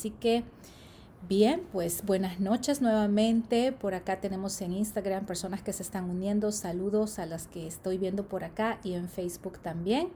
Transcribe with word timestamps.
Así 0.00 0.12
que, 0.12 0.44
bien, 1.28 1.60
pues 1.72 2.06
buenas 2.06 2.40
noches 2.40 2.80
nuevamente. 2.80 3.70
Por 3.70 3.92
acá 3.92 4.18
tenemos 4.18 4.58
en 4.62 4.72
Instagram 4.72 5.26
personas 5.26 5.60
que 5.60 5.74
se 5.74 5.82
están 5.82 6.08
uniendo. 6.08 6.52
Saludos 6.52 7.18
a 7.18 7.26
las 7.26 7.46
que 7.48 7.66
estoy 7.66 7.98
viendo 7.98 8.26
por 8.26 8.42
acá 8.42 8.80
y 8.82 8.94
en 8.94 9.10
Facebook 9.10 9.58
también. 9.58 10.08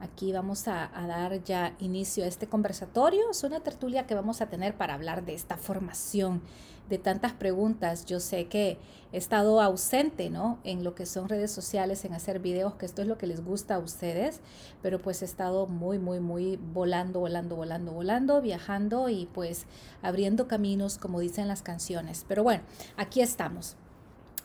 Aquí 0.00 0.32
vamos 0.32 0.68
a, 0.68 0.90
dar 1.08 1.42
ya 1.42 1.74
inicio 1.80 2.24
a 2.24 2.28
este 2.28 2.46
conversatorio. 2.46 3.30
Es 3.30 3.42
una 3.42 3.60
tertulia 3.60 4.06
que 4.06 4.14
vamos 4.14 4.40
a 4.40 4.46
tener 4.46 4.76
para 4.76 4.94
hablar 4.94 5.24
de 5.24 5.34
esta 5.34 5.56
formación 5.56 6.40
de 6.88 6.98
tantas 6.98 7.32
preguntas. 7.32 8.06
Yo 8.06 8.20
sé 8.20 8.46
que 8.46 8.78
he 9.12 9.18
estado 9.18 9.60
ausente, 9.60 10.30
¿no? 10.30 10.58
En 10.62 10.84
lo 10.84 10.94
que 10.94 11.04
son 11.04 11.28
redes 11.28 11.50
sociales, 11.50 12.04
en 12.04 12.14
hacer 12.14 12.38
videos, 12.38 12.74
que 12.74 12.86
esto 12.86 13.02
es 13.02 13.08
lo 13.08 13.18
que 13.18 13.26
les 13.26 13.44
gusta 13.44 13.74
a 13.74 13.78
ustedes, 13.78 14.40
pero 14.82 15.00
pues 15.00 15.22
he 15.22 15.24
estado 15.24 15.66
muy, 15.66 15.98
muy, 15.98 16.20
muy 16.20 16.56
volando, 16.56 17.18
volando, 17.20 17.56
volando, 17.56 17.92
volando, 17.92 18.40
viajando 18.40 19.08
y 19.08 19.26
pues 19.26 19.66
abriendo 20.00 20.46
caminos, 20.46 20.96
como 20.96 21.18
dicen 21.18 21.48
las 21.48 21.62
canciones. 21.62 22.24
Pero 22.28 22.44
bueno, 22.44 22.62
aquí 22.96 23.20
estamos. 23.20 23.76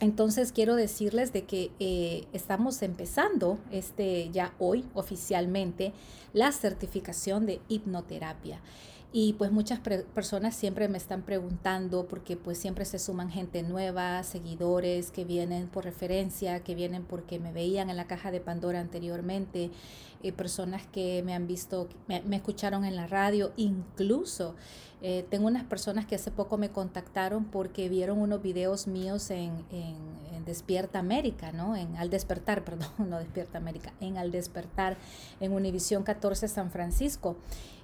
Entonces 0.00 0.52
quiero 0.52 0.74
decirles 0.74 1.32
de 1.32 1.44
que 1.44 1.70
eh, 1.78 2.26
estamos 2.32 2.82
empezando 2.82 3.58
este 3.70 4.30
ya 4.30 4.54
hoy 4.58 4.84
oficialmente 4.94 5.92
la 6.32 6.52
certificación 6.52 7.46
de 7.46 7.60
hipnoterapia. 7.68 8.60
Y 9.16 9.34
pues 9.34 9.52
muchas 9.52 9.78
personas 9.78 10.56
siempre 10.56 10.88
me 10.88 10.98
están 10.98 11.22
preguntando 11.22 12.08
porque 12.08 12.36
pues 12.36 12.58
siempre 12.58 12.84
se 12.84 12.98
suman 12.98 13.30
gente 13.30 13.62
nueva, 13.62 14.20
seguidores 14.24 15.12
que 15.12 15.24
vienen 15.24 15.68
por 15.68 15.84
referencia, 15.84 16.64
que 16.64 16.74
vienen 16.74 17.04
porque 17.04 17.38
me 17.38 17.52
veían 17.52 17.90
en 17.90 17.96
la 17.96 18.08
caja 18.08 18.32
de 18.32 18.40
Pandora 18.40 18.80
anteriormente, 18.80 19.70
eh, 20.24 20.32
personas 20.32 20.84
que 20.88 21.22
me 21.24 21.32
han 21.32 21.46
visto, 21.46 21.88
me, 22.08 22.24
escucharon 22.34 22.84
en 22.84 22.96
la 22.96 23.06
radio, 23.06 23.52
incluso 23.56 24.56
eh, 25.00 25.24
tengo 25.30 25.46
unas 25.46 25.62
personas 25.62 26.06
que 26.06 26.16
hace 26.16 26.32
poco 26.32 26.58
me 26.58 26.70
contactaron 26.70 27.44
porque 27.44 27.88
vieron 27.88 28.18
unos 28.18 28.42
videos 28.42 28.88
míos 28.88 29.30
en, 29.30 29.64
en, 29.70 29.94
en, 30.33 30.33
Despierta 30.44 30.98
América, 30.98 31.52
¿no? 31.52 31.76
En 31.76 31.96
Al 31.96 32.10
Despertar, 32.10 32.64
perdón, 32.64 32.88
no 33.08 33.18
Despierta 33.18 33.58
América, 33.58 33.92
en 34.00 34.18
Al 34.18 34.30
Despertar, 34.30 34.96
en 35.40 35.52
Univisión 35.52 36.02
14 36.02 36.48
San 36.48 36.70
Francisco. 36.70 37.36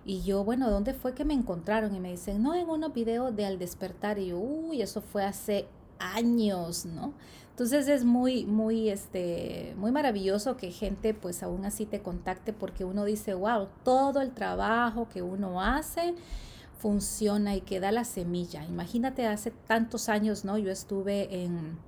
Y 0.04 0.22
yo, 0.22 0.44
bueno, 0.44 0.70
¿dónde 0.70 0.94
fue 0.94 1.14
que 1.14 1.24
me 1.24 1.34
encontraron? 1.34 1.94
Y 1.94 2.00
me 2.00 2.10
dicen, 2.10 2.42
no, 2.42 2.54
en 2.54 2.68
unos 2.68 2.92
videos 2.92 3.34
de 3.36 3.46
Al 3.46 3.58
Despertar. 3.58 4.18
Y 4.18 4.28
yo, 4.28 4.38
uy, 4.38 4.82
eso 4.82 5.02
fue 5.02 5.24
hace 5.24 5.66
años, 5.98 6.86
¿no? 6.86 7.12
Entonces 7.50 7.88
es 7.88 8.04
muy, 8.04 8.46
muy, 8.46 8.88
este, 8.88 9.74
muy 9.76 9.92
maravilloso 9.92 10.56
que 10.56 10.70
gente 10.70 11.12
pues 11.12 11.42
aún 11.42 11.66
así 11.66 11.84
te 11.84 12.00
contacte 12.00 12.54
porque 12.54 12.86
uno 12.86 13.04
dice, 13.04 13.34
wow, 13.34 13.68
todo 13.84 14.22
el 14.22 14.32
trabajo 14.32 15.10
que 15.10 15.20
uno 15.20 15.60
hace 15.60 16.14
funciona 16.78 17.54
y 17.54 17.60
que 17.60 17.78
da 17.78 17.92
la 17.92 18.04
semilla. 18.04 18.64
Imagínate 18.64 19.26
hace 19.26 19.50
tantos 19.50 20.08
años, 20.08 20.46
¿no? 20.46 20.56
Yo 20.56 20.70
estuve 20.70 21.44
en, 21.44 21.78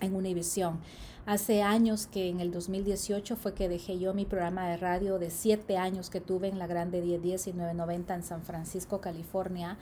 en 0.00 0.14
Univisión 0.14 0.80
Hace 1.28 1.62
años 1.62 2.06
que 2.06 2.30
en 2.30 2.40
el 2.40 2.50
2018 2.50 3.36
fue 3.36 3.52
que 3.52 3.68
dejé 3.68 3.98
yo 3.98 4.14
mi 4.14 4.24
programa 4.24 4.66
de 4.66 4.78
radio 4.78 5.18
de 5.18 5.30
siete 5.30 5.76
años 5.76 6.08
que 6.08 6.22
tuve 6.22 6.48
en 6.48 6.58
la 6.58 6.66
Grande 6.66 7.02
1010 7.02 7.48
y 7.48 7.52
990 7.52 8.14
en 8.14 8.22
San 8.22 8.42
Francisco, 8.44 9.02
California 9.02 9.76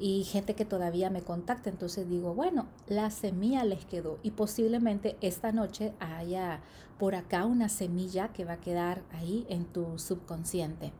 y 0.00 0.24
gente 0.24 0.54
que 0.54 0.64
todavía 0.64 1.08
me 1.08 1.22
contacta. 1.22 1.70
Entonces 1.70 2.08
digo, 2.08 2.34
bueno, 2.34 2.66
la 2.88 3.08
semilla 3.10 3.62
les 3.62 3.84
quedó 3.84 4.18
y 4.24 4.32
posiblemente 4.32 5.16
esta 5.20 5.52
noche 5.52 5.92
haya 6.00 6.58
por 6.98 7.14
acá 7.14 7.46
una 7.46 7.68
semilla 7.68 8.32
que 8.32 8.44
va 8.44 8.54
a 8.54 8.60
quedar 8.60 9.02
ahí 9.12 9.46
en 9.48 9.66
tu 9.66 9.96
subconsciente. 9.96 10.90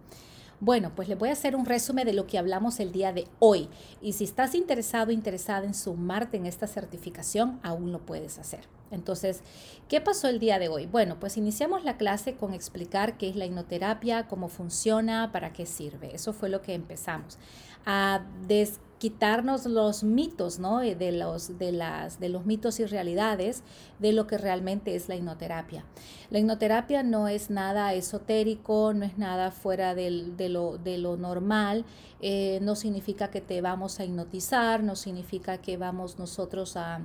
Bueno, 0.60 0.92
pues 0.94 1.08
les 1.08 1.18
voy 1.18 1.30
a 1.30 1.32
hacer 1.32 1.56
un 1.56 1.64
resumen 1.64 2.04
de 2.04 2.12
lo 2.12 2.26
que 2.26 2.38
hablamos 2.38 2.80
el 2.80 2.92
día 2.92 3.14
de 3.14 3.26
hoy. 3.38 3.70
Y 4.02 4.12
si 4.12 4.24
estás 4.24 4.54
interesado, 4.54 5.10
interesada 5.10 5.64
en 5.64 5.72
sumarte 5.72 6.36
en 6.36 6.44
esta 6.44 6.66
certificación, 6.66 7.58
aún 7.62 7.92
lo 7.92 8.00
puedes 8.00 8.38
hacer. 8.38 8.60
Entonces, 8.90 9.40
¿qué 9.88 10.02
pasó 10.02 10.28
el 10.28 10.38
día 10.38 10.58
de 10.58 10.68
hoy? 10.68 10.84
Bueno, 10.84 11.18
pues 11.18 11.38
iniciamos 11.38 11.84
la 11.84 11.96
clase 11.96 12.34
con 12.34 12.52
explicar 12.52 13.16
qué 13.16 13.30
es 13.30 13.36
la 13.36 13.46
hipnoterapia, 13.46 14.28
cómo 14.28 14.48
funciona, 14.48 15.32
para 15.32 15.54
qué 15.54 15.64
sirve. 15.64 16.14
Eso 16.14 16.34
fue 16.34 16.50
lo 16.50 16.60
que 16.60 16.74
empezamos. 16.74 17.38
A 17.86 18.26
quitarnos 19.00 19.64
los 19.64 20.04
mitos, 20.04 20.58
¿no? 20.58 20.82
Eh, 20.82 20.94
de 20.94 21.10
los, 21.10 21.58
de, 21.58 21.72
las, 21.72 22.20
de 22.20 22.28
los 22.28 22.44
mitos 22.44 22.78
y 22.80 22.84
realidades 22.84 23.64
de 23.98 24.12
lo 24.12 24.26
que 24.26 24.36
realmente 24.36 24.94
es 24.94 25.08
la 25.08 25.16
hipnoterapia. 25.16 25.86
La 26.28 26.38
hipnoterapia 26.38 27.02
no 27.02 27.26
es 27.26 27.48
nada 27.48 27.94
esotérico, 27.94 28.92
no 28.92 29.06
es 29.06 29.16
nada 29.16 29.52
fuera 29.52 29.94
de, 29.94 30.10
lo, 30.50 30.76
de, 30.76 30.98
lo, 30.98 31.16
normal, 31.16 31.86
eh, 32.20 32.58
no 32.60 32.76
significa 32.76 33.30
que 33.30 33.40
te 33.40 33.62
vamos 33.62 33.98
a 34.00 34.04
hipnotizar, 34.04 34.82
no 34.82 34.94
significa 34.94 35.56
que 35.58 35.78
vamos 35.78 36.18
nosotros 36.18 36.76
a 36.76 37.00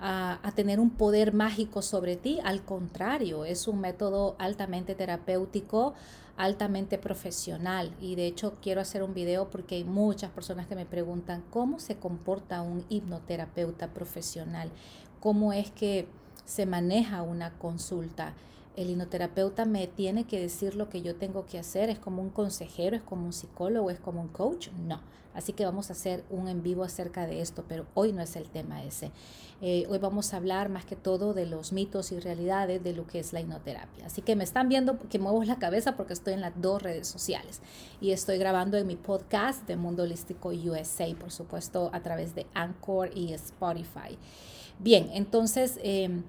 a, 0.00 0.52
tener 0.54 0.80
un 0.80 0.90
poder 0.90 1.34
mágico 1.34 1.82
sobre 1.82 2.16
ti. 2.16 2.38
Al 2.44 2.62
contrario, 2.62 3.44
es 3.44 3.68
un 3.68 3.80
método 3.80 4.36
altamente 4.38 4.94
terapéutico, 4.94 5.94
altamente 6.38 6.96
profesional. 6.96 7.94
Y 8.00 8.14
de 8.14 8.26
hecho 8.26 8.54
quiero 8.62 8.80
hacer 8.80 9.02
un 9.02 9.12
video 9.12 9.50
porque 9.50 9.74
hay 9.74 9.84
muchas 9.84 10.30
personas 10.30 10.66
que 10.66 10.74
me 10.74 10.86
preguntan 10.86 11.44
cómo 11.50 11.78
se 11.78 11.96
comporta 11.96 12.62
un 12.62 12.86
hipnoterapeuta 12.88 13.88
profesional, 13.88 14.70
cómo 15.20 15.52
es 15.52 15.70
que 15.70 16.08
se 16.46 16.64
maneja 16.64 17.20
una 17.20 17.58
consulta 17.58 18.34
el 18.78 18.90
hipnoterapeuta 18.90 19.64
me 19.64 19.88
tiene 19.88 20.22
que 20.22 20.40
decir 20.40 20.76
lo 20.76 20.88
que 20.88 21.02
yo 21.02 21.16
tengo 21.16 21.46
que 21.46 21.58
hacer, 21.58 21.90
es 21.90 21.98
como 21.98 22.22
un 22.22 22.30
consejero, 22.30 22.94
es 22.94 23.02
como 23.02 23.26
un 23.26 23.32
psicólogo, 23.32 23.90
es 23.90 23.98
como 23.98 24.20
un 24.20 24.28
coach, 24.28 24.68
no. 24.86 25.00
Así 25.38 25.52
que 25.52 25.64
vamos 25.64 25.88
a 25.88 25.92
hacer 25.92 26.24
un 26.30 26.48
en 26.48 26.64
vivo 26.64 26.82
acerca 26.82 27.24
de 27.24 27.40
esto, 27.40 27.64
pero 27.68 27.86
hoy 27.94 28.12
no 28.12 28.20
es 28.22 28.34
el 28.34 28.50
tema 28.50 28.82
ese. 28.82 29.12
Eh, 29.62 29.86
hoy 29.88 29.98
vamos 29.98 30.34
a 30.34 30.36
hablar 30.36 30.68
más 30.68 30.84
que 30.84 30.96
todo 30.96 31.32
de 31.32 31.46
los 31.46 31.72
mitos 31.72 32.10
y 32.10 32.18
realidades 32.18 32.82
de 32.82 32.92
lo 32.92 33.06
que 33.06 33.20
es 33.20 33.32
la 33.32 33.40
hipnoterapia. 33.40 34.06
Así 34.06 34.20
que 34.20 34.34
me 34.34 34.42
están 34.42 34.68
viendo 34.68 34.98
que 34.98 35.20
muevo 35.20 35.42
la 35.44 35.60
cabeza 35.60 35.96
porque 35.96 36.12
estoy 36.12 36.34
en 36.34 36.40
las 36.40 36.60
dos 36.60 36.82
redes 36.82 37.06
sociales 37.06 37.60
y 38.00 38.10
estoy 38.10 38.38
grabando 38.38 38.76
en 38.78 38.88
mi 38.88 38.96
podcast 38.96 39.64
de 39.68 39.76
Mundo 39.76 40.02
Holístico 40.02 40.48
USA, 40.48 41.06
por 41.14 41.30
supuesto, 41.30 41.90
a 41.92 42.00
través 42.00 42.34
de 42.34 42.46
Anchor 42.54 43.10
y 43.14 43.32
Spotify. 43.32 44.18
Bien, 44.80 45.08
entonces... 45.12 45.78
Em, 45.82 46.24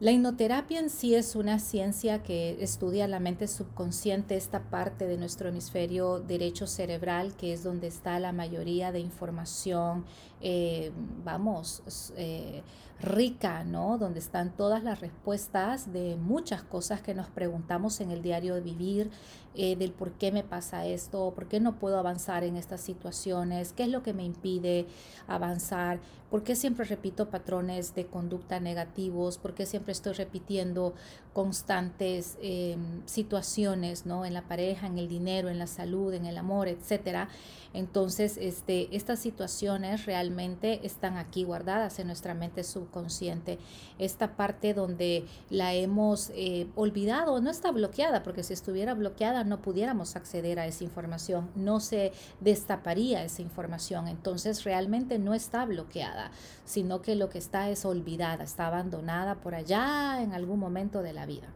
la 0.00 0.10
hipnoterapia 0.10 0.80
en 0.80 0.90
sí 0.90 1.14
es 1.14 1.36
una 1.36 1.60
ciencia 1.60 2.22
que 2.22 2.56
estudia 2.60 3.06
la 3.06 3.20
mente 3.20 3.46
subconsciente, 3.46 4.36
esta 4.36 4.60
parte 4.64 5.06
de 5.06 5.16
nuestro 5.16 5.48
hemisferio 5.48 6.18
derecho 6.18 6.66
cerebral, 6.66 7.34
que 7.36 7.52
es 7.52 7.62
donde 7.62 7.86
está 7.86 8.18
la 8.18 8.32
mayoría 8.32 8.90
de 8.90 8.98
información, 8.98 10.04
eh, 10.46 10.92
vamos, 11.24 12.12
eh, 12.18 12.62
rica, 13.00 13.64
¿no? 13.64 13.96
Donde 13.96 14.20
están 14.20 14.54
todas 14.54 14.84
las 14.84 15.00
respuestas 15.00 15.90
de 15.90 16.16
muchas 16.16 16.62
cosas 16.62 17.00
que 17.00 17.14
nos 17.14 17.28
preguntamos 17.28 18.00
en 18.02 18.10
el 18.10 18.20
diario 18.20 18.54
de 18.54 18.60
vivir, 18.60 19.10
eh, 19.54 19.74
del 19.76 19.92
por 19.92 20.12
qué 20.12 20.32
me 20.32 20.44
pasa 20.44 20.84
esto, 20.84 21.32
por 21.34 21.48
qué 21.48 21.60
no 21.60 21.78
puedo 21.78 21.98
avanzar 21.98 22.44
en 22.44 22.56
estas 22.56 22.82
situaciones, 22.82 23.72
qué 23.72 23.84
es 23.84 23.88
lo 23.88 24.02
que 24.02 24.12
me 24.12 24.24
impide 24.24 24.86
avanzar, 25.26 26.00
por 26.30 26.42
qué 26.44 26.56
siempre 26.56 26.84
repito 26.84 27.30
patrones 27.30 27.94
de 27.94 28.06
conducta 28.06 28.60
negativos, 28.60 29.38
por 29.38 29.54
qué 29.54 29.64
siempre 29.64 29.92
estoy 29.92 30.12
repitiendo 30.12 30.94
constantes 31.34 32.38
em, 32.40 33.02
situaciones, 33.06 34.06
¿no? 34.06 34.24
En 34.24 34.32
la 34.32 34.42
pareja, 34.42 34.86
en 34.86 34.98
el 34.98 35.08
dinero, 35.08 35.50
en 35.50 35.58
la 35.58 35.66
salud, 35.66 36.14
en 36.14 36.24
el 36.24 36.38
amor, 36.38 36.68
etcétera. 36.68 37.28
Entonces, 37.74 38.38
este, 38.40 38.94
estas 38.96 39.18
situaciones 39.18 40.06
realmente 40.06 40.86
están 40.86 41.16
aquí 41.16 41.42
guardadas 41.42 41.98
en 41.98 42.06
nuestra 42.06 42.32
mente 42.32 42.62
subconsciente. 42.62 43.58
Esta 43.98 44.36
parte 44.36 44.74
donde 44.74 45.26
la 45.50 45.74
hemos 45.74 46.30
eh, 46.36 46.68
olvidado 46.76 47.40
no 47.40 47.50
está 47.50 47.72
bloqueada, 47.72 48.22
porque 48.22 48.44
si 48.44 48.52
estuviera 48.52 48.94
bloqueada 48.94 49.42
no 49.42 49.60
pudiéramos 49.60 50.14
acceder 50.14 50.60
a 50.60 50.66
esa 50.66 50.84
información, 50.84 51.50
no 51.56 51.80
se 51.80 52.12
destaparía 52.38 53.24
esa 53.24 53.42
información. 53.42 54.06
Entonces, 54.06 54.62
realmente 54.62 55.18
no 55.18 55.34
está 55.34 55.64
bloqueada, 55.64 56.30
sino 56.64 57.02
que 57.02 57.16
lo 57.16 57.28
que 57.28 57.38
está 57.38 57.70
es 57.70 57.84
olvidada, 57.84 58.44
está 58.44 58.68
abandonada 58.68 59.34
por 59.34 59.56
allá 59.56 60.22
en 60.22 60.32
algún 60.32 60.60
momento 60.60 61.02
de 61.02 61.12
la 61.12 61.23
vida. 61.26 61.48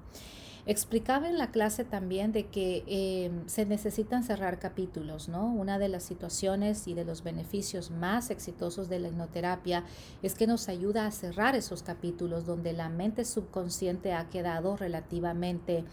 Explicaba 0.69 1.31
en 1.31 1.39
la 1.39 1.51
clase 1.51 1.85
también 1.85 2.31
de 2.31 2.49
que 2.49 2.85
em, 2.87 3.49
se 3.49 3.65
necesitan 3.65 4.23
cerrar 4.23 4.59
capítulos, 4.59 5.31
¿no? 5.31 5.47
Una 5.47 5.79
de 5.79 5.89
las 5.89 6.03
situaciones 6.03 6.87
y 6.87 6.93
de 6.93 7.07
los 7.07 7.25
beneficios 7.25 7.91
más 7.91 8.29
exitosos 8.29 8.91
de 8.91 8.99
la 8.99 9.09
hipnoterapia 9.09 9.85
es 10.23 10.35
que 10.35 10.47
nos 10.47 10.69
ayuda 10.69 11.07
a 11.07 11.11
cerrar 11.11 11.57
esos 11.57 11.83
capítulos 11.83 12.45
donde 12.45 12.75
la 12.75 12.91
mente 12.91 13.25
subconsciente 13.25 14.13
ha 14.13 14.29
quedado 14.29 14.77
relativamente 14.77 15.87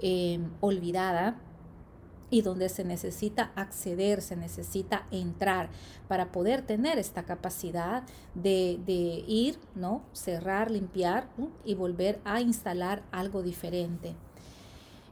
em, 0.00 0.50
olvidada 0.60 1.40
y 2.30 2.42
donde 2.42 2.68
se 2.68 2.84
necesita 2.84 3.52
acceder, 3.56 4.22
se 4.22 4.36
necesita 4.36 5.06
entrar 5.10 5.68
para 6.08 6.32
poder 6.32 6.62
tener 6.62 6.98
esta 6.98 7.24
capacidad 7.24 8.04
de, 8.34 9.24
ir, 9.26 9.58
¿no? 9.74 10.02
cerrar, 10.12 10.70
limpiar 10.70 11.28
y 11.64 11.74
volver 11.74 12.20
a 12.24 12.40
instalar 12.40 13.02
algo 13.10 13.42
diferente. 13.42 14.14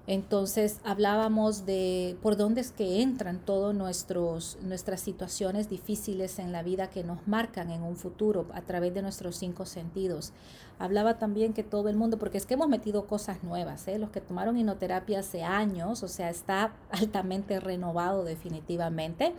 Entonces 0.08 0.80
hablábamos 0.84 1.66
de 1.66 2.16
por 2.22 2.38
dónde 2.38 2.62
es 2.62 2.72
que 2.72 3.02
entran 3.02 3.40
todas 3.44 3.76
nuestras 3.76 5.00
situaciones 5.02 5.68
difíciles 5.68 6.38
en 6.38 6.50
la 6.50 6.62
vida 6.62 6.88
que 6.88 7.04
nos 7.04 7.28
marcan 7.28 7.70
en 7.70 7.82
un 7.82 7.94
futuro 7.94 8.46
a 8.54 8.62
través 8.62 8.94
de 8.94 9.02
nuestros 9.02 9.36
cinco 9.36 9.66
sentidos. 9.66 10.32
Hablaba 10.78 11.18
también 11.18 11.52
que 11.52 11.62
todo 11.62 11.90
el 11.90 11.96
mundo, 11.96 12.18
porque 12.18 12.38
es 12.38 12.46
que 12.46 12.54
hemos 12.54 12.70
metido 12.70 13.06
cosas 13.06 13.42
nuevas, 13.42 13.86
¿eh? 13.86 13.98
los 13.98 14.08
que 14.08 14.22
tomaron 14.22 14.56
inoterapia 14.56 15.20
hace 15.20 15.42
años, 15.42 16.02
o 16.02 16.08
sea, 16.08 16.30
está 16.30 16.72
altamente 16.90 17.60
renovado 17.60 18.24
definitivamente, 18.24 19.34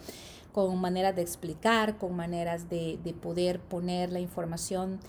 con 0.52 0.80
maneras 0.80 1.16
de 1.16 1.24
explicar, 1.24 1.98
con 1.98 2.16
maneras 2.16 2.70
de, 2.70 3.00
de 3.04 3.14
poder 3.16 3.60
poner 3.60 4.12
la 4.12 4.20
información 4.20 5.00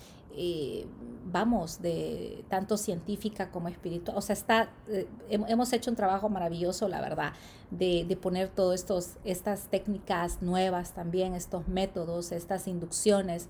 eh, 0.43 0.87
vamos, 1.31 1.83
de 1.83 2.47
tanto 2.49 2.79
científica 2.79 3.51
como 3.51 3.69
espiritual. 3.69 4.17
O 4.17 4.23
sea, 4.23 4.33
está, 4.33 4.71
eh, 4.89 5.07
hemos 5.29 5.71
hecho 5.75 5.91
un 5.91 5.97
trabajo 5.97 6.31
maravilloso, 6.31 6.89
la 6.89 7.03
verdad, 7.03 7.35
de, 7.71 8.07
de 8.09 8.17
poner 8.17 8.49
todas 8.49 9.19
estas 9.23 9.69
técnicas 9.69 10.41
nuevas 10.41 10.95
también, 10.95 11.35
estos 11.35 11.69
métodos, 11.69 12.33
estas 12.33 12.69
inducciones 12.69 13.49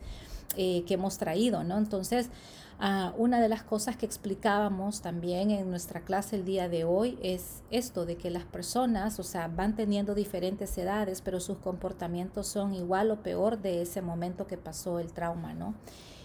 eh, 0.57 0.83
que 0.85 0.95
hemos 0.95 1.17
traído, 1.17 1.63
¿no? 1.63 1.79
Entonces, 1.79 2.29
ah, 2.81 3.15
una 3.17 3.41
de 3.41 3.49
las 3.49 3.63
cosas 3.63 3.97
que 3.97 4.05
explicábamos 4.05 5.01
también 5.01 5.53
en 5.53 5.71
nuestra 5.71 6.01
clase 6.01 6.35
el 6.35 6.45
día 6.45 6.69
de 6.69 6.83
hoy 6.83 7.21
es 7.23 7.63
esto, 7.71 8.05
de 8.05 8.17
que 8.17 8.31
las 8.31 8.47
personas, 8.47 9.21
o 9.21 9.23
sea, 9.23 9.47
van 9.47 9.77
teniendo 9.77 10.13
diferentes 10.17 10.77
edades, 10.77 11.23
pero 11.23 11.39
sus 11.39 11.59
comportamientos 11.59 12.49
son 12.49 12.75
igual 12.75 13.13
o 13.13 13.23
peor 13.23 13.63
de 13.63 13.83
ese 13.83 14.03
momento 14.03 14.49
que 14.49 14.57
pasó 14.57 14.99
el 14.99 15.13
trauma, 15.13 15.55
¿no? 15.55 15.75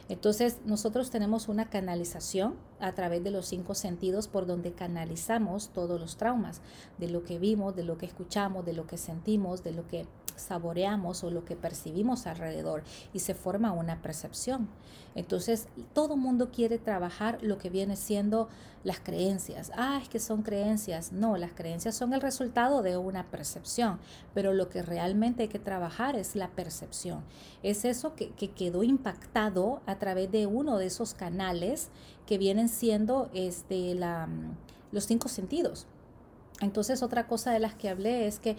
Entonces 0.08 0.58
nosotros 0.66 1.10
tenemos 1.10 1.48
una 1.48 1.70
canalización 1.70 2.56
a 2.80 2.94
través 2.94 3.24
de 3.24 3.32
los 3.32 3.48
cinco 3.48 3.74
sentidos 3.74 4.28
por 4.28 4.46
donde 4.46 4.74
canalizamos 4.74 5.70
todos 5.70 6.00
los 6.00 6.18
traumas, 6.18 6.62
de 6.98 7.10
lo 7.10 7.24
que 7.24 7.40
vimos, 7.40 7.76
de 7.76 7.84
lo 7.84 7.98
que 7.98 8.06
escuchamos, 8.06 8.66
de 8.66 8.74
lo 8.74 8.86
que 8.86 8.98
sentimos, 8.98 9.64
de 9.64 9.72
lo 9.72 9.88
que 9.88 10.06
saboreamos 10.36 11.24
o 11.24 11.32
lo 11.32 11.46
que 11.46 11.56
percibimos 11.56 12.28
alrededor 12.28 12.84
y 13.14 13.20
se 13.20 13.34
forma 13.34 13.72
una 13.72 14.02
percepción. 14.02 14.68
Entonces, 15.16 15.68
todo 15.94 16.18
mundo 16.18 16.52
quiere 16.52 16.78
trabajar 16.78 17.40
lo 17.42 17.58
que 17.58 17.70
viene 17.70 17.96
siendo 17.96 18.50
las 18.84 19.00
creencias. 19.00 19.72
Ah, 19.76 20.00
es 20.02 20.10
que 20.10 20.20
son 20.20 20.44
creencias. 20.44 21.14
No, 21.14 21.38
las 21.38 21.54
creencias 21.54 21.96
son 21.96 22.14
el 22.14 22.22
resultado 22.22 22.82
de 22.82 22.98
una 22.98 23.26
percepción, 23.32 24.00
pero 24.34 24.54
lo 24.54 24.70
que 24.70 24.82
realmente 24.82 25.44
hay 25.44 25.50
que 25.50 25.58
trabajar 25.58 26.16
es 26.16 26.36
la 26.36 26.50
percepción. 26.50 27.24
Es 27.64 27.86
eso 27.86 28.14
que, 28.14 28.32
que 28.32 28.52
quedó 28.52 28.84
impactado 28.84 29.82
a 29.86 29.96
través 29.96 30.32
de 30.32 30.48
uno 30.48 30.78
de 30.78 30.88
esos 30.88 31.14
canales 31.14 31.90
que 32.28 32.38
vienen 32.38 32.70
siendo 32.70 33.30
este, 33.34 33.96
la, 33.96 34.28
los 34.92 35.06
cinco 35.06 35.30
sentidos. 35.30 35.88
Entonces, 36.62 37.04
otra 37.04 37.28
cosa 37.28 37.52
de 37.52 37.60
las 37.60 37.76
que 37.76 37.90
hablé 37.90 38.28
es 38.28 38.40
que 38.40 38.56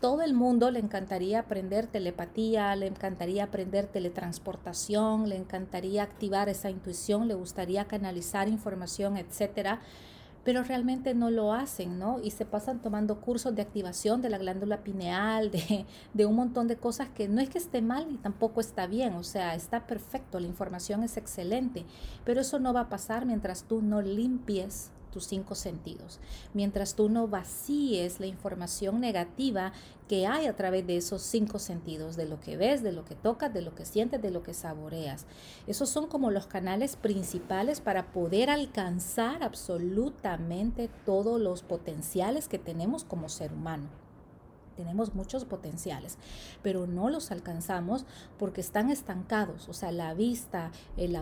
todo 0.00 0.22
el 0.22 0.32
mundo 0.32 0.70
le 0.70 0.78
encantaría 0.78 1.40
aprender 1.40 1.86
telepatía, 1.86 2.74
le 2.74 2.86
encantaría 2.86 3.44
aprender 3.44 3.86
teletransportación, 3.86 5.28
le 5.28 5.36
encantaría 5.36 6.02
activar 6.02 6.48
esa 6.48 6.70
intuición, 6.70 7.28
le 7.28 7.34
gustaría 7.34 7.84
canalizar 7.84 8.48
información, 8.48 9.18
etcétera, 9.18 9.80
pero 10.42 10.62
realmente 10.62 11.12
no 11.14 11.30
lo 11.30 11.52
hacen, 11.52 11.98
¿no? 11.98 12.18
Y 12.22 12.30
se 12.30 12.46
pasan 12.46 12.80
tomando 12.80 13.20
cursos 13.20 13.54
de 13.54 13.60
activación 13.60 14.22
de 14.22 14.30
la 14.30 14.38
glándula 14.38 14.82
pineal, 14.82 15.50
de, 15.50 15.84
de 16.14 16.26
un 16.26 16.34
montón 16.34 16.66
de 16.66 16.76
cosas 16.76 17.10
que 17.10 17.28
no 17.28 17.42
es 17.42 17.50
que 17.50 17.58
esté 17.58 17.82
mal 17.82 18.08
ni 18.08 18.16
tampoco 18.16 18.60
está 18.60 18.86
bien, 18.86 19.12
o 19.14 19.22
sea, 19.22 19.54
está 19.54 19.86
perfecto, 19.86 20.40
la 20.40 20.46
información 20.46 21.02
es 21.02 21.18
excelente, 21.18 21.84
pero 22.24 22.40
eso 22.40 22.58
no 22.58 22.72
va 22.72 22.80
a 22.80 22.88
pasar 22.88 23.26
mientras 23.26 23.64
tú 23.64 23.82
no 23.82 24.00
limpies 24.00 24.92
tus 25.10 25.24
cinco 25.26 25.54
sentidos, 25.54 26.20
mientras 26.54 26.94
tú 26.94 27.08
no 27.08 27.28
vacíes 27.28 28.20
la 28.20 28.26
información 28.26 29.00
negativa 29.00 29.72
que 30.08 30.26
hay 30.26 30.46
a 30.46 30.56
través 30.56 30.86
de 30.86 30.96
esos 30.96 31.22
cinco 31.22 31.58
sentidos, 31.58 32.16
de 32.16 32.26
lo 32.26 32.40
que 32.40 32.56
ves, 32.56 32.82
de 32.82 32.92
lo 32.92 33.04
que 33.04 33.14
tocas, 33.14 33.54
de 33.54 33.62
lo 33.62 33.74
que 33.74 33.84
sientes, 33.84 34.20
de 34.20 34.30
lo 34.30 34.42
que 34.42 34.54
saboreas. 34.54 35.26
Esos 35.66 35.88
son 35.88 36.08
como 36.08 36.30
los 36.30 36.46
canales 36.46 36.96
principales 36.96 37.80
para 37.80 38.12
poder 38.12 38.50
alcanzar 38.50 39.42
absolutamente 39.42 40.90
todos 41.06 41.40
los 41.40 41.62
potenciales 41.62 42.48
que 42.48 42.58
tenemos 42.58 43.04
como 43.04 43.28
ser 43.28 43.52
humano 43.52 43.88
tenemos 44.80 45.14
muchos 45.14 45.44
potenciales, 45.44 46.16
pero 46.62 46.86
no 46.86 47.10
los 47.10 47.30
alcanzamos 47.30 48.06
porque 48.38 48.62
están 48.62 48.90
estancados, 48.90 49.68
o 49.68 49.74
sea, 49.74 49.92
la 49.92 50.14
vista, 50.14 50.72
el, 50.96 51.16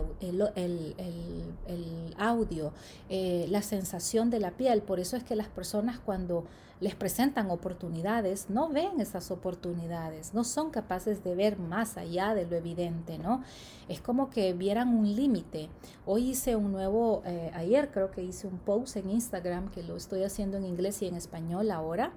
audio, 2.17 2.73
eh, 3.09 3.47
la 3.51 3.63
sensación 3.63 4.31
de 4.31 4.39
la 4.39 4.53
piel. 4.53 4.83
Por 4.83 5.01
eso 5.01 5.17
es 5.17 5.25
que 5.25 5.35
las 5.35 5.49
personas 5.49 5.99
cuando 5.99 6.45
les 6.81 6.95
presentan 6.95 7.51
oportunidades, 7.51 8.49
no 8.49 8.69
ven 8.69 9.01
esas 9.01 9.33
oportunidades, 9.33 10.33
no 10.33 10.45
son 10.45 10.71
capaces 10.71 11.25
de 11.25 11.35
ver 11.35 11.59
más 11.59 11.97
allá 11.97 12.35
de 12.35 12.47
lo 12.47 12.55
evidente, 12.55 13.19
¿no? 13.19 13.43
Es 13.89 14.01
como 14.01 14.31
que 14.31 14.53
vieran 14.53 14.97
un 14.97 15.17
límite. 15.17 15.69
Hoy 16.07 16.31
hice 16.31 16.55
un 16.55 16.71
nuevo, 16.71 17.23
eh, 17.27 17.51
ayer 17.55 17.91
creo 17.91 18.13
que 18.13 18.23
hice 18.23 18.47
un 18.47 18.59
post 18.59 18.97
en 18.97 19.11
Instagram, 19.11 19.71
que 19.71 19.83
lo 19.83 19.97
estoy 19.97 20.23
haciendo 20.23 20.57
en 20.57 20.65
inglés 20.65 21.03
y 21.03 21.09
en 21.09 21.17
español 21.17 21.73
ahora. 21.73 22.13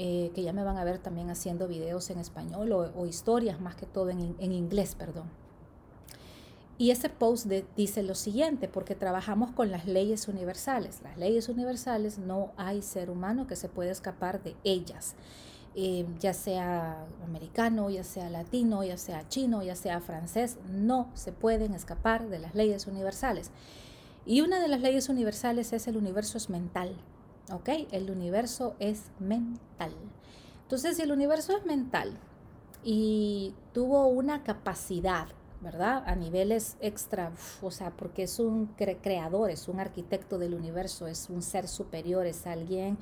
Eh, 0.00 0.30
que 0.32 0.44
ya 0.44 0.52
me 0.52 0.62
van 0.62 0.76
a 0.76 0.84
ver 0.84 0.98
también 0.98 1.28
haciendo 1.28 1.66
videos 1.66 2.08
en 2.10 2.20
español 2.20 2.70
o, 2.72 3.06
historias 3.06 3.60
más 3.60 3.74
que 3.74 3.84
todo 3.84 4.10
en, 4.10 4.36
en, 4.38 4.52
inglés, 4.52 4.94
perdón. 4.94 5.28
Y 6.78 6.92
ese 6.92 7.08
post 7.08 7.46
dice 7.76 8.04
lo 8.04 8.14
siguiente, 8.14 8.68
porque 8.68 8.94
trabajamos 8.94 9.50
con 9.50 9.72
las 9.72 9.86
leyes 9.86 10.28
universales. 10.28 11.00
Las 11.02 11.18
leyes 11.18 11.48
universales 11.48 12.20
no 12.20 12.52
hay 12.56 12.82
ser 12.82 13.10
humano 13.10 13.48
que 13.48 13.56
se 13.56 13.68
pueda 13.68 13.90
escapar 13.90 14.40
de 14.40 14.54
ellas. 14.62 15.16
Eh, 15.74 16.06
ya 16.20 16.32
sea 16.32 17.04
americano, 17.24 17.90
ya 17.90 18.04
sea 18.04 18.30
latino, 18.30 18.84
ya 18.84 18.96
sea 18.96 19.28
chino, 19.28 19.64
ya 19.64 19.74
sea 19.74 20.00
francés, 20.00 20.58
no 20.70 21.10
se 21.14 21.32
pueden 21.32 21.74
escapar 21.74 22.28
de 22.28 22.38
las 22.38 22.54
leyes 22.54 22.86
universales. 22.86 23.50
Y 24.24 24.42
una 24.42 24.60
de 24.60 24.68
las 24.68 24.80
leyes 24.80 25.08
universales 25.08 25.72
es 25.72 25.88
el 25.88 25.96
universo 25.96 26.38
es 26.38 26.50
mental. 26.50 26.96
¿Ok? 27.52 27.68
El 27.90 28.10
universo 28.10 28.74
es 28.78 29.10
mental. 29.18 29.92
Entonces, 30.62 30.96
si 30.96 31.02
el 31.02 31.12
universo 31.12 31.56
es 31.56 31.64
mental 31.64 32.18
y 32.84 33.54
tuvo 33.72 34.06
una 34.06 34.44
capacidad, 34.44 35.28
¿verdad? 35.60 36.02
A 36.06 36.14
niveles 36.14 36.76
extra, 36.80 37.32
o 37.62 37.70
sea, 37.70 37.90
porque 37.90 38.24
es 38.24 38.38
un 38.38 38.66
creador, 38.76 39.50
es 39.50 39.66
un 39.68 39.80
arquitecto 39.80 40.38
del 40.38 40.54
universo, 40.54 41.06
es 41.06 41.30
un 41.30 41.42
ser 41.42 41.66
superior, 41.68 42.26
es 42.26 42.46
alguien 42.46 42.98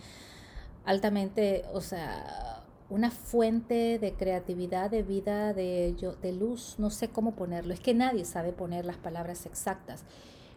altamente, 0.85 1.65
o 1.73 1.81
sea, 1.81 2.63
una 2.89 3.11
fuente 3.11 3.99
de 3.99 4.15
creatividad, 4.15 4.91
de 4.91 5.03
vida, 5.03 5.53
de, 5.53 5.97
de 6.23 6.33
luz, 6.33 6.77
no 6.79 6.91
sé 6.91 7.09
cómo 7.09 7.35
ponerlo, 7.35 7.75
es 7.75 7.81
que 7.81 7.95
nadie 7.95 8.25
sabe 8.25 8.53
poner 8.53 8.87
las 8.87 8.97
palabras 8.97 9.45
exactas. 9.45 10.05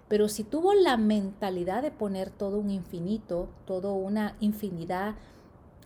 Pero 0.10 0.28
si 0.28 0.44
tuvo 0.44 0.74
la 0.74 0.98
mentalidad 0.98 1.84
de 1.84 1.92
poner 1.92 2.32
todo 2.32 2.58
un 2.58 2.72
infinito, 2.72 3.48
toda 3.66 3.92
una 3.92 4.36
infinidad 4.40 5.16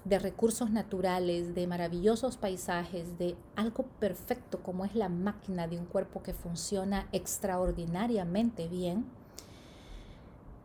de 0.06 0.18
recursos 0.18 0.72
naturales, 0.72 1.54
de 1.56 1.68
maravillosos 1.68 2.38
paisajes, 2.38 3.18
de 3.18 3.36
algo 3.56 3.84
perfecto 4.00 4.64
como 4.64 4.86
es 4.86 4.96
la 4.96 5.10
máquina 5.10 5.68
de 5.68 5.78
un 5.78 5.86
cuerpo 5.86 6.24
que 6.24 6.34
funciona 6.34 7.08
extraordinariamente 7.12 8.70
bien. 8.70 9.06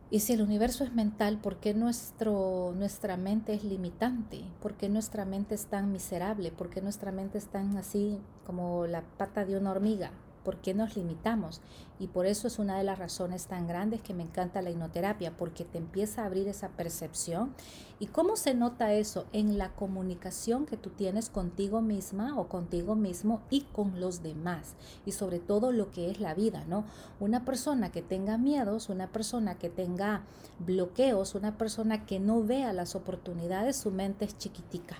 Y 0.09 0.21
si 0.21 0.33
el 0.33 0.41
universo 0.41 0.85
es 0.85 0.93
mental, 0.93 1.37
¿por 1.37 1.57
qué 1.57 1.73
nuestro, 1.73 2.73
nuestra 2.75 3.15
mente 3.15 3.53
es 3.53 3.63
limitante? 3.63 4.41
¿Por 4.61 4.73
qué 4.73 4.89
nuestra 4.89 5.23
mente 5.25 5.55
es 5.55 5.65
tan 5.65 5.91
miserable? 5.91 6.51
¿Por 6.51 6.69
qué 6.69 6.81
nuestra 6.81 7.11
mente 7.11 7.37
es 7.37 7.47
tan 7.47 7.77
así 7.77 8.19
como 8.45 8.87
la 8.87 9.03
pata 9.17 9.45
de 9.45 9.57
una 9.57 9.71
hormiga? 9.71 10.11
¿Por 10.49 10.61
qué 10.61 10.73
nos 10.73 10.95
limitamos? 10.95 11.61
Y 11.99 12.07
por 12.07 12.25
eso 12.25 12.47
es 12.47 12.57
una 12.57 12.75
de 12.75 12.83
las 12.83 12.97
razones 12.97 13.45
tan 13.45 13.67
grandes 13.67 14.01
que 14.01 14.15
me 14.15 14.23
encanta 14.23 14.63
la 14.63 14.71
hipnoterapia, 14.71 15.37
porque 15.37 15.63
te 15.63 15.77
empieza 15.77 16.23
a 16.23 16.25
abrir 16.25 16.47
esa 16.47 16.69
percepción. 16.69 17.53
¿Y 17.99 18.07
cómo 18.07 18.35
se 18.35 18.55
nota 18.55 18.91
eso? 18.93 19.27
En 19.31 19.59
la 19.59 19.75
comunicación 19.75 20.65
que 20.65 20.75
tú 20.75 20.89
tienes 20.89 21.29
contigo 21.29 21.81
misma 21.81 22.35
o 22.39 22.47
contigo 22.47 22.95
mismo 22.95 23.43
y 23.51 23.61
con 23.61 23.99
los 23.99 24.23
demás. 24.23 24.73
Y 25.05 25.11
sobre 25.11 25.37
todo 25.37 25.71
lo 25.71 25.91
que 25.91 26.09
es 26.09 26.19
la 26.19 26.33
vida, 26.33 26.65
¿no? 26.67 26.83
Una 27.19 27.45
persona 27.45 27.91
que 27.91 28.01
tenga 28.01 28.39
miedos, 28.39 28.89
una 28.89 29.11
persona 29.11 29.59
que 29.59 29.69
tenga 29.69 30.23
bloqueos, 30.57 31.35
una 31.35 31.59
persona 31.59 32.07
que 32.07 32.19
no 32.19 32.41
vea 32.41 32.73
las 32.73 32.95
oportunidades, 32.95 33.77
su 33.77 33.91
mente 33.91 34.25
es 34.25 34.35
chiquitica 34.35 34.97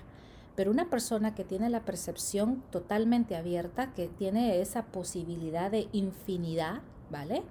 pero 0.56 0.70
una 0.70 0.90
persona 0.90 1.34
que 1.34 1.44
tiene 1.44 1.70
la 1.70 1.84
percepción 1.84 2.62
totalmente 2.70 3.36
abierta, 3.36 3.92
que 3.94 4.08
tiene 4.08 4.60
esa 4.60 4.86
posibilidad 4.86 5.70
de 5.70 5.88
infinidad, 5.92 6.82
¿vale? 7.10 7.42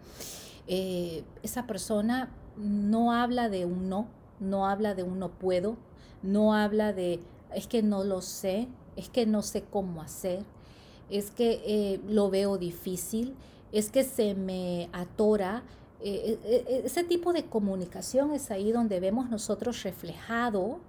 Eh, 0.67 1.23
esa 1.43 1.65
persona 1.65 2.29
no 2.57 3.13
habla 3.13 3.49
de 3.49 3.65
un 3.65 3.89
no, 3.89 4.07
no 4.39 4.67
habla 4.67 4.93
de 4.93 5.03
un 5.03 5.19
no 5.19 5.29
puedo, 5.29 5.77
no 6.21 6.53
habla 6.53 6.93
de 6.93 7.19
es 7.55 7.67
que 7.67 7.81
no 7.81 8.03
lo 8.03 8.21
sé, 8.21 8.67
es 8.95 9.09
que 9.09 9.25
no 9.25 9.41
sé 9.41 9.63
cómo 9.63 10.01
hacer, 10.01 10.43
es 11.09 11.31
que 11.31 11.63
eh, 11.65 11.99
lo 12.07 12.29
veo 12.29 12.57
difícil, 12.57 13.35
es 13.71 13.89
que 13.89 14.03
se 14.03 14.35
me 14.35 14.89
atora, 14.93 15.63
eh, 16.01 16.83
ese 16.85 17.03
tipo 17.03 17.33
de 17.33 17.45
comunicación 17.45 18.33
es 18.33 18.51
ahí 18.51 18.71
donde 18.71 18.99
vemos 18.99 19.29
nosotros 19.29 19.81
reflejado, 19.83 20.79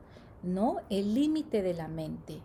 ¿no? 0.42 0.76
El 0.90 1.14
límite 1.14 1.62
de 1.62 1.75
la 1.75 1.88
mente 1.88 2.40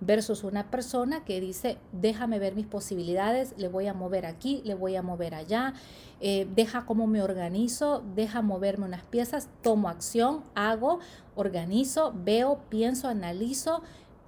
versus 0.00 0.42
una 0.42 0.70
persona 0.70 1.24
que 1.24 1.40
dice, 1.40 1.76
déjame 1.92 2.38
ver 2.38 2.54
mis 2.54 2.66
posibilidades, 2.66 3.54
le 3.58 3.68
voy 3.68 3.86
a 3.86 3.94
mover 3.94 4.24
aquí, 4.24 4.62
le 4.64 4.74
voy 4.74 4.96
a 4.96 5.02
mover 5.02 5.34
allá, 5.34 5.74
deja 6.18 6.86
cómo 6.86 7.06
me 7.06 7.20
organizo, 7.20 8.02
deja 8.14 8.40
moverme 8.40 8.86
unas 8.86 9.02
piezas, 9.02 9.50
tomo 9.62 9.90
acción, 9.90 10.44
hago, 10.54 11.00
organizo, 11.34 12.14
veo, 12.16 12.60
pienso, 12.70 13.06
analizo, 13.06 13.82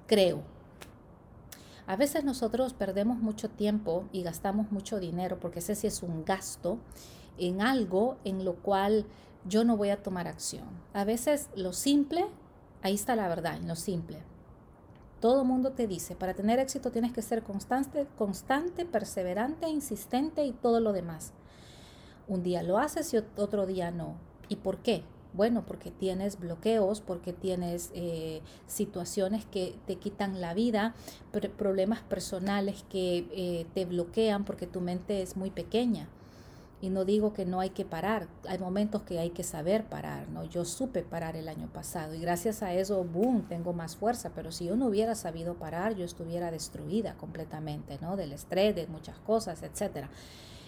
creo. 0.07 0.43
A 1.87 1.97
veces 1.97 2.25
nosotros 2.25 2.75
perdemos 2.75 3.17
mucho 3.19 3.49
tiempo 3.49 4.05
y 4.13 4.23
gastamos 4.23 4.71
mucho 4.71 5.01
dinero, 5.01 5.41
porque 5.41 5.61
ese 5.61 5.75
sí 5.75 5.87
es 5.87 6.03
un 6.03 6.27
gasto, 6.27 6.79
en 7.39 7.63
algo 7.63 8.19
en 8.25 8.45
lo 8.45 8.57
cual 8.57 9.07
yo 9.47 9.65
no 9.65 9.79
voy 9.79 9.89
a 9.89 10.03
tomar 10.03 10.29
acción. 10.29 10.67
A 10.93 11.05
veces 11.05 11.49
lo 11.55 11.73
simple, 11.73 12.27
ahí 12.83 12.95
está 12.95 13.17
la 13.17 13.29
verdad, 13.29 13.57
en 13.57 13.69
lo 13.69 13.77
simple. 13.77 14.19
Todo 15.21 15.45
mundo 15.45 15.73
te 15.73 15.87
dice, 15.87 16.15
para 16.15 16.35
tener 16.35 16.61
éxito 16.61 16.93
tienes 16.93 17.13
que 17.13 17.23
ser 17.23 17.43
constante, 17.43 18.07
constante, 18.17 18.85
perseverante, 18.85 19.69
insistente 19.69 20.45
y 20.45 20.53
todo 20.53 20.81
lo 20.81 20.93
demás. 20.93 21.33
Un 22.29 22.43
día 22.43 22.63
lo 22.63 22.79
haces 22.79 23.13
y 23.15 23.17
otro 23.17 23.67
día 23.67 23.91
no. 23.91 24.15
¿Y 24.49 24.57
por 24.57 24.79
qué? 24.79 25.03
Bueno, 25.33 25.67
porque 25.67 25.91
tienes 25.91 26.39
bloqueos, 26.39 27.01
porque 27.01 27.33
tienes 27.33 27.91
eh, 27.95 28.43
situaciones 28.67 29.45
que 29.45 29.75
te 29.87 29.97
quitan 29.97 30.41
la 30.41 30.55
vida, 30.55 30.95
problemas 31.57 32.01
personales 32.01 32.85
que 32.89 33.27
eh, 33.33 33.67
te 33.75 33.85
bloquean 33.85 34.45
porque 34.45 34.67
tu 34.67 34.81
mente 34.81 35.21
es 35.23 35.37
muy 35.37 35.51
pequeña. 35.51 36.09
Y 36.81 36.91
no 36.91 37.05
digo 37.05 37.33
que 37.33 37.45
no 37.45 37.59
hay 37.59 37.71
que 37.71 37.85
parar, 37.85 38.29
hay 38.49 38.59
momentos 38.59 39.03
que 39.03 39.19
hay 39.19 39.31
que 39.31 39.43
saber 39.43 39.85
parar, 39.87 40.29
¿no? 40.29 40.45
Yo 40.45 40.65
supe 40.65 41.03
parar 41.03 41.37
el 41.37 41.49
año 41.49 41.69
pasado 41.73 42.15
y 42.15 42.21
gracias 42.21 42.63
a 42.63 42.73
eso, 42.73 43.03
boom, 43.03 43.49
tengo 43.49 43.73
más 43.73 43.97
fuerza, 43.97 44.31
pero 44.33 44.53
si 44.53 44.67
yo 44.67 44.77
no 44.77 44.87
hubiera 44.87 45.17
sabido 45.17 45.55
parar, 45.55 45.97
yo 45.97 46.05
estuviera 46.05 46.53
destruida 46.53 47.15
completamente, 47.15 47.99
¿no? 48.01 48.17
Del 48.17 48.33
estrés, 48.33 48.77
de 48.77 48.87
muchas 48.87 49.19
cosas, 49.19 49.63
etcétera. 49.65 50.09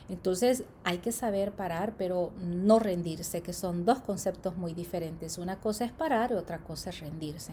Entonces 0.09 0.65
hay 0.83 0.99
que 0.99 1.13
saber 1.13 1.53
parar, 1.53 1.95
pero 1.97 2.33
no 2.41 2.81
rendirse, 2.81 3.43
que 3.43 3.53
son 3.53 3.85
dos 3.85 4.01
conceptos 4.01 4.57
muy 4.57 4.75
diferentes. 4.75 5.39
Una 5.39 5.61
cosa 5.61 5.85
es 5.85 5.93
parar 5.93 6.33
y 6.33 6.35
otra 6.35 6.59
cosa 6.59 6.91
es 6.91 6.99
rendirse. 6.99 7.53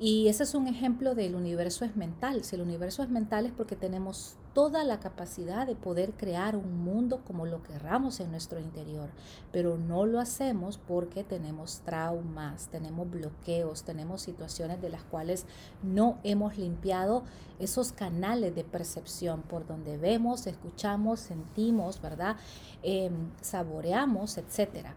Y 0.00 0.28
ese 0.28 0.44
es 0.44 0.54
un 0.54 0.66
ejemplo 0.68 1.14
del 1.14 1.34
universo 1.34 1.84
es 1.84 1.96
mental. 1.96 2.44
Si 2.44 2.56
el 2.56 2.62
universo 2.62 3.02
es 3.02 3.10
mental 3.10 3.44
es 3.44 3.52
porque 3.52 3.76
tenemos 3.76 4.36
toda 4.58 4.82
la 4.82 4.98
capacidad 4.98 5.68
de 5.68 5.76
poder 5.76 6.14
crear 6.14 6.56
un 6.56 6.82
mundo 6.82 7.22
como 7.24 7.46
lo 7.46 7.62
querramos 7.62 8.18
en 8.18 8.32
nuestro 8.32 8.58
interior, 8.58 9.08
pero 9.52 9.78
no 9.78 10.04
lo 10.04 10.18
hacemos 10.18 10.78
porque 10.78 11.22
tenemos 11.22 11.82
traumas, 11.84 12.66
tenemos 12.66 13.08
bloqueos, 13.08 13.84
tenemos 13.84 14.20
situaciones 14.20 14.82
de 14.82 14.88
las 14.88 15.04
cuales 15.04 15.46
no 15.84 16.18
hemos 16.24 16.58
limpiado 16.58 17.22
esos 17.60 17.92
canales 17.92 18.52
de 18.56 18.64
percepción 18.64 19.42
por 19.42 19.64
donde 19.64 19.96
vemos, 19.96 20.48
escuchamos, 20.48 21.20
sentimos, 21.20 22.02
¿verdad? 22.02 22.34
Em, 22.82 23.30
saboreamos, 23.40 24.38
etcétera. 24.38 24.96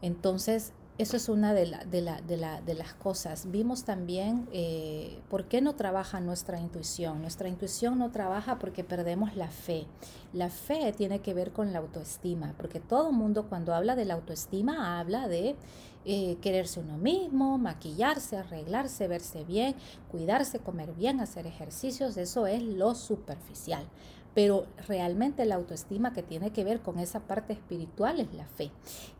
Entonces, 0.00 0.72
eso 0.98 1.16
es 1.16 1.28
una 1.28 1.54
de, 1.54 1.74
de, 1.90 2.74
las 2.74 2.94
cosas. 2.94 3.50
Vimos 3.50 3.84
también 3.84 4.46
eh, 4.52 5.18
por 5.30 5.46
qué 5.46 5.62
no 5.62 5.74
trabaja 5.74 6.20
nuestra 6.20 6.60
intuición. 6.60 7.22
Nuestra 7.22 7.48
intuición 7.48 7.98
no 7.98 8.10
trabaja 8.10 8.58
porque 8.58 8.84
perdemos 8.84 9.34
la 9.34 9.48
fe. 9.48 9.86
La 10.34 10.50
fe 10.50 10.92
tiene 10.92 11.20
que 11.20 11.32
ver 11.32 11.52
con 11.52 11.72
la 11.72 11.78
autoestima, 11.78 12.54
porque 12.58 12.78
todo 12.78 13.10
mundo 13.10 13.46
cuando 13.48 13.74
habla 13.74 13.96
de 13.96 14.04
la 14.04 14.14
autoestima 14.14 15.00
habla 15.00 15.28
de 15.28 15.56
eh, 16.04 16.36
quererse 16.42 16.80
uno 16.80 16.98
mismo, 16.98 17.56
maquillarse, 17.56 18.36
arreglarse, 18.36 19.08
verse 19.08 19.44
bien, 19.44 19.74
cuidarse, 20.10 20.58
comer 20.58 20.92
bien, 20.92 21.20
hacer 21.20 21.46
ejercicios. 21.46 22.18
Eso 22.18 22.46
es 22.46 22.62
lo 22.62 22.94
superficial 22.94 23.86
pero 24.34 24.66
realmente 24.88 25.44
la 25.44 25.56
autoestima 25.56 26.12
que 26.12 26.22
tiene 26.22 26.50
que 26.50 26.64
ver 26.64 26.80
con 26.80 26.98
esa 26.98 27.20
parte 27.20 27.52
espiritual 27.52 28.20
es 28.20 28.32
la 28.34 28.46
fe. 28.46 28.70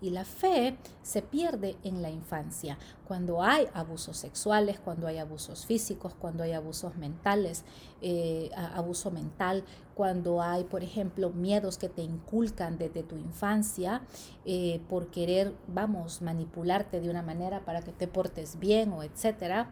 Y 0.00 0.10
la 0.10 0.24
fe 0.24 0.76
se 1.02 1.22
pierde 1.22 1.76
en 1.84 2.02
la 2.02 2.10
infancia, 2.10 2.78
cuando 3.06 3.42
hay 3.42 3.68
abusos 3.74 4.16
sexuales, 4.16 4.80
cuando 4.80 5.06
hay 5.06 5.18
abusos 5.18 5.66
físicos, 5.66 6.14
cuando 6.14 6.44
hay 6.44 6.52
abusos 6.52 6.96
mentales, 6.96 7.64
eh, 8.00 8.50
abuso 8.54 9.10
mental, 9.10 9.64
cuando 9.94 10.40
hay, 10.40 10.64
por 10.64 10.82
ejemplo, 10.82 11.30
miedos 11.30 11.76
que 11.76 11.90
te 11.90 12.02
inculcan 12.02 12.78
desde 12.78 13.02
tu 13.02 13.16
infancia 13.16 14.00
eh, 14.46 14.80
por 14.88 15.08
querer, 15.08 15.54
vamos, 15.68 16.22
manipularte 16.22 17.00
de 17.00 17.10
una 17.10 17.22
manera 17.22 17.64
para 17.64 17.82
que 17.82 17.92
te 17.92 18.08
portes 18.08 18.58
bien 18.58 18.92
o 18.92 19.02
etcétera 19.02 19.70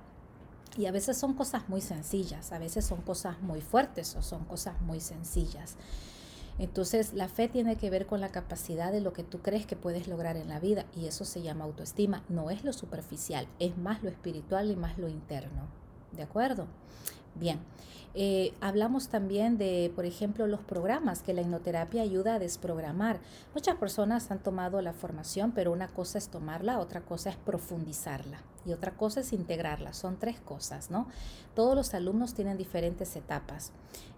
y 0.81 0.87
a 0.87 0.93
veces 0.93 1.19
son 1.19 1.35
cosas 1.35 1.69
muy 1.69 1.83
sencillas, 1.83 2.53
a 2.53 2.59
veces 2.59 2.87
son 2.87 3.03
cosas 3.03 3.43
muy 3.43 3.61
fuertes 3.61 4.17
o 4.17 4.23
son 4.23 4.47
cosas 4.47 4.81
muy 4.81 4.99
sencillas. 5.01 5.77
Entonces 6.59 7.13
la 7.13 7.29
fe 7.29 7.49
tiene 7.49 7.77
que 7.77 7.91
ver 7.91 8.07
con 8.07 8.23
la 8.23 8.31
capacidad 8.31 8.91
de 8.91 9.03
lo 9.03 9.13
que 9.13 9.23
tú 9.23 9.41
crees 9.41 9.67
que 9.67 9.77
puedes 9.77 10.09
lograr 10.09 10.39
en 10.39 10.49
la 10.49 10.59
vida 10.59 10.87
y 10.97 11.05
eso 11.05 11.27
se 11.27 11.43
llama 11.43 11.65
autoestima. 11.65 12.25
No 12.31 12.49
es 12.49 12.65
lo 12.65 12.73
superficial, 12.73 13.47
es 13.59 13.77
más 13.77 14.03
lo 14.03 14.09
espiritual 14.09 14.71
y 14.71 14.77
más 14.77 14.97
lo 14.97 15.09
interno. 15.09 15.69
¿De 16.13 16.23
acuerdo? 16.23 16.67
Bien. 17.35 17.61
Eh, 18.15 18.55
hablamos 18.63 19.09
también 19.09 19.59
de, 19.59 19.93
por 19.95 20.07
ejemplo, 20.07 20.47
los 20.47 20.61
programas 20.61 21.23
que 21.23 21.35
la 21.35 21.43
hipnoterapia 21.43 22.03
ayuda 22.03 22.35
a 22.35 22.39
desprogramar. 22.39 23.21
Muchas 23.55 23.77
personas 23.77 24.31
han 24.31 24.43
tomado 24.43 24.81
la 24.81 24.95
formación, 24.95 25.53
pero 25.53 25.73
una 25.73 25.89
cosa 25.89 26.17
es 26.17 26.29
tomarla, 26.29 26.79
otra 26.79 27.03
cosa 27.03 27.29
es 27.29 27.37
profundizarla 27.37 28.43
y 28.65 28.73
otra 28.73 28.97
cosa 28.97 29.21
es 29.21 29.33
integrarla. 29.33 29.93
Son 29.95 30.19
tres 30.19 30.41
cosas, 30.41 30.91
¿no? 30.91 31.07
Todos 31.55 31.75
los 31.75 31.95
alumnos 31.95 32.35
tienen 32.35 32.57
diferentes 32.57 33.17
etapas. 33.17 33.73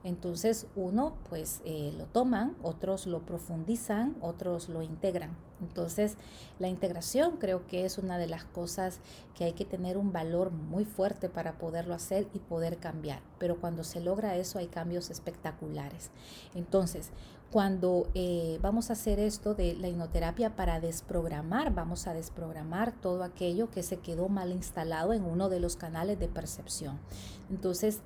Entonces, 0.04 0.66
uno 0.74 1.14
pues 1.28 1.60
eh, 1.64 1.94
lo 1.96 2.06
toman, 2.06 2.56
otros 2.62 3.06
lo 3.06 3.20
profundizan, 3.20 4.16
otros 4.20 4.68
lo 4.68 4.82
integran. 4.82 5.36
Entonces, 5.60 6.16
la 6.58 6.68
integración 6.68 7.36
creo 7.36 7.66
que 7.68 7.84
es 7.84 7.98
una 7.98 8.18
de 8.18 8.26
las 8.26 8.44
cosas 8.44 8.98
que 9.36 9.44
hay 9.44 9.52
que 9.52 9.64
tener 9.64 9.96
un 9.96 10.12
valor 10.12 10.50
muy 10.50 10.84
fuerte 10.84 11.28
para 11.28 11.52
poderlo 11.58 11.94
hacer 11.94 12.26
y 12.34 12.40
poder 12.40 12.78
cambiar. 12.78 13.20
Pero 13.38 13.60
cuando 13.60 13.84
se 13.84 14.00
logra 14.00 14.36
eso 14.36 14.58
hay 14.58 14.66
cambios 14.66 15.10
espectaculares. 15.10 16.10
Entonces, 16.54 17.10
cuando 17.52 18.08
eh, 18.14 18.58
vamos 18.62 18.88
a 18.88 18.94
hacer 18.94 19.20
esto 19.20 19.54
de 19.54 19.74
la 19.74 19.88
hipnoterapia 19.88 20.56
para 20.56 20.80
desprogramar, 20.80 21.74
vamos 21.74 22.06
a 22.06 22.14
desprogramar 22.14 22.92
todo 22.92 23.22
aquello 23.22 23.70
que 23.70 23.82
se 23.82 23.98
quedó 23.98 24.30
mal 24.30 24.50
instalado 24.52 25.12
en 25.12 25.22
uno 25.24 25.50
de 25.50 25.60
los 25.60 25.76
canales 25.76 26.18
de 26.18 26.28
percepción. 26.28 26.98
Entonces, 27.50 28.00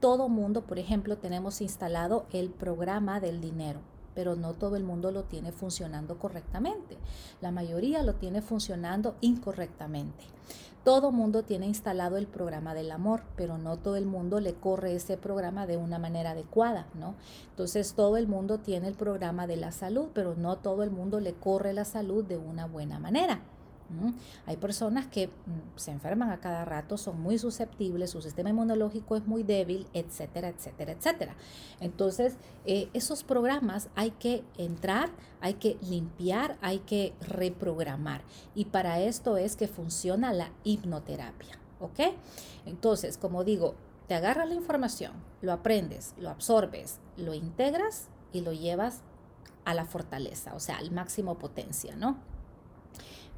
todo 0.00 0.28
mundo, 0.28 0.60
por 0.66 0.78
ejemplo, 0.78 1.16
tenemos 1.16 1.62
instalado 1.62 2.26
el 2.32 2.50
programa 2.50 3.20
del 3.20 3.40
dinero 3.40 3.80
pero 4.14 4.36
no 4.36 4.54
todo 4.54 4.76
el 4.76 4.84
mundo 4.84 5.10
lo 5.10 5.24
tiene 5.24 5.52
funcionando 5.52 6.18
correctamente. 6.18 6.96
La 7.40 7.50
mayoría 7.50 8.02
lo 8.02 8.14
tiene 8.14 8.42
funcionando 8.42 9.14
incorrectamente. 9.20 10.24
Todo 10.84 11.12
mundo 11.12 11.42
tiene 11.42 11.66
instalado 11.66 12.16
el 12.16 12.26
programa 12.26 12.72
del 12.72 12.90
amor, 12.90 13.22
pero 13.36 13.58
no 13.58 13.76
todo 13.76 13.96
el 13.96 14.06
mundo 14.06 14.40
le 14.40 14.54
corre 14.54 14.94
ese 14.94 15.18
programa 15.18 15.66
de 15.66 15.76
una 15.76 15.98
manera 15.98 16.30
adecuada, 16.30 16.86
¿no? 16.94 17.14
Entonces 17.50 17.92
todo 17.92 18.16
el 18.16 18.26
mundo 18.26 18.58
tiene 18.58 18.88
el 18.88 18.94
programa 18.94 19.46
de 19.46 19.56
la 19.56 19.72
salud, 19.72 20.08
pero 20.14 20.34
no 20.36 20.56
todo 20.56 20.82
el 20.82 20.90
mundo 20.90 21.20
le 21.20 21.34
corre 21.34 21.74
la 21.74 21.84
salud 21.84 22.24
de 22.24 22.38
una 22.38 22.64
buena 22.66 22.98
manera. 22.98 23.42
Hay 24.46 24.56
personas 24.56 25.06
que 25.06 25.28
mm, 25.28 25.30
se 25.76 25.90
enferman 25.90 26.30
a 26.30 26.40
cada 26.40 26.64
rato, 26.64 26.96
son 26.96 27.20
muy 27.20 27.38
susceptibles, 27.38 28.10
su 28.10 28.22
sistema 28.22 28.50
inmunológico 28.50 29.16
es 29.16 29.26
muy 29.26 29.42
débil, 29.42 29.86
etcétera, 29.92 30.48
etcétera, 30.48 30.92
etcétera. 30.92 31.36
Entonces, 31.80 32.36
eh, 32.66 32.88
esos 32.92 33.24
programas 33.24 33.88
hay 33.94 34.12
que 34.12 34.44
entrar, 34.58 35.10
hay 35.40 35.54
que 35.54 35.76
limpiar, 35.82 36.56
hay 36.60 36.80
que 36.80 37.14
reprogramar. 37.20 38.22
Y 38.54 38.66
para 38.66 39.00
esto 39.00 39.36
es 39.36 39.56
que 39.56 39.68
funciona 39.68 40.32
la 40.32 40.50
hipnoterapia. 40.64 41.58
¿Ok? 41.80 42.00
Entonces, 42.66 43.16
como 43.16 43.42
digo, 43.42 43.74
te 44.06 44.14
agarras 44.14 44.48
la 44.48 44.54
información, 44.54 45.12
lo 45.40 45.52
aprendes, 45.52 46.14
lo 46.18 46.30
absorbes, 46.30 46.98
lo 47.16 47.32
integras 47.32 48.08
y 48.32 48.40
lo 48.42 48.52
llevas 48.52 49.02
a 49.64 49.72
la 49.72 49.84
fortaleza, 49.84 50.54
o 50.54 50.60
sea, 50.60 50.78
al 50.78 50.90
máximo 50.90 51.38
potencia, 51.38 51.94
¿no? 51.96 52.16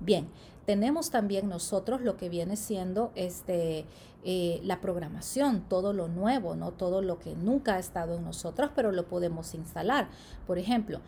Bien, 0.04 0.28
tenemos 0.66 1.10
también 1.10 1.48
nosotros 1.48 2.00
lo 2.00 2.16
que 2.16 2.28
viene 2.28 2.56
siendo 2.56 3.12
este, 3.14 3.84
eh, 4.24 4.60
la 4.64 4.80
programación, 4.80 5.62
todo 5.68 5.92
lo 5.92 6.08
nuevo, 6.08 6.56
no 6.56 6.72
todo 6.72 7.02
lo 7.02 7.18
que 7.18 7.36
nunca 7.36 7.74
ha 7.74 7.78
estado 7.78 8.16
en 8.16 8.24
nosotros, 8.24 8.70
pero 8.74 8.90
lo 8.90 9.06
podemos 9.06 9.54
instalar. 9.54 10.08
Por 10.46 10.58
ejemplo, 10.58 11.00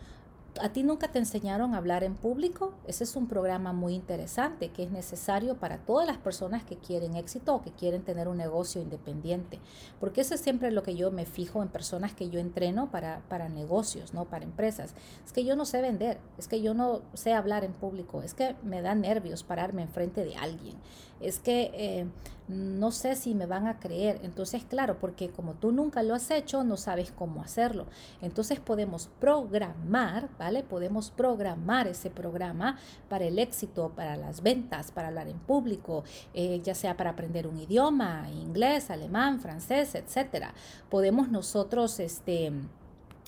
a 0.61 0.69
ti 0.69 0.83
nunca 0.83 1.09
te 1.09 1.19
enseñaron 1.19 1.73
a 1.73 1.77
hablar 1.77 2.03
en 2.03 2.15
público, 2.15 2.73
ese 2.87 3.03
es 3.03 3.15
un 3.15 3.27
programa 3.27 3.73
muy 3.73 3.93
interesante 3.93 4.69
que 4.69 4.83
es 4.83 4.91
necesario 4.91 5.55
para 5.57 5.77
todas 5.77 6.07
las 6.07 6.17
personas 6.17 6.63
que 6.63 6.77
quieren 6.77 7.15
éxito 7.15 7.55
o 7.55 7.61
que 7.61 7.71
quieren 7.71 8.03
tener 8.03 8.27
un 8.27 8.37
negocio 8.37 8.81
independiente. 8.81 9.59
Porque 9.99 10.21
eso 10.21 10.35
es 10.35 10.41
siempre 10.41 10.71
lo 10.71 10.83
que 10.83 10.95
yo 10.95 11.11
me 11.11 11.25
fijo 11.25 11.61
en 11.61 11.67
personas 11.67 12.13
que 12.13 12.29
yo 12.29 12.39
entreno 12.39 12.89
para, 12.89 13.21
para 13.27 13.49
negocios, 13.49 14.13
no 14.13 14.25
para 14.25 14.45
empresas. 14.45 14.93
Es 15.25 15.33
que 15.33 15.43
yo 15.43 15.55
no 15.55 15.65
sé 15.65 15.81
vender, 15.81 16.19
es 16.37 16.47
que 16.47 16.61
yo 16.61 16.73
no 16.73 17.01
sé 17.13 17.33
hablar 17.33 17.63
en 17.63 17.73
público, 17.73 18.21
es 18.21 18.33
que 18.33 18.55
me 18.63 18.81
da 18.81 18.95
nervios 18.95 19.43
pararme 19.43 19.81
enfrente 19.81 20.23
de 20.23 20.35
alguien, 20.35 20.75
es 21.19 21.39
que 21.39 21.71
eh, 21.73 22.07
no 22.47 22.91
sé 22.91 23.15
si 23.15 23.33
me 23.33 23.45
van 23.45 23.67
a 23.67 23.79
creer. 23.79 24.19
Entonces, 24.23 24.63
claro, 24.65 24.97
porque 24.99 25.29
como 25.29 25.53
tú 25.53 25.71
nunca 25.71 26.03
lo 26.03 26.13
has 26.13 26.29
hecho, 26.31 26.63
no 26.63 26.77
sabes 26.77 27.11
cómo 27.11 27.41
hacerlo. 27.41 27.87
Entonces 28.21 28.59
podemos 28.59 29.09
programar, 29.19 30.29
¿vale? 30.37 30.63
Podemos 30.63 31.09
programar 31.11 31.87
ese 31.87 32.09
programa 32.09 32.77
para 33.09 33.25
el 33.25 33.39
éxito, 33.39 33.91
para 33.95 34.15
las 34.15 34.41
ventas, 34.43 34.91
para 34.91 35.07
hablar 35.07 35.27
en 35.27 35.39
público, 35.39 36.03
eh, 36.33 36.61
ya 36.63 36.75
sea 36.75 36.97
para 36.97 37.11
aprender 37.11 37.47
un 37.47 37.57
idioma, 37.57 38.29
inglés, 38.29 38.91
alemán, 38.91 39.39
francés, 39.39 39.95
etcétera. 39.95 40.53
Podemos 40.89 41.29
nosotros, 41.29 41.99
este 41.99 42.51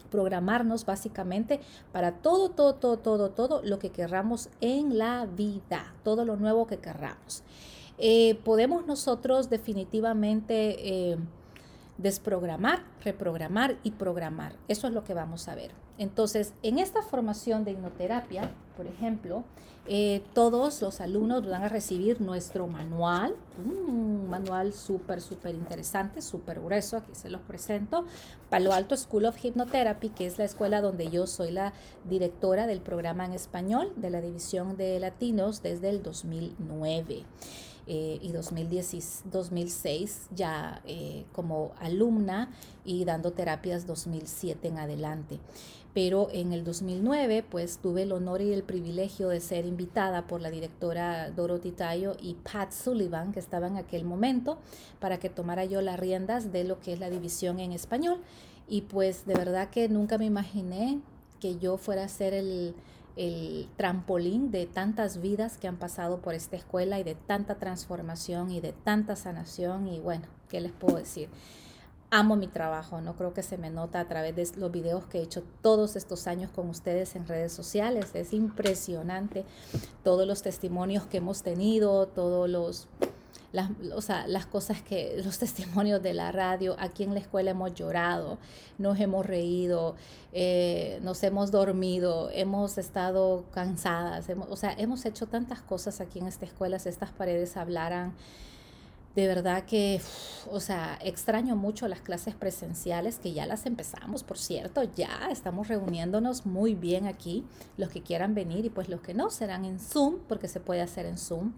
programarnos 0.07 0.85
básicamente 0.85 1.59
para 1.91 2.13
todo, 2.13 2.49
todo, 2.49 2.75
todo, 2.75 2.97
todo, 2.97 3.31
todo 3.31 3.61
lo 3.61 3.77
que 3.77 3.89
querramos 3.89 4.49
en 4.61 4.97
la 4.97 5.25
vida, 5.25 5.93
todo 6.03 6.23
lo 6.23 6.37
nuevo 6.37 6.65
que 6.65 6.77
querramos. 6.77 7.43
Eh, 7.97 8.39
podemos 8.43 8.85
nosotros 8.85 9.49
definitivamente 9.49 11.11
eh, 11.11 11.17
desprogramar, 11.97 12.83
reprogramar 13.03 13.77
y 13.83 13.91
programar. 13.91 14.53
Eso 14.67 14.87
es 14.87 14.93
lo 14.93 15.03
que 15.03 15.13
vamos 15.13 15.47
a 15.47 15.55
ver. 15.55 15.71
Entonces, 15.97 16.53
en 16.61 16.77
esta 16.77 17.01
formación 17.01 17.63
de 17.63 17.71
hipnoterapia, 17.71 18.51
por 18.75 18.85
ejemplo, 18.85 19.43
eh, 19.89 20.21
todos 20.33 20.81
los 20.81 20.99
alumnos 20.99 21.47
van 21.47 21.63
a 21.63 21.69
recibir 21.69 22.19
nuestro 22.19 22.67
manual, 22.67 23.35
un 23.57 24.29
manual 24.29 24.73
súper, 24.73 25.21
súper 25.21 25.55
interesante, 25.55 26.21
súper 26.21 26.59
grueso, 26.59 26.97
aquí 26.97 27.15
se 27.15 27.29
los 27.29 27.41
presento, 27.41 28.05
Palo 28.49 28.73
Alto 28.73 28.97
School 28.97 29.25
of 29.25 29.37
Hypnotherapy, 29.41 30.09
que 30.09 30.27
es 30.27 30.37
la 30.37 30.43
escuela 30.43 30.81
donde 30.81 31.09
yo 31.09 31.25
soy 31.25 31.51
la 31.51 31.71
directora 32.07 32.67
del 32.67 32.81
programa 32.81 33.25
en 33.25 33.31
español 33.31 33.93
de 33.95 34.09
la 34.09 34.19
División 34.19 34.75
de 34.75 34.99
Latinos 34.99 35.63
desde 35.63 35.89
el 35.89 36.03
2009. 36.03 37.23
Eh, 37.89 38.19
y 38.21 38.33
2006 38.33 40.27
ya 40.35 40.81
eh, 40.85 41.23
como 41.31 41.71
alumna 41.79 42.51
y 42.83 43.05
dando 43.05 43.31
terapias 43.31 43.87
2007 43.87 44.67
en 44.67 44.77
adelante. 44.77 45.39
Pero 45.93 46.27
en 46.33 46.51
el 46.51 46.65
2009 46.65 47.45
pues 47.49 47.77
tuve 47.77 48.01
el 48.03 48.11
honor 48.11 48.41
y 48.41 48.51
el 48.51 48.63
privilegio 48.63 49.29
de 49.29 49.39
ser 49.39 49.65
invitada 49.65 50.27
por 50.27 50.41
la 50.41 50.51
directora 50.51 51.31
Dorothy 51.31 51.71
Tayo 51.71 52.17
y 52.21 52.33
Pat 52.33 52.73
Sullivan 52.73 53.31
que 53.31 53.39
estaban 53.39 53.77
en 53.77 53.77
aquel 53.77 54.03
momento 54.03 54.57
para 54.99 55.17
que 55.17 55.29
tomara 55.29 55.63
yo 55.63 55.79
las 55.79 55.97
riendas 55.97 56.51
de 56.51 56.65
lo 56.65 56.81
que 56.81 56.91
es 56.91 56.99
la 56.99 57.09
división 57.09 57.61
en 57.61 57.71
español. 57.71 58.19
Y 58.67 58.81
pues 58.81 59.25
de 59.25 59.33
verdad 59.33 59.69
que 59.69 59.87
nunca 59.87 60.17
me 60.17 60.25
imaginé 60.25 60.99
que 61.39 61.57
yo 61.57 61.77
fuera 61.77 62.03
a 62.03 62.09
ser 62.09 62.33
el, 62.33 62.75
el 63.17 63.67
trampolín 63.77 64.51
de 64.51 64.67
tantas 64.67 65.19
vidas 65.19 65.57
que 65.57 65.67
han 65.67 65.77
pasado 65.77 66.21
por 66.21 66.35
esta 66.35 66.55
escuela 66.55 66.99
y 66.99 67.03
de 67.03 67.15
tanta 67.15 67.55
transformación 67.55 68.51
y 68.51 68.61
de 68.61 68.73
tanta 68.73 69.15
sanación 69.15 69.87
y 69.87 69.99
bueno, 69.99 70.27
¿qué 70.47 70.61
les 70.61 70.71
puedo 70.71 70.97
decir? 70.97 71.29
Amo 72.09 72.37
mi 72.37 72.47
trabajo, 72.47 73.01
no 73.01 73.17
creo 73.17 73.33
que 73.33 73.43
se 73.43 73.57
me 73.57 73.69
nota 73.69 73.99
a 73.99 74.07
través 74.07 74.35
de 74.35 74.47
los 74.57 74.71
videos 74.71 75.05
que 75.07 75.17
he 75.17 75.23
hecho 75.23 75.43
todos 75.61 75.97
estos 75.97 76.27
años 76.27 76.51
con 76.51 76.69
ustedes 76.69 77.17
en 77.17 77.27
redes 77.27 77.51
sociales. 77.51 78.11
Es 78.13 78.31
impresionante 78.31 79.43
todos 80.03 80.25
los 80.25 80.41
testimonios 80.41 81.05
que 81.07 81.17
hemos 81.17 81.43
tenido, 81.43 82.07
todos 82.07 82.49
los 82.49 82.87
las, 83.51 83.69
o 83.95 84.01
sea, 84.01 84.27
las 84.27 84.45
cosas 84.45 84.81
que, 84.81 85.21
los 85.25 85.39
testimonios 85.39 86.01
de 86.01 86.13
la 86.13 86.31
radio, 86.31 86.75
aquí 86.79 87.03
en 87.03 87.13
la 87.13 87.19
escuela 87.19 87.51
hemos 87.51 87.73
llorado, 87.73 88.37
nos 88.77 88.99
hemos 88.99 89.25
reído, 89.25 89.95
eh, 90.33 90.99
nos 91.03 91.23
hemos 91.23 91.51
dormido, 91.51 92.29
hemos 92.31 92.77
estado 92.77 93.45
cansadas, 93.51 94.27
o 94.49 94.55
sea, 94.55 94.73
hemos 94.77 95.05
hecho 95.05 95.27
tantas 95.27 95.61
cosas 95.61 96.01
aquí 96.01 96.19
en 96.19 96.27
esta 96.27 96.45
escuela, 96.45 96.79
si 96.79 96.89
estas 96.89 97.11
paredes 97.11 97.57
hablaran. 97.57 98.13
De 99.15 99.25
verdad 99.25 99.63
que, 99.65 99.99
o 100.51 100.59
sea, 100.59 100.99
extraño 101.01 101.55
mucho 101.55 101.87
las 101.87 102.01
clases 102.01 102.35
presenciales, 102.35 103.17
que 103.17 103.33
ya 103.33 103.47
las 103.47 103.65
empezamos, 103.65 104.23
por 104.23 104.37
cierto, 104.37 104.83
ya 104.95 105.29
estamos 105.31 105.69
reuniéndonos 105.69 106.45
muy 106.45 106.75
bien 106.75 107.07
aquí, 107.07 107.43
los 107.77 107.89
que 107.89 108.03
quieran 108.03 108.35
venir 108.35 108.65
y 108.65 108.69
pues 108.69 108.89
los 108.89 109.01
que 109.01 109.15
no 109.15 109.31
serán 109.31 109.65
en 109.65 109.79
Zoom, 109.79 110.19
porque 110.27 110.47
se 110.47 110.59
puede 110.59 110.81
hacer 110.81 111.07
en 111.07 111.17
Zoom. 111.17 111.53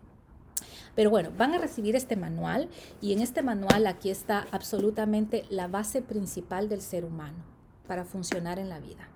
Pero 0.99 1.11
bueno, 1.11 1.31
van 1.37 1.53
a 1.53 1.59
recibir 1.59 1.95
este 1.95 2.17
manual 2.17 2.67
y 2.99 3.13
en 3.13 3.21
este 3.21 3.41
manual 3.41 3.87
aquí 3.87 4.09
está 4.09 4.47
absolutamente 4.51 5.45
la 5.49 5.69
base 5.69 6.01
principal 6.01 6.67
del 6.67 6.81
ser 6.81 7.05
humano 7.05 7.37
para 7.87 8.03
funcionar 8.03 8.59
en 8.59 8.67
la 8.67 8.79
vida. 8.79 9.07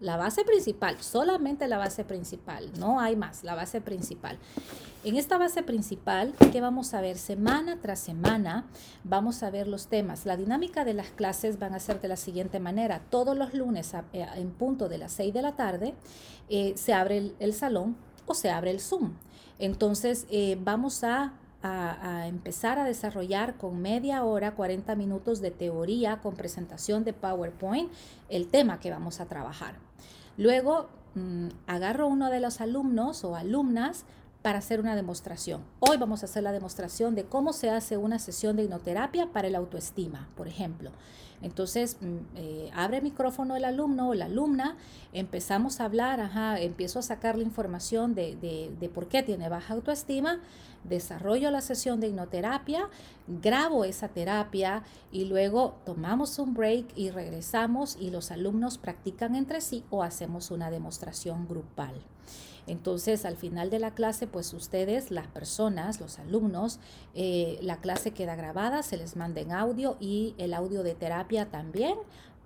La 0.00 0.16
base 0.16 0.42
principal, 0.42 1.00
solamente 1.00 1.68
la 1.68 1.78
base 1.78 2.02
principal, 2.02 2.72
no 2.76 2.98
hay 2.98 3.14
más, 3.14 3.44
la 3.44 3.54
base 3.54 3.80
principal. 3.80 4.36
En 5.04 5.14
esta 5.14 5.38
base 5.38 5.62
principal, 5.62 6.34
¿qué 6.50 6.60
vamos 6.60 6.92
a 6.92 7.00
ver? 7.00 7.16
Semana 7.16 7.78
tras 7.80 8.00
semana 8.00 8.66
vamos 9.04 9.44
a 9.44 9.50
ver 9.50 9.68
los 9.68 9.86
temas. 9.86 10.26
La 10.26 10.36
dinámica 10.36 10.84
de 10.84 10.94
las 10.94 11.10
clases 11.10 11.60
van 11.60 11.72
a 11.72 11.78
ser 11.78 12.00
de 12.00 12.08
la 12.08 12.16
siguiente 12.16 12.58
manera. 12.58 13.00
Todos 13.10 13.36
los 13.36 13.54
lunes 13.54 13.94
eh, 14.12 14.26
en 14.34 14.50
punto 14.50 14.88
de 14.88 14.98
las 14.98 15.12
6 15.12 15.32
de 15.32 15.42
la 15.42 15.54
tarde 15.54 15.94
eh, 16.48 16.72
se 16.76 16.94
abre 16.94 17.30
el 17.38 17.54
salón 17.54 17.96
o 18.26 18.34
se 18.34 18.50
abre 18.50 18.72
el 18.72 18.80
Zoom. 18.80 19.12
Entonces, 19.58 20.26
eh, 20.30 20.58
vamos 20.60 21.04
a, 21.04 21.32
empezar 22.26 22.78
a 22.78 22.84
desarrollar 22.84 23.56
con 23.56 23.82
media 23.82 24.22
hora, 24.22 24.54
40 24.54 24.94
minutos 24.94 25.40
de 25.40 25.50
teoría 25.50 26.20
con 26.20 26.36
presentación 26.36 27.02
de 27.02 27.12
PowerPoint 27.12 27.90
el 28.28 28.46
tema 28.46 28.78
que 28.78 28.92
vamos 28.92 29.18
a 29.18 29.26
trabajar. 29.26 29.74
Luego, 30.36 30.88
mm, 31.16 31.48
agarro 31.66 32.06
uno 32.06 32.30
de 32.30 32.38
los 32.38 32.60
alumnos 32.60 33.24
o 33.24 33.34
alumnas 33.34 34.04
para 34.42 34.60
hacer 34.60 34.78
una 34.78 34.94
demostración. 34.94 35.62
Hoy 35.80 35.96
vamos 35.96 36.22
a 36.22 36.26
hacer 36.26 36.44
la 36.44 36.52
demostración 36.52 37.16
de 37.16 37.24
cómo 37.24 37.52
se 37.52 37.70
hace 37.70 37.96
una 37.96 38.20
sesión 38.20 38.56
de 38.56 38.62
hipnoterapia 38.62 39.26
para 39.32 39.48
el 39.48 39.56
autoestima, 39.56 40.28
por 40.36 40.46
ejemplo. 40.46 40.92
Entonces, 41.42 41.96
mm, 42.00 42.16
eh, 42.36 42.70
abre 42.74 42.98
el 42.98 43.02
micrófono 43.02 43.56
el 43.56 43.64
alumno 43.64 44.08
o 44.08 44.14
la 44.14 44.26
alumna, 44.26 44.76
empezamos 45.12 45.80
a 45.80 45.84
hablar, 45.84 46.20
ajá, 46.20 46.60
empiezo 46.60 46.98
a 46.98 47.02
sacar 47.02 47.36
la 47.36 47.44
información 47.44 48.14
de, 48.14 48.36
de, 48.36 48.70
de 48.78 48.88
por 48.88 49.08
qué 49.08 49.22
tiene 49.22 49.48
baja 49.48 49.74
autoestima, 49.74 50.40
desarrollo 50.84 51.50
la 51.50 51.60
sesión 51.60 52.00
de 52.00 52.08
hipnoterapia, 52.08 52.88
grabo 53.26 53.84
esa 53.84 54.08
terapia 54.08 54.82
y 55.12 55.24
luego 55.24 55.76
tomamos 55.84 56.38
un 56.38 56.54
break 56.54 56.86
y 56.96 57.10
regresamos 57.10 57.96
y 58.00 58.10
los 58.10 58.30
alumnos 58.30 58.78
practican 58.78 59.34
entre 59.34 59.60
sí 59.60 59.84
o 59.90 60.02
hacemos 60.02 60.50
una 60.50 60.70
demostración 60.70 61.46
grupal. 61.46 61.94
Entonces, 62.66 63.24
al 63.24 63.36
final 63.36 63.70
de 63.70 63.78
la 63.78 63.94
clase, 63.94 64.26
pues 64.26 64.52
ustedes, 64.52 65.10
las 65.10 65.26
personas, 65.26 66.00
los 66.00 66.18
alumnos, 66.18 66.80
eh, 67.14 67.58
la 67.62 67.78
clase 67.78 68.10
queda 68.10 68.36
grabada, 68.36 68.82
se 68.82 68.98
les 68.98 69.16
manda 69.16 69.40
en 69.40 69.52
audio 69.52 69.96
y 70.00 70.34
el 70.36 70.52
audio 70.52 70.82
de 70.82 70.94
terapia 70.94 71.46
también 71.46 71.94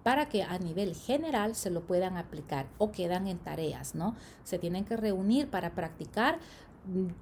para 0.02 0.28
que 0.28 0.42
a 0.42 0.58
nivel 0.58 0.94
general 0.94 1.54
se 1.54 1.70
lo 1.70 1.82
puedan 1.82 2.16
aplicar 2.16 2.66
o 2.78 2.92
quedan 2.92 3.26
en 3.26 3.38
tareas, 3.38 3.94
¿no? 3.94 4.16
Se 4.44 4.58
tienen 4.58 4.84
que 4.84 4.96
reunir 4.96 5.48
para 5.48 5.74
practicar 5.74 6.38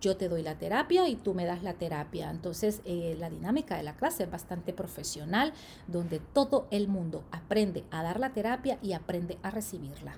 yo 0.00 0.16
te 0.16 0.28
doy 0.28 0.42
la 0.42 0.58
terapia 0.58 1.08
y 1.08 1.16
tú 1.16 1.34
me 1.34 1.44
das 1.44 1.62
la 1.62 1.74
terapia. 1.74 2.30
Entonces, 2.30 2.80
eh, 2.84 3.16
la 3.18 3.30
dinámica 3.30 3.76
de 3.76 3.82
la 3.82 3.96
clase 3.96 4.24
es 4.24 4.30
bastante 4.30 4.72
profesional, 4.72 5.52
donde 5.86 6.18
todo 6.18 6.66
el 6.70 6.88
mundo 6.88 7.24
aprende 7.30 7.84
a 7.90 8.02
dar 8.02 8.20
la 8.20 8.32
terapia 8.32 8.78
y 8.82 8.92
aprende 8.92 9.38
a 9.42 9.50
recibirla. 9.50 10.16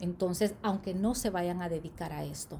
Entonces, 0.00 0.54
aunque 0.62 0.94
no 0.94 1.14
se 1.14 1.30
vayan 1.30 1.62
a 1.62 1.68
dedicar 1.68 2.12
a 2.12 2.24
esto. 2.24 2.58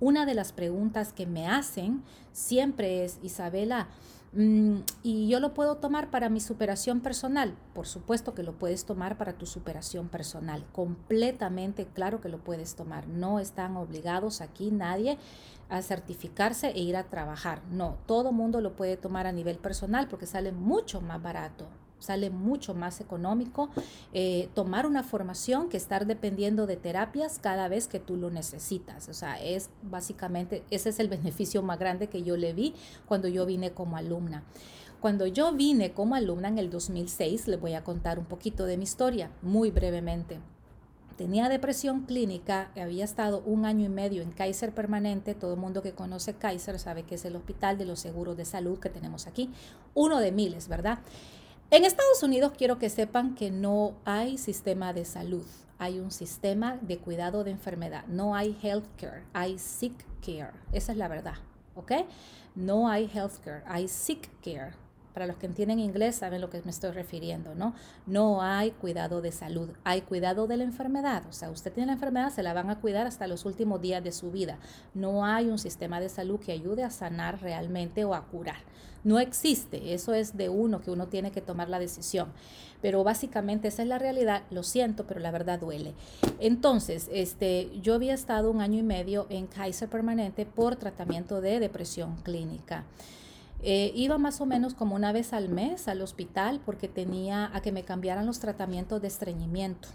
Una 0.00 0.26
de 0.26 0.34
las 0.34 0.52
preguntas 0.52 1.12
que 1.12 1.26
me 1.26 1.48
hacen 1.48 2.04
siempre 2.32 3.04
es, 3.04 3.18
Isabela, 3.22 3.88
y 4.32 5.28
yo 5.28 5.40
lo 5.40 5.54
puedo 5.54 5.76
tomar 5.76 6.10
para 6.10 6.28
mi 6.28 6.40
superación 6.40 7.00
personal. 7.00 7.56
Por 7.74 7.86
supuesto 7.86 8.34
que 8.34 8.42
lo 8.42 8.58
puedes 8.58 8.84
tomar 8.84 9.16
para 9.16 9.32
tu 9.32 9.46
superación 9.46 10.08
personal. 10.08 10.64
Completamente 10.72 11.86
claro 11.86 12.20
que 12.20 12.28
lo 12.28 12.38
puedes 12.38 12.74
tomar. 12.74 13.08
No 13.08 13.38
están 13.38 13.76
obligados 13.76 14.40
aquí 14.40 14.70
nadie 14.70 15.18
a 15.70 15.82
certificarse 15.82 16.68
e 16.68 16.80
ir 16.80 16.96
a 16.96 17.04
trabajar. 17.04 17.62
No, 17.70 17.96
todo 18.06 18.32
mundo 18.32 18.60
lo 18.60 18.76
puede 18.76 18.96
tomar 18.96 19.26
a 19.26 19.32
nivel 19.32 19.58
personal 19.58 20.08
porque 20.08 20.26
sale 20.26 20.52
mucho 20.52 21.00
más 21.00 21.22
barato 21.22 21.66
sale 21.98 22.30
mucho 22.30 22.74
más 22.74 23.00
económico 23.00 23.70
eh, 24.12 24.48
tomar 24.54 24.86
una 24.86 25.02
formación 25.02 25.68
que 25.68 25.76
estar 25.76 26.06
dependiendo 26.06 26.66
de 26.66 26.76
terapias 26.76 27.38
cada 27.38 27.68
vez 27.68 27.88
que 27.88 27.98
tú 27.98 28.16
lo 28.16 28.30
necesitas. 28.30 29.08
O 29.08 29.14
sea, 29.14 29.42
es 29.42 29.70
básicamente, 29.82 30.64
ese 30.70 30.90
es 30.90 30.98
el 30.98 31.08
beneficio 31.18 31.62
más 31.62 31.78
grande 31.78 32.08
que 32.08 32.22
yo 32.22 32.36
le 32.36 32.52
vi 32.52 32.74
cuando 33.06 33.28
yo 33.28 33.46
vine 33.46 33.72
como 33.72 33.96
alumna. 33.96 34.44
Cuando 35.00 35.28
yo 35.28 35.52
vine 35.52 35.92
como 35.92 36.16
alumna 36.16 36.48
en 36.48 36.58
el 36.58 36.70
2006, 36.70 37.46
les 37.46 37.60
voy 37.60 37.74
a 37.74 37.84
contar 37.84 38.18
un 38.18 38.24
poquito 38.24 38.66
de 38.66 38.76
mi 38.76 38.82
historia, 38.82 39.30
muy 39.42 39.70
brevemente. 39.70 40.40
tenía 41.16 41.48
depresión 41.48 42.02
clínica, 42.02 42.70
había 42.76 43.04
estado 43.04 43.42
un 43.44 43.64
año 43.64 43.86
y 43.86 43.88
medio 43.88 44.22
en 44.22 44.30
Kaiser 44.32 44.72
permanente, 44.72 45.34
todo 45.34 45.54
el 45.54 45.60
mundo 45.60 45.82
que 45.82 45.92
conoce 45.92 46.34
Kaiser 46.34 46.78
sabe 46.78 47.04
que 47.04 47.16
es 47.16 47.24
el 47.24 47.36
hospital 47.36 47.78
de 47.78 47.84
los 47.86 48.00
seguros 48.00 48.36
de 48.36 48.44
salud 48.44 48.78
que 48.78 48.88
tenemos 48.88 49.26
aquí, 49.28 49.50
uno 49.94 50.18
de 50.18 50.32
miles, 50.32 50.68
¿verdad? 50.68 50.98
En 51.70 51.84
Estados 51.84 52.22
Unidos 52.22 52.52
quiero 52.56 52.78
que 52.78 52.88
sepan 52.88 53.34
que 53.34 53.50
no 53.50 53.92
hay 54.06 54.38
sistema 54.38 54.94
de 54.94 55.04
salud, 55.04 55.44
hay 55.76 56.00
un 56.00 56.10
sistema 56.10 56.78
de 56.80 56.96
cuidado 56.96 57.44
de 57.44 57.50
enfermedad, 57.50 58.06
no 58.06 58.34
hay 58.34 58.58
health 58.62 58.86
care, 58.96 59.24
hay 59.34 59.58
sick 59.58 59.92
care, 60.24 60.52
esa 60.72 60.92
es 60.92 60.98
la 60.98 61.08
verdad, 61.08 61.34
¿ok? 61.74 61.92
No 62.54 62.88
hay 62.88 63.10
health 63.12 63.36
care, 63.44 63.62
hay 63.66 63.86
sick 63.86 64.30
care 64.42 64.72
para 65.14 65.26
los 65.26 65.36
que 65.36 65.46
entienden 65.46 65.78
inglés 65.78 66.16
saben 66.16 66.40
lo 66.40 66.50
que 66.50 66.62
me 66.62 66.70
estoy 66.70 66.90
refiriendo, 66.90 67.54
¿no? 67.54 67.74
No 68.06 68.42
hay 68.42 68.70
cuidado 68.70 69.20
de 69.20 69.32
salud, 69.32 69.70
hay 69.84 70.02
cuidado 70.02 70.46
de 70.46 70.56
la 70.56 70.64
enfermedad. 70.64 71.24
O 71.28 71.32
sea, 71.32 71.50
usted 71.50 71.72
tiene 71.72 71.88
la 71.88 71.94
enfermedad, 71.94 72.30
se 72.30 72.42
la 72.42 72.52
van 72.52 72.70
a 72.70 72.80
cuidar 72.80 73.06
hasta 73.06 73.26
los 73.26 73.44
últimos 73.44 73.80
días 73.80 74.02
de 74.04 74.12
su 74.12 74.30
vida. 74.30 74.58
No 74.94 75.24
hay 75.24 75.48
un 75.48 75.58
sistema 75.58 76.00
de 76.00 76.08
salud 76.08 76.40
que 76.40 76.52
ayude 76.52 76.84
a 76.84 76.90
sanar 76.90 77.40
realmente 77.40 78.04
o 78.04 78.14
a 78.14 78.26
curar. 78.26 78.58
No 79.04 79.20
existe, 79.20 79.94
eso 79.94 80.12
es 80.12 80.36
de 80.36 80.48
uno 80.48 80.80
que 80.80 80.90
uno 80.90 81.06
tiene 81.06 81.30
que 81.30 81.40
tomar 81.40 81.68
la 81.68 81.78
decisión. 81.78 82.28
Pero 82.82 83.04
básicamente 83.04 83.68
esa 83.68 83.82
es 83.82 83.88
la 83.88 83.98
realidad, 83.98 84.42
lo 84.50 84.62
siento, 84.62 85.06
pero 85.06 85.20
la 85.20 85.30
verdad 85.30 85.58
duele. 85.58 85.94
Entonces, 86.38 87.08
este, 87.12 87.70
yo 87.80 87.94
había 87.94 88.14
estado 88.14 88.50
un 88.50 88.60
año 88.60 88.78
y 88.78 88.82
medio 88.82 89.26
en 89.30 89.46
Kaiser 89.46 89.88
Permanente 89.88 90.46
por 90.46 90.76
tratamiento 90.76 91.40
de 91.40 91.60
depresión 91.60 92.16
clínica. 92.22 92.84
Eh, 93.60 93.92
iba 93.96 94.18
más 94.18 94.40
o 94.40 94.46
menos 94.46 94.74
como 94.74 94.94
una 94.94 95.12
vez 95.12 95.32
al 95.32 95.48
mes 95.48 95.88
al 95.88 96.00
hospital 96.00 96.60
porque 96.64 96.88
tenía 96.88 97.50
a 97.52 97.60
que 97.60 97.72
me 97.72 97.82
cambiaran 97.82 98.26
los 98.26 98.38
tratamientos 98.38 99.02
de 99.02 99.08
estreñimiento. 99.08 99.88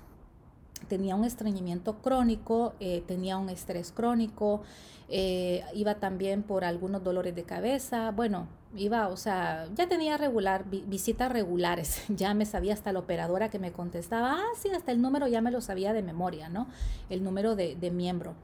Tenía 0.88 1.15
un 1.15 1.23
estreñimiento 1.23 2.02
crónico, 2.02 2.73
eh, 2.82 3.04
tenía 3.08 3.38
un 3.38 3.49
estrés 3.49 3.93
crónico, 3.93 4.63
eh, 5.08 5.63
iba 5.73 5.95
también 5.95 6.43
por 6.43 6.65
algunos 6.65 7.04
dolores 7.06 7.34
de 7.36 7.43
cabeza. 7.43 8.12
Bueno, 8.12 8.47
iba, 8.76 9.08
o 9.08 9.15
sea, 9.15 9.69
ya 9.76 9.88
tenía 9.88 10.17
regular, 10.17 10.65
visitas 10.69 11.32
regulares. 11.32 12.04
Ya 12.10 12.34
me 12.34 12.45
sabía 12.45 12.73
hasta 12.73 12.91
la 12.91 12.99
operadora 12.99 13.49
que 13.49 13.60
me 13.60 13.71
contestaba, 13.71 14.34
ah, 14.34 14.52
sí, 14.62 14.69
hasta 14.71 14.91
el 14.91 15.02
número 15.02 15.28
ya 15.28 15.41
me 15.41 15.52
lo 15.52 15.62
sabía 15.62 15.93
de 15.93 16.02
memoria, 16.04 16.49
¿no? 16.49 16.67
El 17.10 17.23
número 17.23 17.56
de, 17.56 17.76
de 17.78 17.91
miembro. 17.91 18.36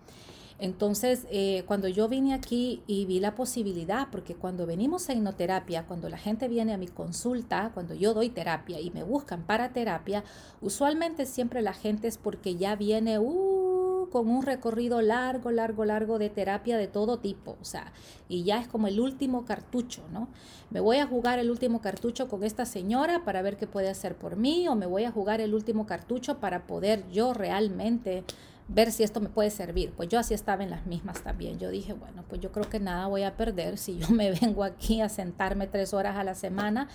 Entonces, 0.60 1.26
eh, 1.32 1.64
cuando 1.68 1.88
yo 1.88 2.10
vine 2.10 2.34
aquí 2.34 2.84
y 2.86 3.06
vi 3.06 3.22
la 3.22 3.34
posibilidad, 3.34 4.10
porque 4.12 4.36
cuando 4.36 4.66
venimos 4.66 5.10
a 5.10 5.14
hipnoterapia, 5.14 5.86
cuando 5.88 6.10
la 6.10 6.18
gente 6.18 6.50
viene 6.50 6.74
a 6.74 6.78
mi 6.78 6.88
consulta, 6.88 7.72
cuando 7.74 7.94
yo 7.94 8.14
doy 8.14 8.30
terapia 8.30 8.82
y 8.82 8.92
me 8.92 9.04
buscan 9.04 9.44
para 9.44 9.72
terapia, 9.72 10.26
usualmente 10.62 11.26
siempre 11.26 11.62
la 11.62 11.74
gente 11.74 12.10
es 12.10 12.18
porque 12.18 12.58
ya 12.58 12.76
viene 12.76 13.20
uh, 13.20 14.10
con 14.12 14.28
un 14.28 14.44
recorrido 14.44 15.02
largo, 15.02 15.50
largo, 15.52 15.86
largo 15.86 16.20
de 16.20 16.30
terapia 16.30 16.78
de 16.78 16.88
todo 16.88 17.20
tipo, 17.20 17.58
o 17.62 17.66
sea, 17.66 17.94
y 18.28 18.44
ya 18.44 18.60
es 18.60 18.68
como 18.68 18.88
el 18.88 19.00
último 19.00 19.46
cartucho, 19.46 20.04
¿no? 20.12 20.28
Me 20.72 20.82
voy 20.82 20.98
a 20.98 21.08
jugar 21.08 21.40
el 21.40 21.50
último 21.50 21.80
cartucho 21.80 22.28
con 22.28 22.44
esta 22.44 22.66
señora 22.66 23.24
para 23.24 23.42
ver 23.42 23.56
qué 23.56 23.66
puede 23.66 23.90
hacer 23.90 24.16
por 24.16 24.36
mí, 24.36 24.68
o 24.68 24.76
me 24.76 24.88
voy 24.88 25.06
a 25.06 25.12
jugar 25.12 25.40
el 25.40 25.54
último 25.54 25.86
cartucho 25.86 26.40
para 26.40 26.68
poder 26.68 27.10
yo 27.12 27.34
realmente 27.34 28.26
ver 28.70 28.92
si 28.92 29.04
esto 29.04 29.20
me 29.20 29.30
puede 29.30 29.50
servir. 29.50 29.92
Pues 29.92 30.08
yo 30.08 30.20
así 30.20 30.34
estaba 30.34 30.64
en 30.64 30.70
las 30.70 30.86
mismas 30.86 31.22
también. 31.22 31.60
Yo 31.60 31.70
dije, 31.70 31.94
bueno, 31.94 32.24
pues 32.30 32.40
yo 32.40 32.52
creo 32.52 32.70
que 32.70 32.80
nada 32.80 33.08
voy 33.08 33.24
a 33.24 33.36
perder 33.36 33.78
si 33.78 33.98
yo 33.98 34.10
me 34.12 34.32
vengo 34.32 34.64
aquí 34.64 35.02
a 35.02 35.10
sentarme 35.10 35.68
tres 35.68 35.94
horas 35.94 36.16
a 36.16 36.24
la 36.24 36.36
semana. 36.36 36.88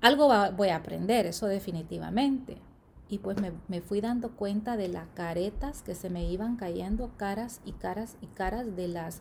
Algo 0.00 0.28
voy 0.56 0.70
a 0.70 0.76
aprender, 0.76 1.26
eso 1.26 1.46
definitivamente. 1.46 2.58
Y 3.08 3.18
pues 3.18 3.38
me, 3.40 3.52
me, 3.68 3.82
fui 3.82 4.00
dando 4.00 4.30
cuenta 4.30 4.76
de 4.76 4.88
las 4.88 5.06
caretas 5.14 5.82
que 5.82 5.94
se 5.94 6.08
me 6.08 6.24
iban 6.24 6.56
cayendo, 6.56 7.10
caras 7.18 7.60
y 7.64 7.72
caras 7.72 8.16
y 8.22 8.26
caras 8.26 8.74
de 8.74 8.88
las 8.88 9.20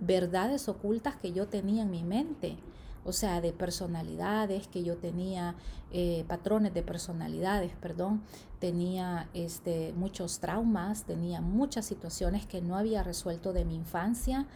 verdades 0.00 0.68
ocultas 0.68 1.16
que 1.16 1.32
yo 1.32 1.46
tenía 1.46 1.82
en 1.82 1.90
mi 1.90 2.02
mente 2.02 2.58
o 3.04 3.12
sea, 3.12 3.40
de 3.40 3.52
personalidades 3.52 4.68
que 4.68 4.82
yo 4.82 4.96
tenía, 4.96 5.54
eh, 5.92 6.24
patrones 6.28 6.74
de 6.74 6.82
personalidades, 6.82 7.72
perdón, 7.80 8.22
tenía 8.58 9.28
este, 9.34 9.92
muchos 9.96 10.40
traumas, 10.40 11.04
tenía 11.04 11.40
muchas 11.40 11.86
situaciones 11.86 12.46
que 12.46 12.60
no 12.60 12.76
había 12.76 13.02
resuelto 13.02 13.52
de 13.52 13.64
mi 13.64 13.76
infancia. 13.76 14.46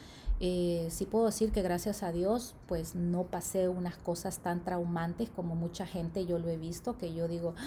Eh, 0.41 0.89
sí 0.91 1.07
puedo 1.07 1.27
decir 1.27 1.53
que 1.53 1.63
gracias 1.63 2.03
a 2.03 2.11
Dios, 2.11 2.55
pues 2.67 2.95
no 2.95 3.25
pasé 3.25 3.69
unas 3.69 3.97
cosas 3.97 4.39
tan 4.39 4.65
traumantes 4.65 5.31
como 5.31 5.55
mucha 5.55 5.87
gente 5.87 6.27
yo 6.27 6.39
lo 6.39 6.49
he 6.49 6.57
visto, 6.57 6.99
que 6.99 7.15
yo 7.15 7.29
digo, 7.29 7.55
ah, 7.57 7.63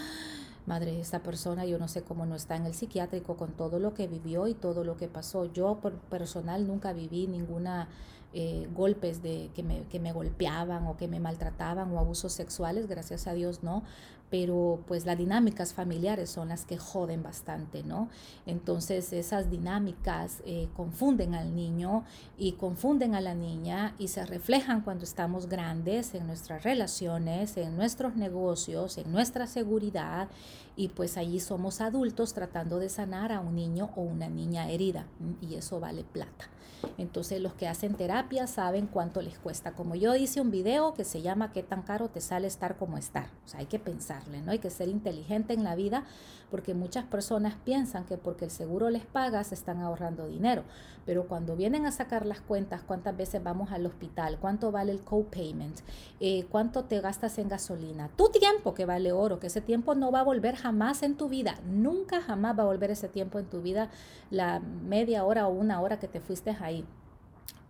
madre, 0.65 0.99
esta 0.99 1.23
persona 1.23 1.65
yo 1.65 1.77
no 1.77 1.87
sé 1.87 2.03
cómo 2.03 2.25
no 2.25 2.35
está 2.35 2.55
en 2.55 2.65
el 2.65 2.73
psiquiátrico 2.73 3.37
con 3.37 3.53
todo 3.53 3.79
lo 3.79 3.93
que 3.93 4.07
vivió 4.07 4.47
y 4.47 4.53
todo 4.53 4.83
lo 4.83 4.97
que 4.97 5.07
pasó. 5.07 5.45
Yo 5.45 5.79
por 5.81 5.93
personal 5.93 6.67
nunca 6.67 6.91
viví 6.93 7.27
ninguna 7.27 7.87
eh, 8.37 8.67
golpes 8.75 9.23
de 9.23 9.49
que 9.55 9.63
me, 9.63 9.83
que 9.83 9.97
me 9.97 10.11
golpeaban 10.11 10.87
o 10.87 10.97
que 10.97 11.07
me 11.07 11.21
maltrataban 11.21 11.89
o 11.93 11.99
abusos 11.99 12.33
sexuales, 12.33 12.87
gracias 12.87 13.27
a 13.27 13.33
Dios 13.33 13.63
no, 13.63 13.83
pero 14.29 14.81
pues 14.87 15.05
las 15.05 15.17
dinámicas 15.17 15.73
familiares 15.73 16.29
son 16.31 16.49
las 16.49 16.65
que 16.65 16.77
joden 16.77 17.23
bastante, 17.23 17.83
¿no? 17.83 18.09
Entonces 18.45 19.13
esas 19.13 19.49
dinámicas 19.49 20.41
eh, 20.45 20.67
confunden 20.75 21.33
al 21.33 21.55
niño 21.55 22.03
y 22.37 22.53
confunden 22.53 23.15
a 23.15 23.21
la 23.21 23.35
niña 23.35 23.95
y 23.99 24.09
se 24.09 24.25
reflejan 24.25 24.81
cuando 24.81 25.05
estamos 25.05 25.47
grandes 25.47 26.13
en 26.13 26.27
nuestras 26.27 26.63
relaciones, 26.63 27.55
en 27.55 27.77
nuestros 27.77 28.17
negocios, 28.17 28.97
en 28.97 29.13
nuestra 29.13 29.47
seguridad 29.47 30.27
y 30.75 30.89
pues 30.89 31.15
allí 31.15 31.39
somos 31.39 31.79
adultos 31.79 32.33
tratando 32.33 32.79
de 32.79 32.89
sanar 32.89 33.31
a 33.31 33.39
un 33.39 33.55
niño 33.55 33.91
o 33.95 34.01
una 34.01 34.27
niña 34.27 34.69
herida 34.69 35.05
y 35.39 35.55
eso 35.55 35.79
vale 35.79 36.03
plata. 36.03 36.49
Entonces 36.97 37.41
los 37.41 37.53
que 37.53 37.67
hacen 37.67 37.95
terapia 37.95 38.47
saben 38.47 38.87
cuánto 38.87 39.21
les 39.21 39.37
cuesta. 39.37 39.73
Como 39.73 39.95
yo 39.95 40.15
hice 40.15 40.41
un 40.41 40.51
video 40.51 40.93
que 40.93 41.03
se 41.03 41.21
llama 41.21 41.51
¿Qué 41.51 41.63
tan 41.63 41.81
caro 41.81 42.09
te 42.09 42.21
sale 42.21 42.47
estar 42.47 42.77
como 42.77 42.97
estar? 42.97 43.27
O 43.45 43.47
sea, 43.47 43.59
hay 43.59 43.65
que 43.65 43.79
pensarle, 43.79 44.41
¿no? 44.41 44.51
Hay 44.51 44.59
que 44.59 44.69
ser 44.69 44.89
inteligente 44.89 45.53
en 45.53 45.63
la 45.63 45.75
vida 45.75 46.03
porque 46.49 46.73
muchas 46.73 47.05
personas 47.05 47.55
piensan 47.63 48.05
que 48.05 48.17
porque 48.17 48.45
el 48.45 48.51
seguro 48.51 48.89
les 48.89 49.05
paga 49.05 49.43
se 49.43 49.55
están 49.55 49.79
ahorrando 49.79 50.27
dinero. 50.27 50.63
Pero 51.05 51.27
cuando 51.27 51.55
vienen 51.55 51.85
a 51.85 51.91
sacar 51.91 52.25
las 52.25 52.41
cuentas, 52.41 52.81
cuántas 52.81 53.15
veces 53.15 53.43
vamos 53.43 53.71
al 53.71 53.85
hospital, 53.85 54.37
cuánto 54.39 54.71
vale 54.71 54.91
el 54.91 55.01
copayment, 55.01 55.79
eh, 56.19 56.45
cuánto 56.49 56.85
te 56.85 56.99
gastas 56.99 57.37
en 57.37 57.47
gasolina, 57.47 58.09
tu 58.15 58.29
tiempo 58.29 58.73
que 58.73 58.85
vale 58.85 59.11
oro, 59.11 59.39
que 59.39 59.47
ese 59.47 59.61
tiempo 59.61 59.93
no 59.95 60.11
va 60.11 60.21
a 60.21 60.23
volver 60.23 60.55
jamás 60.55 61.03
en 61.03 61.15
tu 61.15 61.29
vida, 61.29 61.59
nunca 61.67 62.21
jamás 62.21 62.57
va 62.57 62.63
a 62.63 62.67
volver 62.67 62.91
ese 62.91 63.07
tiempo 63.07 63.37
en 63.37 63.45
tu 63.45 63.61
vida, 63.61 63.89
la 64.31 64.59
media 64.59 65.25
hora 65.25 65.47
o 65.47 65.53
una 65.53 65.81
hora 65.81 65.99
que 65.99 66.07
te 66.07 66.19
fuiste 66.19 66.57
ahí. 66.59 66.85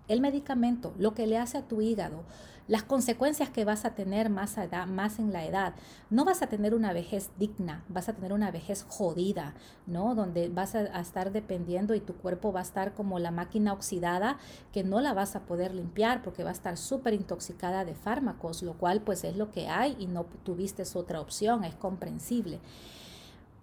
El 0.08 0.22
medicamento, 0.22 0.94
lo 0.98 1.14
que 1.14 1.26
le 1.26 1.38
hace 1.38 1.58
a 1.58 1.68
tu 1.68 1.82
hígado, 1.82 2.24
las 2.68 2.84
consecuencias 2.84 3.50
que 3.50 3.64
vas 3.64 3.86
a 3.86 3.94
tener 3.94 4.30
más, 4.30 4.58
edad, 4.58 4.88
más 4.88 5.20
en 5.20 5.32
la 5.32 5.46
edad. 5.46 5.76
No 6.10 6.26
vas 6.26 6.42
a 6.42 6.48
tener 6.48 6.74
una 6.74 6.94
vejez 6.94 7.30
digna, 7.38 7.84
vas 7.90 8.10
a 8.10 8.14
tener 8.14 8.34
una 8.34 8.50
vejez 8.50 8.86
jodida, 8.88 9.54
¿no? 9.86 10.16
Donde 10.16 10.50
vas 10.50 10.74
a, 10.76 11.00
estar 11.00 11.32
dependiendo 11.32 11.94
y 11.94 12.00
tu 12.00 12.16
cuerpo 12.16 12.52
va 12.52 12.62
a 12.62 12.64
estar 12.64 12.94
como 12.94 13.20
la 13.20 13.32
máquina 13.32 13.74
oxidada 13.74 14.38
que 14.72 14.84
no 14.84 15.00
la 15.00 15.14
vas 15.14 15.36
a 15.36 15.42
poder 15.42 15.76
limpiar 15.76 16.24
porque 16.24 16.44
va 16.44 16.50
a 16.50 16.54
estar 16.54 16.78
súper 16.78 17.14
intoxicada 17.14 17.86
de 17.86 17.94
fármacos, 17.94 18.64
lo 18.64 18.74
cual 18.74 19.02
pues 19.02 19.24
es 19.24 19.36
lo 19.36 19.52
que 19.52 19.68
hay 19.68 19.96
y 20.00 20.08
no 20.08 20.26
tuviste 20.44 20.84
otra 20.96 21.22
opción, 21.22 21.64
es 21.64 21.76
comprensible. 21.76 22.60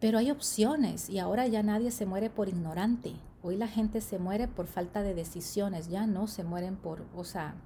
Pero 0.01 0.19
hay 0.19 0.31
opciones 0.31 1.09
y 1.09 1.19
ahora 1.19 1.47
ya 1.47 1.63
nadie 1.63 1.91
se 1.91 2.07
muere 2.07 2.31
por 2.31 2.49
ignorante. 2.49 3.15
Hoy 3.43 3.57
la 3.57 3.67
gente 3.67 4.01
se 4.01 4.19
muere 4.19 4.47
por 4.47 4.67
falta 4.67 5.03
de 5.03 5.15
decisiones, 5.15 5.89
ya 5.89 6.07
no 6.07 6.29
se 6.29 6.45
mueren 6.45 6.77
por, 6.77 7.05
o 7.17 7.25
sea, 7.25 7.57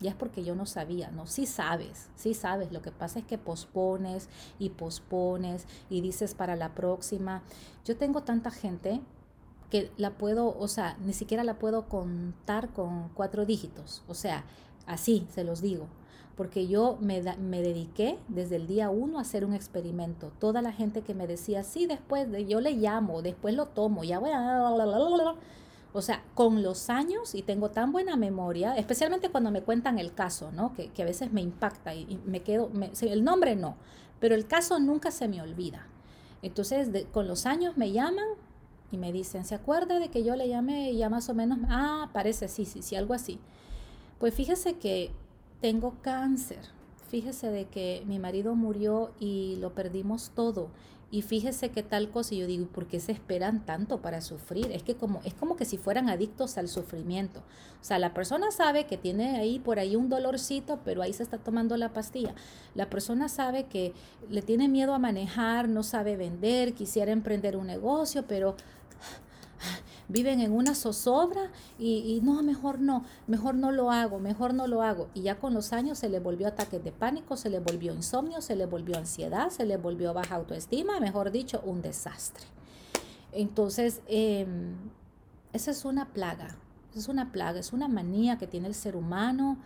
ya 0.00 0.10
es 0.10 0.16
porque 0.16 0.44
yo 0.44 0.54
no 0.54 0.66
sabía, 0.66 1.10
no, 1.10 1.26
sí 1.26 1.46
sabes, 1.46 2.10
sí 2.14 2.34
sabes, 2.34 2.72
lo 2.72 2.82
que 2.82 2.90
pasa 2.90 3.20
es 3.20 3.24
que 3.24 3.38
pospones 3.38 4.28
y 4.58 4.70
pospones 4.70 5.66
y 5.88 6.00
dices 6.02 6.34
para 6.34 6.56
la 6.56 6.74
próxima. 6.74 7.42
Yo 7.84 7.96
tengo 7.96 8.22
tanta 8.22 8.50
gente 8.50 9.00
que 9.70 9.90
la 9.96 10.18
puedo, 10.18 10.58
o 10.58 10.68
sea, 10.68 10.98
ni 10.98 11.14
siquiera 11.14 11.44
la 11.44 11.58
puedo 11.58 11.88
contar 11.88 12.70
con 12.74 13.08
cuatro 13.14 13.46
dígitos, 13.46 14.04
o 14.08 14.14
sea, 14.14 14.44
así 14.86 15.26
se 15.30 15.44
los 15.44 15.62
digo, 15.62 15.86
porque 16.36 16.66
yo 16.66 16.96
me, 17.00 17.22
me 17.36 17.62
dediqué 17.62 18.18
desde 18.28 18.56
el 18.56 18.66
día 18.66 18.90
uno 18.90 19.18
a 19.18 19.22
hacer 19.22 19.44
un 19.44 19.54
experimento. 19.54 20.32
Toda 20.38 20.62
la 20.62 20.72
gente 20.72 21.02
que 21.02 21.14
me 21.14 21.26
decía, 21.26 21.62
sí, 21.62 21.86
después 21.86 22.30
de, 22.30 22.46
yo 22.46 22.60
le 22.60 22.72
llamo, 22.72 23.22
después 23.22 23.54
lo 23.54 23.66
tomo, 23.66 24.04
ya 24.04 24.18
voy 24.18 24.30
a... 24.32 24.72
O 25.94 26.00
sea, 26.00 26.24
con 26.34 26.62
los 26.62 26.88
años, 26.88 27.34
y 27.34 27.42
tengo 27.42 27.70
tan 27.70 27.92
buena 27.92 28.16
memoria, 28.16 28.74
especialmente 28.76 29.28
cuando 29.28 29.50
me 29.50 29.60
cuentan 29.60 29.98
el 29.98 30.14
caso, 30.14 30.50
¿no? 30.50 30.72
Que, 30.72 30.90
a 31.02 31.04
veces 31.04 31.32
me 31.32 31.42
impacta 31.42 31.94
y, 31.94 32.18
me 32.24 32.40
quedo, 32.40 32.70
el 33.02 33.24
nombre 33.24 33.56
no, 33.56 33.76
pero 34.18 34.34
el 34.34 34.46
caso 34.46 34.78
nunca 34.80 35.10
se 35.10 35.28
me 35.28 35.42
olvida. 35.42 35.86
Entonces, 36.40 36.88
con 37.12 37.28
los 37.28 37.44
años 37.44 37.76
me 37.76 37.92
llaman 37.92 38.24
y 38.90 38.96
me 38.96 39.12
dicen, 39.12 39.44
¿se 39.44 39.54
acuerda 39.54 39.98
de 39.98 40.08
que 40.08 40.24
yo 40.24 40.34
le 40.34 40.48
llamé 40.48 40.96
ya 40.96 41.10
más 41.10 41.28
o 41.28 41.34
menos? 41.34 41.58
Ah, 41.68 42.08
parece, 42.14 42.48
sí, 42.48 42.64
sí, 42.64 42.80
sí, 42.80 42.96
algo 42.96 43.12
así. 43.12 43.38
Pues 44.18 44.34
fíjese 44.34 44.74
que 44.74 45.10
tengo 45.62 45.94
cáncer. 46.02 46.58
Fíjese 47.08 47.50
de 47.50 47.64
que 47.66 48.02
mi 48.06 48.18
marido 48.18 48.54
murió 48.54 49.12
y 49.18 49.56
lo 49.56 49.74
perdimos 49.74 50.32
todo 50.34 50.68
y 51.12 51.20
fíjese 51.20 51.68
qué 51.68 51.82
tal 51.82 52.10
cosa, 52.10 52.34
y 52.34 52.38
yo 52.38 52.46
digo, 52.46 52.66
¿por 52.68 52.86
qué 52.86 52.98
se 52.98 53.12
esperan 53.12 53.66
tanto 53.66 54.00
para 54.00 54.22
sufrir? 54.22 54.72
Es 54.72 54.82
que 54.82 54.94
como, 54.94 55.20
es 55.24 55.34
como 55.34 55.56
que 55.56 55.66
si 55.66 55.76
fueran 55.76 56.08
adictos 56.08 56.56
al 56.56 56.68
sufrimiento. 56.68 57.40
O 57.82 57.84
sea, 57.84 57.98
la 57.98 58.14
persona 58.14 58.50
sabe 58.50 58.86
que 58.86 58.96
tiene 58.96 59.36
ahí 59.36 59.58
por 59.58 59.78
ahí 59.78 59.94
un 59.94 60.08
dolorcito, 60.08 60.80
pero 60.86 61.02
ahí 61.02 61.12
se 61.12 61.22
está 61.22 61.36
tomando 61.36 61.76
la 61.76 61.92
pastilla. 61.92 62.34
La 62.74 62.88
persona 62.88 63.28
sabe 63.28 63.64
que 63.64 63.92
le 64.30 64.40
tiene 64.40 64.68
miedo 64.68 64.94
a 64.94 64.98
manejar, 64.98 65.68
no 65.68 65.82
sabe 65.82 66.16
vender, 66.16 66.72
quisiera 66.72 67.12
emprender 67.12 67.58
un 67.58 67.66
negocio, 67.66 68.24
pero 68.26 68.56
viven 70.12 70.40
en 70.40 70.52
una 70.52 70.74
zozobra 70.74 71.50
y, 71.78 72.20
no, 72.22 72.42
mejor 72.42 72.80
no, 72.80 73.04
mejor 73.26 73.54
no 73.54 73.72
lo 73.72 73.90
hago, 73.90 74.18
mejor 74.18 74.54
no 74.54 74.66
lo 74.66 74.82
hago. 74.82 75.08
Y 75.14 75.22
ya 75.22 75.38
con 75.38 75.54
los 75.54 75.72
años 75.72 75.98
se 75.98 76.08
le 76.08 76.20
volvió 76.20 76.46
ataques 76.46 76.84
de 76.84 76.92
pánico, 76.92 77.36
se 77.36 77.50
le 77.50 77.60
volvió 77.60 77.94
insomnio, 77.94 78.40
se 78.40 78.54
le 78.54 78.66
volvió 78.66 78.96
ansiedad, 78.96 79.50
se 79.50 79.64
le 79.64 79.76
volvió 79.76 80.12
baja 80.14 80.36
autoestima, 80.36 81.00
mejor 81.00 81.32
dicho, 81.32 81.60
un 81.64 81.82
desastre. 81.82 82.44
Entonces, 83.32 84.02
em, 84.06 84.76
esa 85.52 85.70
es 85.70 85.84
una 85.84 86.12
plaga, 86.12 86.56
es 86.94 87.08
una 87.08 87.32
plaga, 87.32 87.58
es 87.58 87.72
una 87.72 87.88
manía 87.88 88.36
que 88.36 88.46
tiene 88.46 88.68
el 88.68 88.74
ser 88.74 88.94
humano 88.96 89.58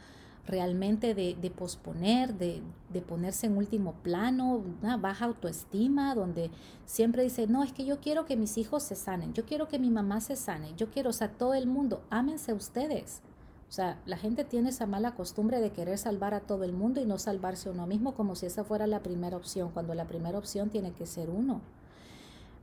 realmente 0.46 1.14
de, 1.14 1.50
posponer, 1.50 2.34
de, 2.34 2.62
ponerse 3.06 3.46
en 3.46 3.56
último 3.56 3.94
plano, 4.02 4.62
una 4.82 4.96
baja 4.96 5.26
autoestima, 5.26 6.14
donde 6.14 6.50
siempre 6.84 7.22
dice, 7.22 7.46
no, 7.46 7.62
es 7.62 7.72
que 7.72 7.84
yo 7.84 8.00
quiero 8.00 8.24
que 8.24 8.36
mis 8.36 8.56
hijos 8.56 8.82
se 8.82 8.94
sanen, 8.94 9.34
yo 9.34 9.44
quiero 9.44 9.68
que 9.68 9.78
mi 9.78 9.90
mamá 9.90 10.20
se 10.20 10.36
sane, 10.36 10.72
yo 10.76 10.90
quiero, 10.90 11.10
o 11.10 11.12
sea, 11.12 11.32
todo 11.32 11.54
el 11.54 11.66
mundo, 11.66 12.02
ámense 12.10 12.52
ustedes. 12.52 13.22
O 13.68 13.72
sea, 13.72 14.00
la 14.06 14.16
gente 14.16 14.44
tiene 14.44 14.68
esa 14.68 14.86
mala 14.86 15.16
costumbre 15.16 15.60
de 15.60 15.72
querer 15.72 15.98
salvar 15.98 16.34
a 16.34 16.40
todo 16.40 16.62
el 16.62 16.72
mundo 16.72 17.00
y 17.00 17.04
no 17.04 17.18
salvarse 17.18 17.68
uno 17.68 17.86
mismo 17.86 18.14
como 18.14 18.36
si 18.36 18.46
esa 18.46 18.62
fuera 18.62 18.86
la 18.86 19.02
primera 19.02 19.36
opción, 19.36 19.70
cuando 19.72 19.94
la 19.94 20.06
primera 20.06 20.38
opción 20.38 20.70
tiene 20.70 20.92
que 20.92 21.04
ser 21.04 21.30
uno. 21.30 21.60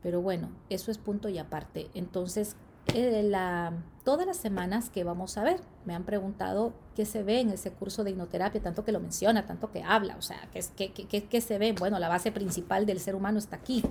Pero 0.01 0.21
bueno, 0.21 0.49
eso 0.69 0.91
es 0.91 0.97
punto 0.97 1.27
y 1.27 1.37
aparte. 1.37 1.89
Entonces, 1.93 2.55
eh, 2.93 3.23
la, 3.23 3.73
todas 4.03 4.25
las 4.25 4.37
semanas 4.37 4.89
que 4.89 5.03
vamos 5.03 5.37
a 5.37 5.43
ver. 5.43 5.61
Me 5.85 5.95
han 5.95 6.03
preguntado 6.03 6.73
qué 6.95 7.05
se 7.05 7.23
ve 7.23 7.39
en 7.39 7.49
ese 7.49 7.71
curso 7.71 8.03
de 8.03 8.11
hipnoterapia, 8.11 8.61
tanto 8.61 8.85
que 8.85 8.91
lo 8.91 8.99
menciona, 8.99 9.45
tanto 9.45 9.71
que 9.71 9.83
habla, 9.83 10.15
o 10.17 10.21
sea, 10.21 10.47
qué, 10.51 10.91
qué, 10.91 11.23
qué 11.25 11.41
se 11.41 11.57
ve. 11.57 11.73
Bueno, 11.73 11.99
la 11.99 12.09
base 12.09 12.31
principal 12.31 12.85
del 12.85 12.99
ser 12.99 13.15
humano 13.15 13.39
está 13.39 13.55
aquí. 13.57 13.83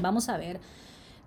Vamos 0.00 0.28
a 0.28 0.36
ver 0.36 0.60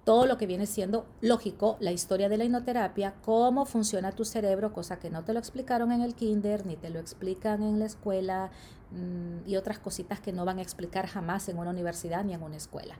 todo 0.04 0.26
lo 0.26 0.38
que 0.38 0.48
viene 0.48 0.66
siendo 0.66 1.06
lógico, 1.22 1.78
la 1.80 1.92
historia 1.92 2.28
de 2.28 2.38
la 2.38 2.44
hipnoterapia, 2.44 3.14
cómo 3.24 3.66
funciona 3.66 4.12
tu 4.12 4.26
cerebro, 4.26 4.74
cosa 4.74 5.00
que 5.00 5.10
no 5.10 5.24
te 5.24 5.34
lo 5.34 5.40
explicaron 5.40 5.92
en 5.92 6.02
el 6.02 6.16
kinder, 6.16 6.66
ni 6.66 6.76
te 6.76 6.90
lo 6.90 7.00
explican 7.00 7.62
en 7.62 7.80
la 7.80 7.86
escuela, 7.86 8.52
mm, 8.92 9.48
y 9.48 9.58
otras 9.58 9.80
cositas 9.80 10.20
que 10.20 10.32
no 10.32 10.44
van 10.44 10.58
a 10.58 10.64
explicar 10.64 11.06
jamás 11.08 11.50
en 11.50 11.58
una 11.60 11.70
universidad 11.70 12.24
ni 12.24 12.34
en 12.34 12.42
una 12.42 12.58
escuela. 12.58 12.98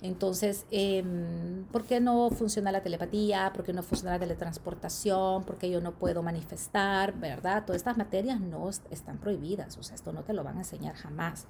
Entonces, 0.00 0.64
em, 0.70 1.64
¿por 1.72 1.84
qué 1.84 2.00
no 2.00 2.30
funciona 2.30 2.70
la 2.70 2.82
telepatía? 2.82 3.52
¿Por 3.52 3.64
qué 3.64 3.72
no 3.72 3.82
funciona 3.82 4.12
la 4.12 4.20
teletransportación? 4.20 5.44
¿Por 5.44 5.58
qué 5.58 5.70
yo 5.70 5.80
no 5.80 5.92
puedo 5.92 6.22
manifestar? 6.22 7.18
¿Verdad? 7.18 7.64
Todas 7.66 7.80
estas 7.80 7.96
materias 7.96 8.40
no 8.40 8.68
están 8.68 9.18
prohibidas, 9.18 9.76
o 9.76 9.82
sea, 9.82 9.96
esto 9.96 10.12
no 10.12 10.22
te 10.22 10.32
lo 10.32 10.44
van 10.44 10.56
a 10.56 10.60
enseñar 10.60 10.94
jamás. 10.94 11.46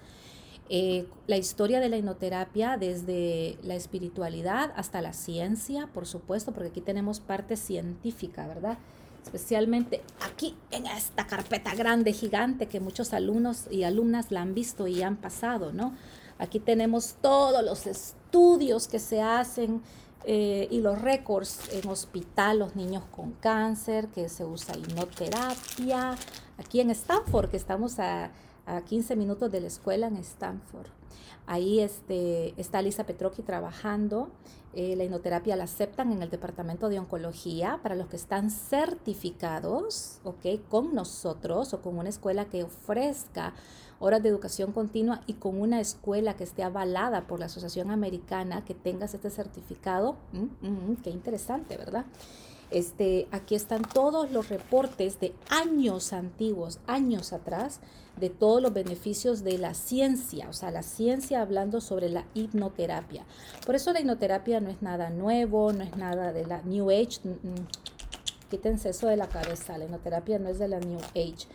Eh, 0.70 1.07
la 1.26 1.38
historia 1.38 1.81
de 1.81 1.88
la 1.88 1.96
hipnoterapia 1.96 2.76
desde 2.76 3.59
la 3.62 3.74
espiritualidad 3.74 4.72
hasta 4.76 5.00
la 5.00 5.14
ciencia, 5.14 5.88
por 5.94 6.07
supuesto, 6.07 6.52
porque 6.52 6.68
aquí 6.68 6.81
tenemos 6.83 7.20
parte 7.20 7.57
científica, 7.57 8.46
¿verdad? 8.46 8.76
Especialmente 9.24 10.02
aquí 10.20 10.57
en 10.70 10.87
esta 10.87 11.26
carpeta 11.26 11.74
grande, 11.74 12.12
gigante, 12.12 12.66
que 12.66 12.81
muchos 12.81 13.14
alumnos 13.14 13.66
y 13.70 13.85
alumnas 13.85 14.31
la 14.31 14.42
han 14.42 14.54
visto 14.54 14.87
y 14.87 15.02
han 15.02 15.16
pasado, 15.16 15.72
¿no? 15.72 15.94
Aquí 16.38 16.61
tenemos 16.61 17.16
todos 17.20 17.64
los 17.64 17.87
estudios 17.87 18.88
que 18.88 18.98
se 18.98 19.22
hacen 19.22 19.83
eh, 20.24 20.68
y 20.70 20.81
los 20.81 21.00
récords 21.00 21.61
en 21.72 21.88
hospital, 21.88 22.59
los 22.59 22.76
niños 22.76 23.04
con 23.11 23.33
cáncer, 23.33 24.09
que 24.09 24.28
se 24.28 24.44
usa 24.44 24.76
hipnoterapia. 24.76 26.16
Aquí 26.59 26.81
en 26.81 26.90
Stanford, 26.90 27.50
que 27.50 27.57
estamos 27.57 27.98
a, 27.98 28.31
15 28.87 29.16
minutos 29.16 29.50
de 29.50 29.61
la 29.61 29.66
escuela 29.66 30.07
en 30.07 30.16
Stanford. 30.16 30.88
Ahí 31.46 31.81
este, 31.81 32.52
está 32.61 32.83
Lisa 32.83 33.04
Petrocchi 33.04 33.42
trabajando. 33.42 34.28
Eh, 34.74 34.94
la 34.96 35.04
hipnoterapia 35.04 35.57
la 35.57 35.64
aceptan 35.64 36.12
en 36.12 36.22
el 36.22 36.28
departamento 36.28 36.90
de 36.90 36.98
oncología 36.98 37.81
para 37.83 37.94
los 37.94 38.09
que 38.09 38.16
están 38.16 38.50
certificados, 38.50 40.20
¿ok? 40.24 40.61
Con 40.68 40.94
nosotros 40.94 41.72
o 41.72 41.81
con 41.81 41.98
una 41.98 42.11
escuela 42.11 42.44
que 42.44 42.64
ofrezca 42.64 43.54
horas 43.98 44.22
de 44.22 44.28
educación 44.28 44.72
continua 44.72 45.22
y 45.26 45.35
con 45.35 45.61
una 45.61 45.81
escuela 45.81 46.37
que 46.37 46.44
esté 46.44 46.62
avalada 46.62 47.26
por 47.26 47.40
la 47.40 47.46
Asociación 47.46 47.90
Americana, 47.90 48.64
que 48.64 48.74
tengas 48.74 49.14
este 49.14 49.31
certificado. 49.31 50.16
Mm, 50.33 50.66
mm, 50.66 50.90
mm, 50.90 50.96
qué 51.02 51.11
interesante, 51.11 51.76
¿verdad? 51.76 52.04
Este, 52.70 53.26
aquí 53.31 53.54
están 53.54 53.83
todos 53.83 54.31
los 54.31 54.50
reportes 54.50 55.18
de 55.18 55.35
años 55.48 56.12
antiguos, 56.12 56.81
años 56.87 57.33
atrás, 57.33 57.81
de 58.18 58.31
todos 58.31 58.62
los 58.62 58.72
beneficios 58.72 59.44
de 59.44 59.59
la 59.59 59.74
ciencia, 59.74 60.48
o 60.48 60.52
sea, 60.52 60.70
la 60.70 60.83
ciencia 60.83 61.40
hablando 61.42 61.81
sobre 61.81 62.09
la 62.09 62.24
hipnoterapia. 62.35 63.24
Por 63.64 63.74
eso 63.74 63.92
la 63.92 64.00
hipnoterapia 64.00 64.61
no 64.61 64.70
es 64.70 64.83
nada 64.83 65.11
nuevo, 65.11 65.72
no 65.72 65.85
es 65.85 65.96
nada 65.96 66.33
de 66.33 66.46
la 66.46 66.62
New 66.62 66.90
Age. 66.90 67.20
Quítense 68.50 68.90
eso 68.90 69.09
de 69.09 69.16
la 69.16 69.28
cabeza, 69.28 69.78
la 69.78 69.85
hipnoterapia 69.85 70.38
no 70.38 70.48
es 70.48 70.59
de 70.59 70.68
la 70.68 70.81
New 70.81 71.00
Age 71.14 71.46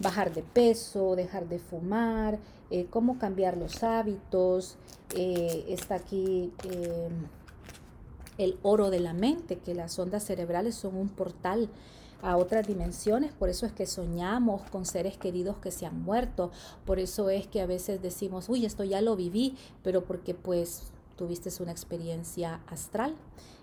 bajar 0.00 0.32
de 0.32 0.42
peso, 0.42 1.16
dejar 1.16 1.48
de 1.48 1.58
fumar, 1.58 2.38
eh, 2.70 2.86
cómo 2.90 3.18
cambiar 3.18 3.56
los 3.56 3.82
hábitos. 3.82 4.76
Eh, 5.14 5.66
está 5.68 5.96
aquí 5.96 6.52
eh, 6.64 7.08
el 8.38 8.58
oro 8.62 8.90
de 8.90 9.00
la 9.00 9.12
mente, 9.12 9.58
que 9.58 9.74
las 9.74 9.98
ondas 9.98 10.24
cerebrales 10.24 10.74
son 10.74 10.96
un 10.96 11.08
portal 11.08 11.68
a 12.22 12.36
otras 12.36 12.66
dimensiones, 12.66 13.32
por 13.32 13.48
eso 13.48 13.66
es 13.66 13.72
que 13.72 13.86
soñamos 13.86 14.62
con 14.70 14.84
seres 14.84 15.16
queridos 15.16 15.58
que 15.58 15.70
se 15.70 15.86
han 15.86 16.02
muerto, 16.02 16.50
por 16.84 16.98
eso 16.98 17.30
es 17.30 17.46
que 17.46 17.60
a 17.60 17.66
veces 17.66 18.02
decimos, 18.02 18.48
uy, 18.48 18.66
esto 18.66 18.84
ya 18.84 19.00
lo 19.00 19.14
viví, 19.16 19.56
pero 19.82 20.04
porque 20.04 20.34
pues 20.34 20.90
tuviste 21.16 21.50
una 21.62 21.72
experiencia 21.72 22.60
astral 22.66 23.14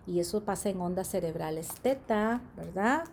y 0.07 0.19
eso 0.19 0.43
pasa 0.43 0.69
en 0.69 0.79
ondas 0.79 1.09
cerebrales 1.09 1.67
teta, 1.81 2.41
¿verdad? 2.55 3.05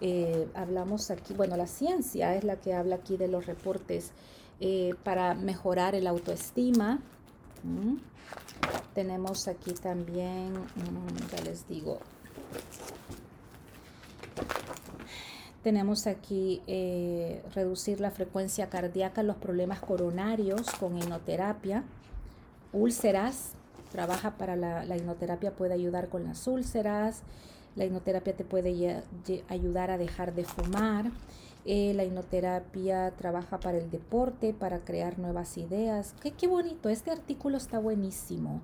Eh, 0.00 0.46
hablamos 0.54 1.10
aquí, 1.10 1.34
bueno, 1.34 1.56
la 1.56 1.66
ciencia 1.66 2.34
es 2.34 2.44
la 2.44 2.56
que 2.56 2.74
habla 2.74 2.96
aquí 2.96 3.16
de 3.16 3.28
los 3.28 3.46
reportes 3.46 4.12
eh, 4.60 4.94
para 5.02 5.34
mejorar 5.34 5.94
el 5.94 6.06
autoestima. 6.06 7.00
Tenemos 8.94 9.48
aquí 9.48 9.72
también, 9.72 10.52
mm, 10.54 11.34
ya 11.34 11.42
les 11.42 11.66
digo, 11.66 11.98
tenemos 15.66 16.06
aquí 16.06 16.62
eh, 16.68 17.42
reducir 17.52 17.98
la 17.98 18.12
frecuencia 18.12 18.68
cardíaca, 18.68 19.24
los 19.24 19.34
problemas 19.34 19.80
coronarios 19.80 20.70
con 20.78 20.96
hipnoterapia, 20.96 21.82
úlceras, 22.72 23.54
trabaja 23.90 24.38
para 24.38 24.54
la, 24.54 24.84
la 24.84 24.96
hipnoterapia, 24.96 25.56
puede 25.56 25.74
ayudar 25.74 26.08
con 26.08 26.22
las 26.22 26.46
úlceras, 26.46 27.22
la 27.74 27.84
hipnoterapia 27.84 28.36
te 28.36 28.44
puede 28.44 29.02
ayudar 29.48 29.90
a 29.90 29.98
dejar 29.98 30.36
de 30.36 30.44
fumar. 30.44 31.10
Eh, 31.64 31.94
la 31.94 32.04
hipnoterapia 32.04 33.10
trabaja 33.16 33.58
para 33.58 33.78
el 33.78 33.90
deporte, 33.90 34.54
para 34.54 34.84
crear 34.84 35.18
nuevas 35.18 35.58
ideas. 35.58 36.14
Qué, 36.22 36.30
qué 36.30 36.46
bonito, 36.46 36.90
este 36.90 37.10
artículo 37.10 37.56
está 37.56 37.80
buenísimo. 37.80 38.60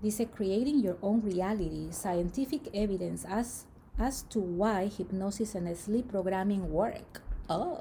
Dice, 0.00 0.28
Creating 0.28 0.80
Your 0.80 0.96
Own 1.00 1.22
Reality, 1.22 1.88
Scientific 1.90 2.70
Evidence 2.72 3.26
as, 3.26 3.66
as 3.98 4.24
to 4.28 4.40
Why 4.40 4.88
Hypnosis 4.88 5.54
and 5.54 5.74
Sleep 5.76 6.08
Programming 6.10 6.70
Work. 6.70 7.22
Oh, 7.48 7.78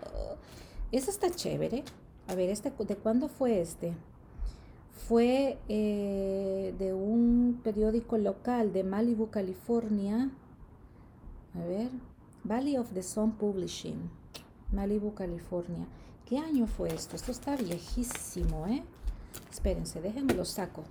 eso 0.92 1.12
está 1.12 1.30
chévere. 1.30 1.84
A 2.28 2.36
ver, 2.36 2.50
este, 2.50 2.72
¿de 2.72 2.96
cuándo 2.96 3.28
fue 3.28 3.62
este? 3.62 3.94
Fue 5.08 5.58
eh, 5.68 6.74
de 6.80 6.94
un 6.94 7.60
periódico 7.64 8.18
local 8.18 8.74
de 8.74 8.84
Malibu, 8.84 9.30
California. 9.30 10.32
A 11.54 11.66
ver, 11.66 11.90
Valley 12.44 12.78
of 12.78 12.92
the 12.94 13.04
Sun 13.04 13.32
Publishing, 13.34 14.10
Malibu, 14.72 15.14
California. 15.14 15.86
¿Qué 16.26 16.40
año 16.40 16.66
fue 16.66 16.94
esto? 16.94 17.16
Esto 17.16 17.32
está 17.32 17.56
viejísimo, 17.56 18.66
¿eh? 18.68 18.84
Espérense, 19.52 20.02
déjenme 20.02 20.34
lo 20.34 20.46
saco. 20.46 20.84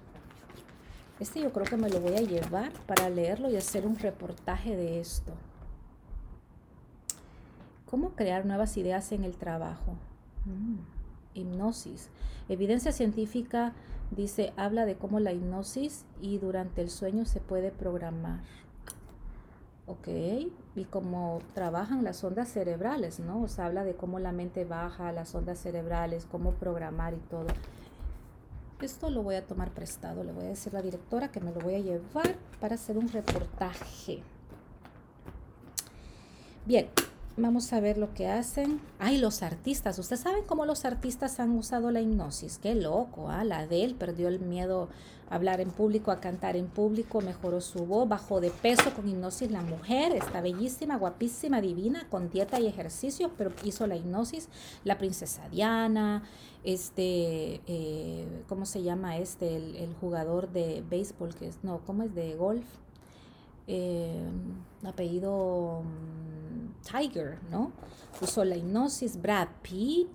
Este 1.21 1.41
yo 1.41 1.53
creo 1.53 1.65
que 1.65 1.77
me 1.77 1.89
lo 1.89 2.01
voy 2.01 2.15
a 2.15 2.21
llevar 2.23 2.73
para 2.87 3.09
leerlo 3.09 3.49
y 3.49 3.57
hacer 3.57 3.87
un 3.87 3.97
reportaje 3.97 4.77
de 4.77 5.01
esto. 5.01 5.33
¿Cómo 7.87 8.11
crear 8.11 8.45
nuevas 8.45 8.77
ideas 8.77 9.13
en 9.13 9.23
el 9.23 9.37
trabajo? 9.37 9.95
Mm, 10.45 10.79
hipnosis. 11.35 12.09
Evidencia 12.49 12.91
científica 12.91 13.73
dice, 14.11 14.53
habla 14.57 14.85
de 14.87 14.97
cómo 14.97 15.21
la 15.21 15.33
hipnosis 15.33 16.05
y 16.21 16.39
durante 16.39 16.83
el 16.83 16.91
sueño 16.91 17.25
se 17.25 17.41
puede 17.41 17.71
programar. 17.71 18.41
Ok, 19.87 20.09
y 20.75 20.85
cómo 20.91 21.41
trabajan 21.53 22.05
las 22.05 22.25
ondas 22.25 22.49
cerebrales, 22.49 23.21
¿no? 23.21 23.43
O 23.43 23.49
sea, 23.49 23.67
habla 23.67 23.85
de 23.85 23.95
cómo 23.95 24.19
la 24.19 24.33
mente 24.33 24.65
baja, 24.65 25.13
las 25.13 25.35
ondas 25.35 25.59
cerebrales, 25.59 26.27
cómo 26.31 26.53
programar 26.53 27.15
y 27.15 27.19
todo. 27.29 27.47
Esto 28.81 29.11
lo 29.11 29.23
voy 29.23 29.37
a 29.37 29.47
tomar 29.47 29.71
prestado. 29.73 30.25
Le 30.25 30.33
voy 30.33 30.45
a 30.45 30.49
decir 30.49 30.73
a 30.75 30.79
la 30.79 30.83
directora 30.83 31.31
que 31.31 31.41
me 31.41 31.53
lo 31.53 31.61
voy 31.61 31.75
a 31.75 31.79
llevar 31.79 32.37
para 32.61 32.75
hacer 32.75 32.99
un 32.99 33.09
reportaje. 33.09 34.23
Bien, 36.67 36.89
vamos 37.37 37.73
a 37.73 37.81
ver 37.81 37.99
lo 37.99 38.15
que 38.15 38.29
hacen. 38.29 38.81
Ay, 38.99 39.19
los 39.19 39.43
artistas. 39.43 39.99
Ustedes 39.99 40.21
saben 40.21 40.45
cómo 40.45 40.67
los 40.67 40.85
artistas 40.85 41.41
han 41.41 41.51
usado 41.51 41.91
la 41.91 42.01
hipnosis. 42.01 42.59
Qué 42.59 42.75
loco, 42.75 43.29
¿ah? 43.29 43.45
La 43.45 43.67
de 43.67 43.85
él 43.85 43.95
perdió 43.95 44.29
el 44.29 44.41
miedo 44.41 44.89
a 45.29 45.35
hablar 45.37 45.61
en 45.61 45.71
público, 45.71 46.11
a 46.11 46.21
cantar 46.21 46.57
en 46.57 46.67
público, 46.67 47.21
mejoró 47.21 47.61
su 47.61 47.87
voz, 47.87 48.09
bajó 48.09 48.41
de 48.41 48.51
peso 48.51 48.93
con 48.95 49.09
hipnosis. 49.09 49.51
La 49.51 49.63
mujer 49.63 50.13
está 50.13 50.41
bellísima, 50.41 50.97
guapísima, 50.97 51.61
divina, 51.61 52.07
con 52.11 52.31
dieta 52.31 52.61
y 52.61 52.67
ejercicios, 52.67 53.31
pero 53.37 53.53
hizo 53.65 53.87
la 53.87 53.97
hipnosis. 53.97 54.49
La 54.85 54.99
princesa 54.99 55.49
Diana, 55.49 56.23
este, 56.63 57.61
eh, 57.67 58.27
¿cómo 58.49 58.67
se 58.67 58.83
llama 58.83 59.19
este? 59.19 59.57
El, 59.57 59.95
jugador 60.01 60.51
de 60.51 60.83
béisbol, 60.89 61.35
que 61.35 61.49
es, 61.49 61.59
no, 61.63 61.81
¿cómo 61.87 62.03
es? 62.03 62.15
De 62.15 62.35
golf. 62.35 62.65
Eh, 63.67 64.23
apellido 64.85 65.83
mm, 65.83 66.83
Tiger, 66.83 67.39
¿no? 67.51 67.73
Usó 68.21 68.45
la 68.45 68.57
hipnosis, 68.57 69.21
Brad 69.21 69.49
Pitt. 69.63 70.09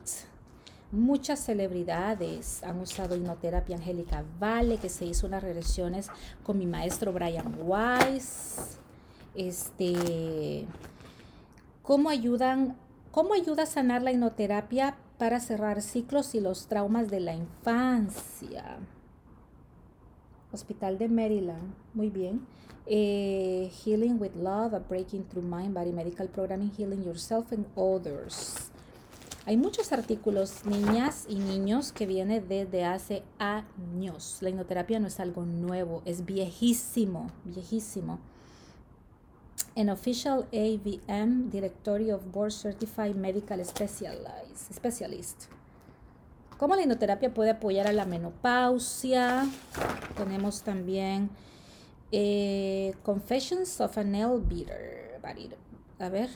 Muchas 0.92 1.40
celebridades 1.40 2.64
han 2.64 2.80
usado 2.80 3.16
hipnoterapia. 3.16 3.76
Angélica 3.76 4.24
Vale, 4.40 4.78
que 4.78 4.90
se 4.90 5.06
hizo 5.06 5.28
unas 5.28 5.44
regresiones 5.44 6.10
con 6.44 6.58
mi 6.58 6.66
maestro 6.66 7.14
Brian 7.14 7.56
Weiss. 7.62 8.80
Este, 9.36 10.66
¿cómo 11.84 12.10
ayudan, 12.10 12.76
cómo 13.12 13.34
ayuda 13.34 13.64
a 13.64 13.68
sanar 13.68 14.02
la 14.02 14.12
hipnoterapia 14.12 14.96
para 15.20 15.42
cerrar 15.42 15.82
ciclos 15.82 16.34
y 16.34 16.40
los 16.40 16.68
traumas 16.68 17.12
de 17.12 17.20
la 17.20 17.34
infancia. 17.34 18.78
Hospital 20.52 20.98
de 20.98 21.08
Maryland, 21.08 21.74
muy 21.94 22.10
bien. 22.10 22.46
Eh, 22.86 23.72
healing 23.84 24.20
with 24.20 24.36
Love, 24.36 24.74
a 24.74 24.80
Breaking 24.80 25.24
Through 25.26 25.46
Mind, 25.46 25.74
Body 25.74 25.92
Medical 25.92 26.28
Programming, 26.28 26.72
Healing 26.78 27.04
Yourself 27.04 27.52
and 27.52 27.66
Others. 27.76 28.72
Hay 29.46 29.58
muchos 29.58 29.92
artículos, 29.92 30.66
niñas 30.66 31.26
y 31.28 31.36
niños, 31.36 31.92
que 31.92 32.06
vienen 32.06 32.48
desde 32.48 32.86
hace 32.86 33.24
años. 33.38 34.40
La 34.42 34.50
hipnoterapia 34.50 35.00
no 35.00 35.08
es 35.08 35.20
algo 35.20 35.46
nuevo, 35.46 36.02
es 36.06 36.26
viejísimo, 36.26 37.32
viejísimo. 37.46 38.20
an 39.76 39.90
official 39.90 40.46
AVM, 40.52 41.50
Directory 41.50 42.12
of 42.12 42.32
Board 42.32 42.52
Certified 42.52 43.16
Medical 43.16 43.64
Specialist. 43.64 45.48
¿Cómo 46.60 46.76
la 46.76 46.82
hipnoterapia 46.82 47.34
puede 47.34 47.52
apoyar 47.52 47.88
a 47.88 47.94
la 47.94 48.04
menopausia? 48.04 49.48
Tenemos 50.18 50.62
también 50.62 51.30
eh, 52.12 52.94
Confessions 53.02 53.80
of 53.80 53.98
a 53.98 54.04
Nail 54.04 54.42
Beater. 54.42 55.20
A 56.00 56.10
ver, 56.10 56.30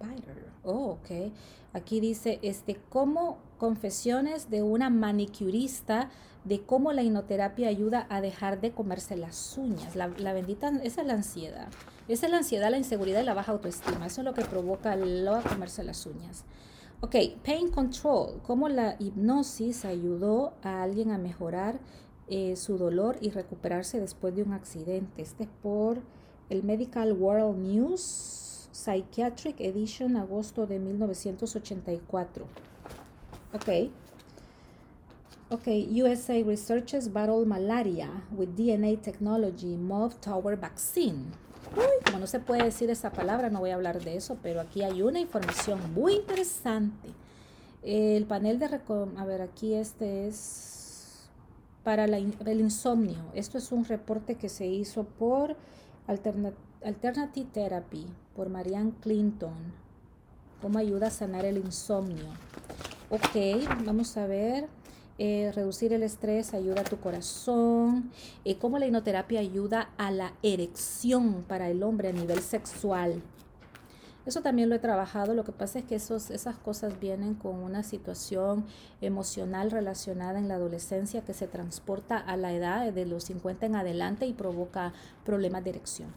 biter. 0.00 0.52
Oh, 0.62 0.90
ok. 0.90 1.32
Aquí 1.72 1.98
dice, 1.98 2.38
este, 2.42 2.76
como 2.88 3.38
confesiones 3.58 4.48
de 4.48 4.62
una 4.62 4.90
manicurista 4.90 6.10
de 6.44 6.62
cómo 6.62 6.92
la 6.92 7.02
hipnoterapia 7.02 7.68
ayuda 7.68 8.06
a 8.10 8.20
dejar 8.20 8.60
de 8.60 8.72
comerse 8.72 9.16
las 9.16 9.58
uñas. 9.58 9.96
La, 9.96 10.06
bendita, 10.32 10.70
esa 10.84 11.00
es 11.00 11.06
la 11.06 11.14
ansiedad. 11.14 11.68
Esa 12.06 12.26
es 12.26 12.32
la 12.32 12.38
ansiedad, 12.38 12.70
la 12.70 12.78
inseguridad 12.78 13.22
y 13.22 13.24
la 13.24 13.34
baja 13.34 13.52
autoestima. 13.52 14.06
Eso 14.06 14.20
es 14.20 14.24
lo 14.24 14.34
que 14.34 14.44
provoca 14.44 14.94
lo 14.96 15.34
a 15.34 15.42
comerse 15.42 15.82
las 15.82 16.06
uñas. 16.06 16.44
Ok, 17.04 17.16
pain 17.44 17.68
control. 17.68 18.40
Cómo 18.46 18.68
la 18.68 18.94
hipnosis 19.00 19.84
ayudó 19.84 20.52
a 20.62 20.84
alguien 20.84 21.10
a 21.10 21.18
mejorar 21.18 21.80
eh, 22.28 22.54
su 22.54 22.78
dolor 22.78 23.16
y 23.20 23.30
recuperarse 23.30 23.98
después 23.98 24.36
de 24.36 24.44
un 24.44 24.52
accidente. 24.52 25.20
Este 25.20 25.42
es 25.42 25.48
por 25.64 26.00
el 26.48 26.62
Medical 26.62 27.12
World 27.12 27.58
News 27.58 28.68
Psychiatric 28.70 29.60
Edition, 29.60 30.16
agosto 30.16 30.64
de 30.64 30.78
1984. 30.78 32.46
Ok. 33.52 33.90
Okay, 35.50 36.00
USA 36.00 36.40
researchers 36.44 37.12
battle 37.12 37.44
malaria 37.44 38.10
with 38.30 38.50
DNA 38.56 39.02
technology 39.02 39.76
move 39.76 40.20
toward 40.20 40.60
vaccine. 40.60 41.32
Uy, 41.76 42.04
como 42.04 42.18
no 42.18 42.26
se 42.26 42.40
puede 42.40 42.64
decir 42.64 42.90
esa 42.90 43.10
palabra, 43.12 43.48
no 43.48 43.60
voy 43.60 43.70
a 43.70 43.74
hablar 43.74 44.02
de 44.02 44.16
eso, 44.16 44.36
pero 44.42 44.60
aquí 44.60 44.82
hay 44.82 45.02
una 45.02 45.20
información 45.20 45.94
muy 45.94 46.14
interesante. 46.14 47.08
El 47.82 48.26
panel 48.26 48.58
de... 48.58 48.80
A 49.16 49.24
ver, 49.24 49.42
aquí 49.42 49.74
este 49.74 50.28
es 50.28 51.28
para 51.82 52.04
el 52.04 52.60
insomnio. 52.60 53.18
Esto 53.34 53.58
es 53.58 53.72
un 53.72 53.84
reporte 53.84 54.36
que 54.36 54.48
se 54.48 54.66
hizo 54.66 55.04
por 55.04 55.56
Alternative 56.06 57.48
Therapy, 57.52 58.06
por 58.36 58.50
Marianne 58.50 58.92
Clinton. 59.00 59.54
¿Cómo 60.60 60.78
ayuda 60.78 61.08
a 61.08 61.10
sanar 61.10 61.44
el 61.44 61.56
insomnio? 61.56 62.26
Ok, 63.10 63.34
vamos 63.84 64.16
a 64.16 64.26
ver. 64.26 64.68
Eh, 65.18 65.52
reducir 65.54 65.92
el 65.92 66.02
estrés 66.02 66.54
ayuda 66.54 66.80
a 66.80 66.84
tu 66.84 66.98
corazón, 66.98 68.10
eh, 68.44 68.56
cómo 68.56 68.78
la 68.78 68.86
hipnoterapia 68.86 69.40
ayuda 69.40 69.90
a 69.98 70.10
la 70.10 70.32
erección 70.42 71.44
para 71.46 71.68
el 71.68 71.82
hombre 71.82 72.08
a 72.08 72.12
nivel 72.12 72.40
sexual. 72.40 73.22
Eso 74.24 74.40
también 74.40 74.68
lo 74.68 74.76
he 74.76 74.78
trabajado, 74.78 75.34
lo 75.34 75.44
que 75.44 75.50
pasa 75.50 75.80
es 75.80 75.84
que 75.84 75.96
esos, 75.96 76.30
esas 76.30 76.56
cosas 76.56 77.00
vienen 77.00 77.34
con 77.34 77.56
una 77.56 77.82
situación 77.82 78.64
emocional 79.00 79.70
relacionada 79.72 80.38
en 80.38 80.46
la 80.46 80.54
adolescencia 80.54 81.22
que 81.22 81.34
se 81.34 81.48
transporta 81.48 82.18
a 82.18 82.36
la 82.36 82.52
edad 82.52 82.92
de 82.92 83.04
los 83.04 83.24
50 83.24 83.66
en 83.66 83.74
adelante 83.74 84.26
y 84.26 84.32
provoca 84.32 84.92
problemas 85.24 85.64
de 85.64 85.70
erección. 85.70 86.08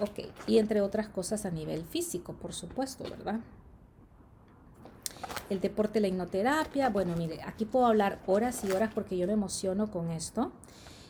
Ok, 0.00 0.28
y 0.46 0.58
entre 0.58 0.82
otras 0.82 1.08
cosas 1.08 1.46
a 1.46 1.50
nivel 1.50 1.84
físico, 1.84 2.34
por 2.34 2.52
supuesto, 2.52 3.04
¿verdad? 3.04 3.40
El 5.50 5.60
deporte, 5.60 6.00
la 6.00 6.08
hipnoterapia. 6.08 6.90
Bueno, 6.90 7.14
mire, 7.16 7.40
aquí 7.42 7.64
puedo 7.64 7.86
hablar 7.86 8.20
horas 8.26 8.64
y 8.64 8.72
horas 8.72 8.90
porque 8.94 9.16
yo 9.16 9.26
me 9.26 9.32
emociono 9.32 9.90
con 9.90 10.10
esto. 10.10 10.52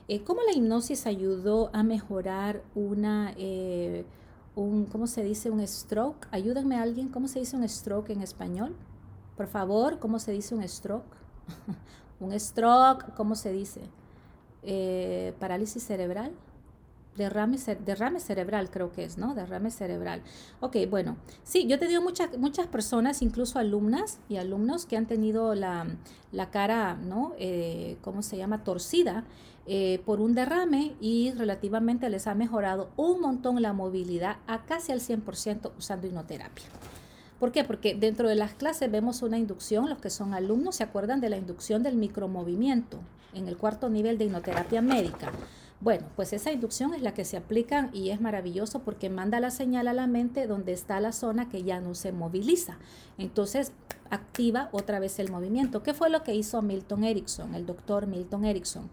Eh, 0.09 0.23
¿Cómo 0.25 0.41
la 0.43 0.53
hipnosis 0.53 1.07
ayudó 1.07 1.71
a 1.73 1.83
mejorar 1.83 2.63
una, 2.75 3.33
eh, 3.37 4.05
un, 4.57 4.87
¿cómo 4.87 5.07
se 5.07 5.23
dice? 5.23 5.51
Un 5.51 5.67
stroke. 5.67 6.27
Ayúdenme 6.31 6.77
a 6.77 6.83
alguien, 6.83 7.09
¿cómo 7.09 7.29
se 7.29 7.39
dice 7.39 7.57
un 7.57 7.69
stroke 7.69 8.11
en 8.11 8.23
español? 8.23 8.75
Por 9.37 9.47
favor, 9.47 9.99
¿cómo 9.99 10.19
se 10.19 10.33
dice 10.33 10.55
un 10.55 10.67
stroke? 10.69 11.17
un 12.21 12.39
stroke, 12.39 13.15
¿cómo 13.15 13.35
se 13.35 13.53
dice? 13.53 13.81
Eh, 14.63 15.35
parálisis 15.39 15.83
cerebral 15.83 16.33
derrame, 17.17 17.59
derrame 17.85 18.21
cerebral, 18.21 18.71
creo 18.71 18.93
que 18.93 19.05
es, 19.05 19.19
¿no? 19.19 19.35
Derrame 19.35 19.71
cerebral. 19.71 20.23
Ok, 20.61 20.77
bueno, 20.89 21.17
sí, 21.45 21.67
yo 21.67 21.77
he 21.77 21.79
tenido 21.79 22.03
muchas, 22.03 22.37
muchas 22.39 22.67
personas, 22.67 23.23
incluso 23.23 23.59
alumnas 23.59 24.19
y 24.29 24.37
alumnos 24.37 24.87
que 24.87 24.97
han 24.97 25.07
tenido 25.07 25.55
la, 25.55 25.87
cara, 26.51 26.95
¿no? 26.95 27.35
Eh, 27.39 27.97
¿Cómo 28.03 28.23
se 28.23 28.37
llama? 28.37 28.65
Torcida 28.65 29.25
eh, 29.67 30.01
por 30.05 30.21
un 30.21 30.35
derrame 30.35 30.95
y 31.01 31.31
relativamente 31.33 32.11
les 32.11 32.27
ha 32.27 32.35
mejorado 32.35 32.91
un 32.97 33.21
montón 33.21 33.63
la 33.63 33.73
movilidad 33.73 34.39
a 34.47 34.65
casi 34.65 34.91
al 34.91 35.01
100% 35.01 35.71
usando 35.79 36.07
hipnoterapia. 36.07 36.65
¿Por 37.39 37.53
qué? 37.53 37.65
Porque 37.65 37.95
dentro 37.95 38.29
de 38.29 38.35
las 38.35 38.55
clases 38.55 38.91
vemos 38.91 39.23
una 39.23 39.39
inducción, 39.39 39.89
los 39.89 39.99
que 39.99 40.11
son 40.11 40.33
alumnos 40.33 40.77
se 40.77 40.85
acuerdan 40.85 41.21
de 41.21 41.29
la 41.29 41.37
inducción 41.37 41.83
del 41.83 41.97
micromovimiento 41.97 42.99
en 43.35 43.49
el 43.49 43.57
cuarto 43.57 43.89
nivel 43.89 44.19
de 44.19 44.27
hipnoterapia 44.27 44.81
médica. 44.81 45.33
Bueno, 45.83 46.07
pues 46.15 46.33
esa 46.33 46.53
inducción 46.53 46.95
es 46.95 47.03
la 47.03 47.13
que 47.13 47.25
se 47.25 47.37
aplica 47.37 47.91
y 47.93 48.11
es 48.11 48.21
maravilloso 48.21 48.83
porque 48.85 49.11
manda 49.11 49.41
la 49.41 49.51
señal 49.51 49.89
a 49.89 49.93
la 49.93 50.07
mente 50.07 50.47
donde 50.47 50.73
está 50.73 51.01
la 51.01 51.11
zona 51.11 51.49
que 51.49 51.65
ya 51.65 51.81
no 51.81 51.97
se 51.97 52.13
moviliza. 52.13 52.79
Entonces 53.19 53.73
activa 54.09 54.69
otra 54.71 55.01
vez 55.01 55.19
el 55.19 55.29
movimiento. 55.29 55.83
¿Qué 55.83 55.93
fue 55.93 56.09
lo 56.09 56.23
que 56.23 56.37
hizo 56.37 56.63
Milton 56.63 57.03
Erickson, 57.03 57.57
el 57.57 57.67
doctor 57.67 58.07
Milton 58.07 58.45
Erickson? 58.45 58.89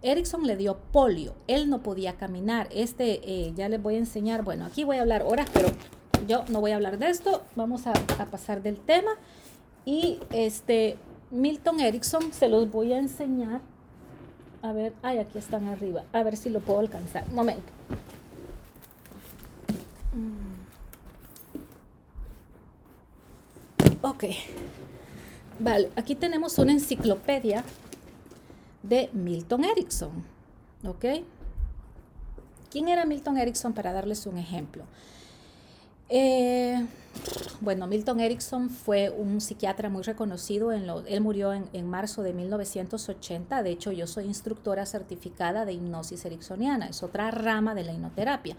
Erickson 0.00 0.46
le 0.46 0.56
dio 0.56 0.78
polio, 0.92 1.34
él 1.48 1.68
no 1.68 1.82
podía 1.82 2.16
caminar. 2.16 2.68
Este, 2.70 3.20
eh, 3.24 3.52
ya 3.56 3.68
les 3.68 3.82
voy 3.82 3.96
a 3.96 3.98
enseñar, 3.98 4.44
bueno, 4.44 4.64
aquí 4.64 4.84
voy 4.84 4.98
a 4.98 5.00
hablar 5.00 5.24
horas, 5.26 5.48
pero 5.52 5.70
yo 6.28 6.44
no 6.50 6.60
voy 6.60 6.70
a 6.70 6.76
hablar 6.76 6.98
de 6.98 7.10
esto, 7.10 7.42
vamos 7.56 7.88
a, 7.88 7.94
a 8.20 8.26
pasar 8.26 8.62
del 8.62 8.78
tema. 8.78 9.10
Y 9.84 10.20
este, 10.30 10.98
Milton 11.32 11.80
Erickson 11.80 12.32
se 12.32 12.48
los 12.48 12.70
voy 12.70 12.92
a 12.92 12.98
enseñar 12.98 13.60
a 14.62 14.72
ver, 14.72 14.92
ay, 15.02 15.18
aquí 15.18 15.38
están 15.38 15.68
arriba. 15.68 16.04
A 16.12 16.22
ver 16.22 16.36
si 16.36 16.48
lo 16.48 16.60
puedo 16.60 16.78
alcanzar. 16.78 17.24
Un 17.28 17.34
momento. 17.34 17.72
Mm. 20.14 20.62
Ok. 24.02 24.24
Vale, 25.58 25.90
aquí 25.96 26.14
tenemos 26.14 26.58
una 26.58 26.72
enciclopedia 26.72 27.64
de 28.82 29.10
Milton 29.12 29.64
Erickson. 29.64 30.10
¿Ok? 30.86 31.04
¿Quién 32.70 32.88
era 32.88 33.04
Milton 33.04 33.38
Erickson 33.38 33.72
para 33.72 33.92
darles 33.92 34.26
un 34.26 34.38
ejemplo? 34.38 34.84
Eh, 36.14 36.84
bueno, 37.62 37.86
Milton 37.86 38.20
Erickson 38.20 38.68
fue 38.68 39.08
un 39.08 39.40
psiquiatra 39.40 39.88
muy 39.88 40.02
reconocido. 40.02 40.70
En 40.70 40.86
lo, 40.86 41.00
él 41.06 41.22
murió 41.22 41.54
en, 41.54 41.70
en, 41.72 41.88
marzo 41.88 42.22
de 42.22 42.34
1980. 42.34 43.62
De 43.62 43.70
hecho, 43.70 43.92
yo 43.92 44.06
soy 44.06 44.26
instructora 44.26 44.84
certificada 44.84 45.64
de 45.64 45.72
hipnosis 45.72 46.22
ericksoniana. 46.26 46.88
Es 46.88 47.02
otra 47.02 47.30
rama 47.30 47.74
de 47.74 47.84
la 47.84 47.94
hipnoterapia 47.94 48.56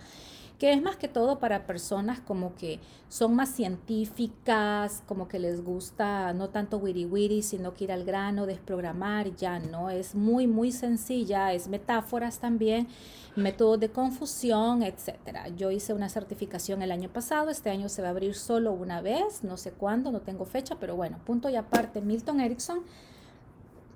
que 0.60 0.72
es 0.72 0.82
más 0.82 0.96
que 0.96 1.08
todo 1.08 1.40
para 1.40 1.66
personas 1.66 2.20
como 2.20 2.56
que 2.56 2.80
son 3.10 3.36
más 3.36 3.50
científicas, 3.50 5.04
como 5.08 5.28
que 5.28 5.40
les 5.40 5.64
gusta 5.64 6.34
no 6.34 6.50
tanto 6.50 6.78
wiri 6.78 7.06
wiri, 7.06 7.42
sino 7.42 7.74
que 7.74 7.86
ir 7.86 7.92
al 7.92 8.06
grano, 8.06 8.46
desprogramar, 8.46 9.36
ya 9.36 9.60
no, 9.60 9.90
es 9.90 10.16
muy, 10.16 10.48
muy 10.48 10.72
sencilla, 10.72 11.54
es 11.54 11.68
metáforas 11.68 12.40
también, 12.40 12.88
métodos 13.36 13.80
de 13.80 13.90
confusión, 13.90 14.84
etcétera. 14.84 15.50
Yo 15.50 15.72
hice 15.72 15.94
una 15.94 16.10
certificación 16.10 16.82
el 16.82 16.92
año 16.92 17.10
pasado, 17.10 17.50
este 17.50 17.70
año 17.70 17.90
se 17.90 18.02
va 18.02 18.10
a 18.10 18.12
abrir 18.12 18.36
solo 18.36 18.72
una 18.74 19.02
vez, 19.02 19.44
no 19.44 19.58
sé 19.58 19.72
cuándo, 19.72 20.12
no 20.12 20.22
tengo 20.22 20.46
fecha, 20.46 20.78
pero 20.80 20.96
bueno, 20.96 21.20
punto 21.26 21.50
y 21.50 21.56
aparte, 21.56 22.02
Milton 22.02 22.40
Erickson, 22.40 22.84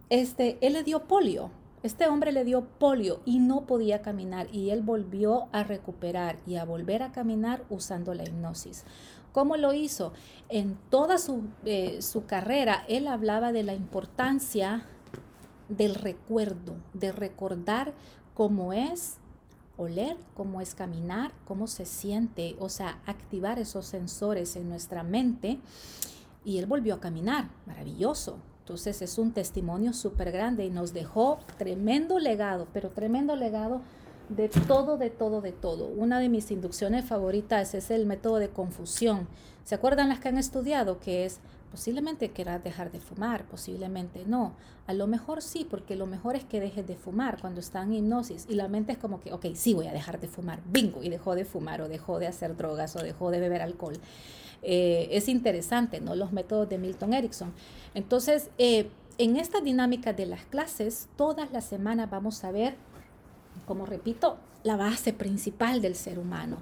este, 0.10 0.58
él 0.62 0.74
le 0.74 0.84
dio 0.84 1.03
polio 1.08 1.51
este 1.84 2.07
hombre 2.07 2.32
le 2.32 2.43
dio 2.43 2.65
polio 2.65 3.21
y 3.25 3.39
no 3.39 3.65
podía 3.65 4.01
caminar 4.01 4.47
y 4.51 4.71
él 4.71 4.82
volvió 4.82 5.47
a 5.51 5.63
recuperar 5.63 6.39
y 6.47 6.55
a 6.55 6.65
volver 6.65 7.03
a 7.03 7.11
caminar 7.11 7.63
usando 7.69 8.13
la 8.13 8.23
hipnosis. 8.23 8.84
¿Cómo 9.32 9.57
lo 9.57 9.73
hizo? 9.73 10.13
En 10.49 10.78
toda 10.89 11.19
su, 11.19 11.43
eh, 11.65 12.01
su 12.01 12.25
carrera, 12.25 12.84
él 12.88 13.07
hablaba 13.07 13.51
de 13.51 13.63
la 13.63 13.75
importancia 13.75 14.86
del 15.69 15.95
recuerdo, 15.95 16.75
de 16.93 17.11
recordar 17.11 17.93
cómo 18.34 18.73
es 18.73 19.17
oler, 19.78 20.17
cómo 20.34 20.59
es 20.61 20.73
caminar, 20.73 21.32
cómo 21.45 21.67
se 21.67 21.86
siente, 21.86 22.55
o 22.59 22.69
sea, 22.69 22.99
activar 23.05 23.59
esos 23.59 23.86
sensores 23.86 24.55
en 24.55 24.69
nuestra 24.69 25.03
mente. 25.03 25.59
Y 26.43 26.57
él 26.57 26.65
volvió 26.65 26.95
a 26.95 26.99
caminar, 26.99 27.49
maravilloso. 27.65 28.39
Entonces 28.68 29.01
es 29.01 29.18
un 29.18 29.32
testimonio 29.32 29.93
súper 29.93 30.30
grande 30.30 30.65
y 30.65 30.70
nos 30.70 30.91
dejó 30.91 31.39
tremendo 31.57 32.20
legado, 32.20 32.68
pero 32.74 32.89
tremendo 32.89 33.38
legado 33.38 33.80
de 34.28 34.49
todo, 34.49 34.97
de 34.97 35.09
todo, 35.09 35.39
de 35.39 35.53
todo. 35.53 35.86
Una 35.86 36.20
de 36.20 36.28
mis 36.28 36.51
inducciones 36.51 37.05
favoritas 37.05 37.74
es 37.74 37.89
el 37.91 38.05
método 38.05 38.39
de 38.39 38.49
confusión. 38.49 39.30
¿Se 39.63 39.74
acuerdan 39.74 40.09
las 40.09 40.20
que 40.20 40.28
han 40.28 40.38
estudiado? 40.38 40.99
Que 40.99 41.24
es 41.24 41.39
posiblemente 41.72 42.32
quieras 42.32 42.61
dejar 42.61 42.91
de 42.91 42.99
fumar, 42.99 43.45
posiblemente 43.45 44.26
no. 44.26 44.51
A 44.86 44.93
lo 44.93 45.07
mejor 45.07 45.41
sí, 45.41 45.65
porque 45.70 45.95
lo 45.95 46.05
mejor 46.05 46.36
es 46.36 46.43
que 46.43 46.59
dejes 46.59 46.86
de 46.86 46.97
fumar 46.97 47.39
cuando 47.39 47.61
está 47.61 47.84
en 47.84 47.93
hipnosis 47.93 48.47
y 48.49 48.55
la 48.55 48.68
mente 48.68 48.91
es 48.91 48.97
como 48.97 49.22
que, 49.22 49.32
ok, 49.32 49.45
sí 49.55 49.76
voy 49.76 49.88
a 49.88 49.93
dejar 49.93 50.20
de 50.20 50.28
fumar, 50.28 50.59
bingo, 50.70 51.01
y 51.01 51.07
dejó 51.07 51.36
de 51.36 51.45
fumar 51.45 51.82
o 51.82 51.88
dejó 51.88 52.20
de 52.20 52.28
hacer 52.28 52.57
drogas 52.57 52.97
o 52.97 52.99
dejó 52.99 53.32
de 53.32 53.39
beber 53.39 53.61
alcohol. 53.61 53.95
Eh, 54.62 55.10
es 55.12 55.28
interesante, 55.28 56.01
¿no? 56.01 56.16
Los 56.16 56.32
métodos 56.32 56.68
de 56.70 56.78
Milton 56.78 57.14
Erickson. 57.14 57.53
Entonces, 57.93 58.49
eh, 58.58 58.89
en 59.18 59.38
esta 59.38 59.62
dinámica 59.62 60.14
de 60.14 60.26
las 60.26 60.45
clases, 60.45 61.08
todas 61.16 61.51
las 61.51 61.66
semanas 61.66 62.10
vamos 62.10 62.43
a 62.43 62.51
ver, 62.51 62.76
como 63.66 63.86
repito, 63.86 64.38
la 64.64 64.78
base 64.78 65.14
principal 65.14 65.82
del 65.82 65.95
ser 65.95 66.20
humano. 66.20 66.58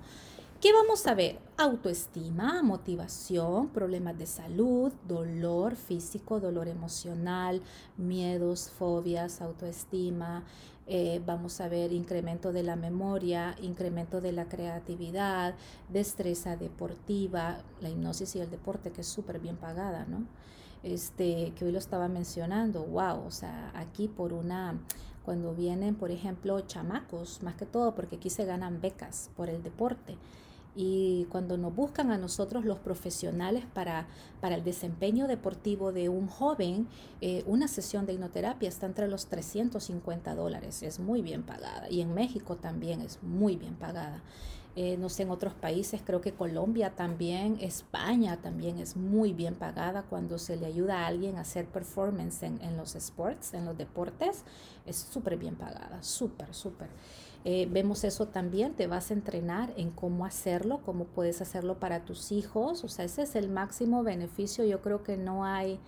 ¿Qué 0.62 0.72
vamos 0.74 1.06
a 1.06 1.14
ver? 1.14 1.38
Autoestima, 1.58 2.64
motivación, 2.64 3.70
problemas 3.70 4.18
de 4.18 4.26
salud, 4.26 4.92
dolor 5.08 5.76
físico, 5.76 6.40
dolor 6.40 6.68
emocional, 6.68 7.62
miedos, 7.98 8.70
fobias, 8.70 9.42
autoestima, 9.42 10.44
eh, 10.88 11.22
vamos 11.26 11.62
a 11.62 11.68
ver 11.68 11.92
incremento 11.92 12.52
de 12.52 12.62
la 12.62 12.76
memoria, 12.76 13.56
incremento 13.62 14.22
de 14.22 14.32
la 14.32 14.46
creatividad, 14.46 15.56
destreza 15.90 16.58
deportiva, 16.58 17.58
la 17.82 17.90
hipnosis 17.90 18.36
y 18.36 18.40
el 18.40 18.52
deporte 18.52 18.92
que 18.92 19.02
es 19.02 19.08
súper 19.08 19.40
bien 19.40 19.58
pagada, 19.58 20.06
¿no? 20.06 20.26
Este, 20.84 21.54
que 21.56 21.66
hoy 21.66 21.72
lo 21.72 21.80
estaba 21.80 22.08
mencionando, 22.08 22.84
wow, 22.84 23.26
o 23.26 23.32
sea, 23.32 23.72
aquí 23.74 24.08
por 24.08 24.34
una, 24.34 24.80
cuando 25.24 25.56
vienen, 25.56 25.96
por 25.96 26.12
ejemplo, 26.12 26.62
chamacos, 26.62 27.42
más 27.42 27.56
que 27.56 27.66
todo, 27.66 27.96
porque 27.96 28.18
aquí 28.18 28.30
se 28.30 28.46
ganan 28.46 28.80
becas 28.80 29.32
por 29.36 29.50
el 29.50 29.64
deporte. 29.64 30.16
Y 30.76 31.26
cuando 31.30 31.58
nos 31.58 31.74
buscan 31.74 32.12
a 32.12 32.18
nosotros 32.18 32.66
los 32.66 32.80
profesionales 32.80 33.64
para, 33.74 34.08
para 34.42 34.56
el 34.56 34.64
desempeño 34.64 35.28
deportivo 35.28 35.94
de 35.94 36.10
un 36.10 36.28
joven, 36.28 36.88
eh, 37.22 37.44
una 37.48 37.68
sesión 37.68 38.06
de 38.06 38.14
hipnoterapia 38.14 38.68
está 38.68 38.86
entre 38.86 39.08
los 39.08 39.28
350 39.28 40.36
dólares. 40.36 40.84
Es 40.84 41.00
muy 41.00 41.22
bien 41.22 41.44
pagada. 41.44 41.90
Y 41.90 42.02
en 42.02 42.14
México 42.14 42.58
también 42.58 43.02
es 43.02 43.24
muy 43.24 43.56
bien 43.56 43.76
pagada. 43.76 44.22
Eh, 44.78 44.98
no 44.98 45.08
sé, 45.08 45.24
en 45.24 45.32
otros 45.32 45.54
países, 45.54 46.02
creo 46.06 46.20
que 46.20 46.34
Colombia 46.34 46.94
también, 46.94 47.58
España 47.62 48.42
también 48.42 48.78
es 48.78 48.98
muy 48.98 49.32
bien 49.32 49.56
pagada 49.56 50.04
cuando 50.04 50.38
se 50.38 50.58
le 50.58 50.66
ayuda 50.66 51.04
a 51.04 51.08
alguien 51.08 51.38
a 51.38 51.42
hacer 51.42 51.66
performance 51.66 52.44
en, 52.44 52.62
en 52.62 52.76
los 52.76 52.94
sports, 52.96 53.54
en 53.54 53.64
los 53.64 53.78
deportes, 53.78 54.44
es 54.86 54.98
súper 54.98 55.38
bien 55.38 55.56
pagada, 55.56 56.04
súper, 56.04 56.54
súper. 56.54 56.90
Eh, 57.48 57.68
vemos 57.70 58.04
eso 58.04 58.28
también, 58.28 58.74
te 58.74 58.88
vas 58.88 59.12
a 59.12 59.14
entrenar 59.14 59.72
en 59.78 59.92
cómo 59.92 60.26
hacerlo, 60.26 60.82
cómo 60.84 61.06
puedes 61.06 61.42
hacerlo 61.42 61.80
para 61.80 62.04
tus 62.04 62.32
hijos, 62.32 62.84
o 62.84 62.88
sea, 62.88 63.06
ese 63.06 63.22
es 63.22 63.36
el 63.36 63.50
máximo 63.50 64.02
beneficio, 64.02 64.66
yo 64.66 64.82
creo 64.82 65.04
que 65.04 65.16
no 65.16 65.46
hay 65.46 65.80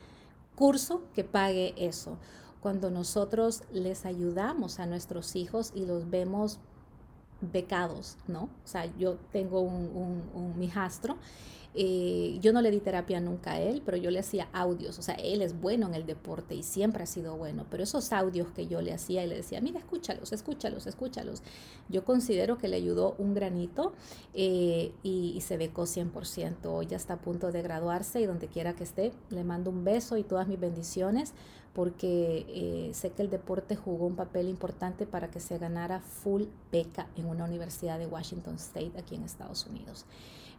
curso 0.56 1.02
que 1.16 1.24
pague 1.24 1.74
eso. 1.76 2.20
Cuando 2.62 2.92
nosotros 2.92 3.64
les 3.72 4.06
ayudamos 4.06 4.80
a 4.80 4.86
nuestros 4.86 5.36
hijos 5.36 5.72
y 5.74 5.88
los 5.88 6.12
vemos 6.12 6.60
becados, 7.42 8.18
¿no? 8.28 8.44
O 8.44 8.68
sea, 8.68 8.86
yo 8.98 9.16
tengo 9.32 9.62
un, 9.62 9.90
un, 9.96 10.54
un 10.56 10.62
hijastro 10.62 11.18
eh, 11.80 12.40
yo 12.42 12.54
no 12.54 12.62
le 12.62 12.72
di 12.72 12.80
terapia 12.80 13.20
nunca 13.20 13.52
a 13.52 13.62
él, 13.62 13.84
pero 13.86 13.98
yo 13.98 14.10
le 14.10 14.18
hacía 14.18 14.50
audios. 14.52 14.98
O 14.98 15.04
sea, 15.04 15.14
él 15.14 15.44
es 15.44 15.62
bueno 15.62 15.86
en 15.86 15.94
el 15.94 16.08
deporte 16.08 16.56
y 16.56 16.64
siempre 16.64 17.04
ha 17.04 17.06
sido 17.06 17.38
bueno. 17.38 17.68
Pero 17.70 17.84
esos 17.84 18.12
audios 18.14 18.48
que 18.50 18.66
yo 18.66 18.82
le 18.82 18.94
hacía 18.94 19.24
y 19.24 19.28
le 19.28 19.36
decía, 19.36 19.62
mira, 19.62 19.78
escúchalos, 19.78 20.34
escúchalos, 20.34 20.88
escúchalos. 20.88 21.44
Yo 21.88 22.04
considero 22.04 22.58
que 22.58 22.68
le 22.68 22.78
ayudó 22.78 23.14
un 23.20 23.36
granito 23.36 23.94
eh, 24.34 24.92
y, 25.04 25.40
se 25.42 25.58
becó 25.58 25.84
100%. 25.84 26.88
Ya 26.88 26.98
está 26.98 27.14
a 27.14 27.22
punto 27.22 27.52
de 27.52 27.62
graduarse 27.62 28.22
y 28.22 28.26
donde 28.26 28.48
quiera 28.48 28.76
que 28.76 28.84
esté, 28.84 29.12
le 29.30 29.44
mando 29.44 29.70
un 29.70 29.84
beso 29.84 30.18
y 30.18 30.24
todas 30.24 30.48
mis 30.48 30.60
bendiciones 30.60 31.36
porque 31.74 32.48
eh, 32.50 32.92
sé 32.96 33.12
que 33.12 33.22
el 33.22 33.30
deporte 33.30 33.76
jugó 33.76 34.08
un 34.08 34.16
papel 34.16 34.50
importante 34.50 35.06
para 35.06 35.30
que 35.30 35.40
se 35.40 35.60
ganara 35.60 36.00
full 36.02 36.46
beca 36.72 37.08
en 37.16 37.28
una 37.28 37.46
universidad 37.46 38.00
de 38.00 38.08
Washington 38.08 38.56
State 38.56 38.94
aquí 38.98 39.14
en 39.14 39.22
Estados 39.22 39.68
Unidos. 39.68 40.08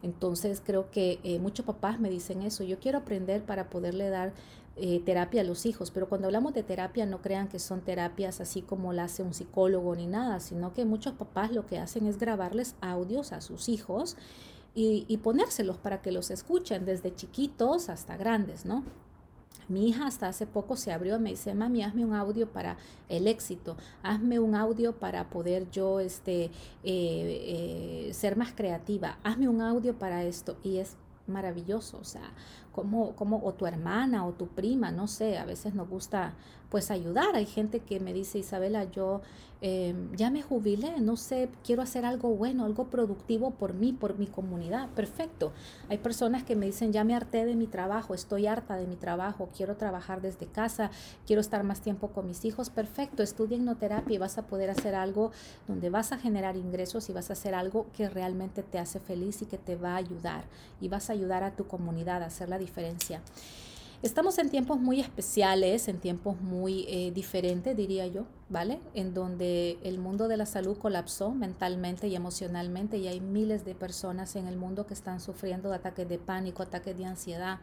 Entonces 0.03 0.63
creo 0.65 0.91
que 0.91 1.19
eh, 1.25 1.39
muchos 1.39 1.67
papás 1.67 2.01
me 2.01 2.11
dicen 2.11 2.43
eso, 2.43 2.65
yo 2.65 2.79
quiero 2.79 2.99
aprender 2.99 3.43
para 3.43 3.69
poderle 3.69 4.09
dar 4.11 4.33
eh, 4.77 5.03
terapia 5.05 5.41
a 5.41 5.45
los 5.45 5.67
hijos, 5.67 5.91
pero 5.91 6.09
cuando 6.09 6.29
hablamos 6.29 6.55
de 6.55 6.63
terapia 6.63 7.05
no 7.05 7.21
crean 7.21 7.49
que 7.49 7.59
son 7.59 7.81
terapias 7.81 8.41
así 8.41 8.63
como 8.63 8.93
la 8.93 9.05
hace 9.05 9.25
un 9.25 9.35
psicólogo 9.35 9.97
ni 9.97 10.07
nada, 10.07 10.39
sino 10.39 10.73
que 10.73 10.85
muchos 10.85 11.15
papás 11.15 11.51
lo 11.51 11.67
que 11.67 11.79
hacen 11.79 12.07
es 12.07 12.19
grabarles 12.19 12.77
audios 12.81 13.33
a 13.33 13.41
sus 13.41 13.69
hijos 13.69 14.17
y, 14.75 15.05
y 15.09 15.17
ponérselos 15.17 15.79
para 15.79 16.01
que 16.01 16.13
los 16.13 16.31
escuchen 16.31 16.85
desde 16.85 17.13
chiquitos 17.13 17.89
hasta 17.89 18.17
grandes, 18.17 18.67
¿no? 18.67 18.85
Mi 19.69 19.89
hija 19.89 20.07
hasta 20.07 20.29
hace 20.29 20.47
poco 20.47 20.77
se 20.77 20.93
abrió, 20.93 21.21
me 21.21 21.31
dice, 21.31 21.55
mami, 21.55 21.83
hazme 21.83 22.05
un 22.05 22.15
audio 22.15 22.49
para 22.49 22.79
el 23.09 23.27
éxito, 23.27 23.77
hazme 24.03 24.39
un 24.39 24.55
audio 24.55 24.97
para 24.97 25.29
poder 25.29 25.71
yo 25.71 26.01
este, 26.01 26.45
eh, 26.45 26.51
eh, 26.85 28.11
ser 28.15 28.37
más 28.37 28.53
creativa, 28.53 29.19
hazme 29.23 29.47
un 29.49 29.61
audio 29.61 29.99
para 29.99 30.25
esto. 30.25 30.57
Y 30.63 30.79
es 30.79 30.97
maravilloso, 31.27 31.99
o 31.99 32.05
sea, 32.05 32.33
como, 32.79 33.17
como, 33.17 33.45
o 33.45 33.55
tu 33.55 33.67
hermana 33.67 34.25
o 34.25 34.35
tu 34.35 34.47
prima, 34.47 34.93
no 34.93 35.09
sé, 35.09 35.37
a 35.37 35.45
veces 35.45 35.75
nos 35.75 35.89
gusta 35.89 36.35
pues 36.71 36.93
ayudar. 36.93 37.35
Hay 37.35 37.45
gente 37.45 37.81
que 37.81 37.99
me 37.99 38.13
dice, 38.13 38.39
Isabela, 38.39 38.85
yo 38.85 39.21
Em, 39.61 40.15
ya 40.15 40.31
me 40.31 40.41
jubilé, 40.41 41.01
no 41.01 41.17
sé, 41.17 41.49
quiero 41.65 41.83
hacer 41.83 42.05
algo 42.05 42.31
bueno, 42.31 42.65
algo 42.65 42.85
productivo 42.91 43.51
por 43.51 43.75
mí, 43.75 43.93
por 43.93 44.17
mi 44.17 44.29
comunidad. 44.29 44.89
Perfecto. 44.91 45.53
Hay 45.89 45.99
personas 45.99 46.45
que 46.45 46.55
me 46.55 46.67
dicen, 46.67 46.93
ya 46.93 47.03
me 47.03 47.17
harté 47.17 47.45
de 47.45 47.57
mi 47.57 47.67
trabajo, 47.67 48.15
estoy 48.15 48.47
harta 48.47 48.77
de 48.77 48.87
mi 48.87 48.95
trabajo, 48.95 49.49
quiero 49.57 49.77
trabajar 49.77 50.21
desde 50.21 50.47
casa, 50.47 50.93
quiero 51.27 51.41
estar 51.41 51.65
más 51.65 51.81
tiempo 51.81 52.09
con 52.09 52.29
mis 52.29 52.45
hijos. 52.45 52.71
Perfecto, 52.71 53.25
estudia 53.25 53.57
hipnoterapia 53.57 54.15
y 54.15 54.19
vas 54.19 54.39
a 54.39 54.47
poder 54.47 54.71
hacer 54.71 54.95
algo 54.95 55.33
donde 55.67 55.91
vas 55.91 56.13
a 56.13 56.19
generar 56.19 56.57
ingresos 56.57 57.11
y 57.11 57.13
vas 57.13 57.31
a 57.31 57.33
hacer 57.33 57.55
algo 57.57 57.87
que 57.97 58.09
realmente 58.09 58.63
te 58.63 58.79
hace 58.79 59.01
feliz 59.01 59.43
y 59.43 59.47
que 59.47 59.59
te 59.59 59.75
va 59.75 59.95
a 59.95 59.97
ayudar 59.97 60.45
y 60.81 60.89
vas 60.89 61.11
a 61.11 61.15
ayudar 61.15 61.43
a 61.43 61.57
tu 61.57 61.67
comunidad 61.67 62.23
a 62.23 62.27
hacer 62.27 62.49
la 62.49 62.59
diferencia. 62.59 62.68
Estamos 64.01 64.39
en 64.39 64.49
tiempos 64.49 64.79
muy 64.79 65.01
especiales, 65.01 65.89
en 65.89 65.99
tiempos 65.99 66.41
muy 66.41 66.85
eh, 66.87 67.11
diferentes, 67.11 67.77
diría 67.77 68.07
yo, 68.07 68.27
¿vale? 68.49 68.79
En 68.95 69.13
donde 69.13 69.77
el 69.83 69.99
mundo 69.99 70.29
de 70.29 70.37
la 70.37 70.47
salud 70.47 70.79
colapsó 70.79 71.33
mentalmente 71.33 72.07
y 72.07 72.15
emocionalmente 72.15 72.97
y 72.99 73.09
hay 73.09 73.19
miles 73.19 73.65
de 73.65 73.75
personas 73.75 74.37
en 74.37 74.47
el 74.47 74.57
mundo 74.57 74.87
que 74.87 74.95
están 74.95 75.19
sufriendo 75.19 75.73
ataques 75.73 76.09
de 76.09 76.21
pánico, 76.21 76.63
ataques 76.63 76.97
de 76.97 77.07
ansiedad. 77.07 77.59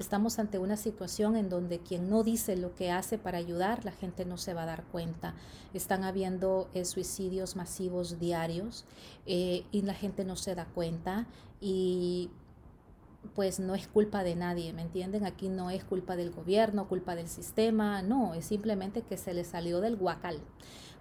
Estamos 0.00 0.40
ante 0.40 0.58
una 0.58 0.76
situación 0.76 1.36
en 1.36 1.48
donde 1.48 1.78
quien 1.78 2.10
no 2.10 2.24
dice 2.24 2.56
lo 2.56 2.74
que 2.74 2.90
hace 2.90 3.16
para 3.16 3.38
ayudar, 3.38 3.84
la 3.84 3.92
gente 3.92 4.24
no 4.24 4.38
se 4.38 4.54
va 4.54 4.64
a 4.64 4.66
dar 4.66 4.82
cuenta. 4.86 5.34
Están 5.72 6.02
habiendo 6.02 6.68
eh, 6.74 6.84
suicidios 6.84 7.54
masivos 7.54 8.18
diarios 8.18 8.86
eh, 9.26 9.62
y 9.70 9.82
la 9.82 9.94
gente 9.94 10.24
no 10.24 10.34
se 10.34 10.56
da 10.56 10.64
cuenta 10.64 11.28
y 11.60 12.28
pues 13.34 13.60
no 13.60 13.74
es 13.74 13.88
culpa 13.88 14.24
de 14.24 14.36
nadie, 14.36 14.72
¿me 14.72 14.82
entienden? 14.82 15.24
Aquí 15.24 15.48
no 15.48 15.70
es 15.70 15.84
culpa 15.84 16.16
del 16.16 16.30
gobierno, 16.30 16.88
culpa 16.88 17.14
del 17.14 17.28
sistema, 17.28 18.02
no, 18.02 18.34
es 18.34 18.44
simplemente 18.44 19.02
que 19.02 19.16
se 19.16 19.34
le 19.34 19.44
salió 19.44 19.80
del 19.80 19.96
guacal, 19.96 20.38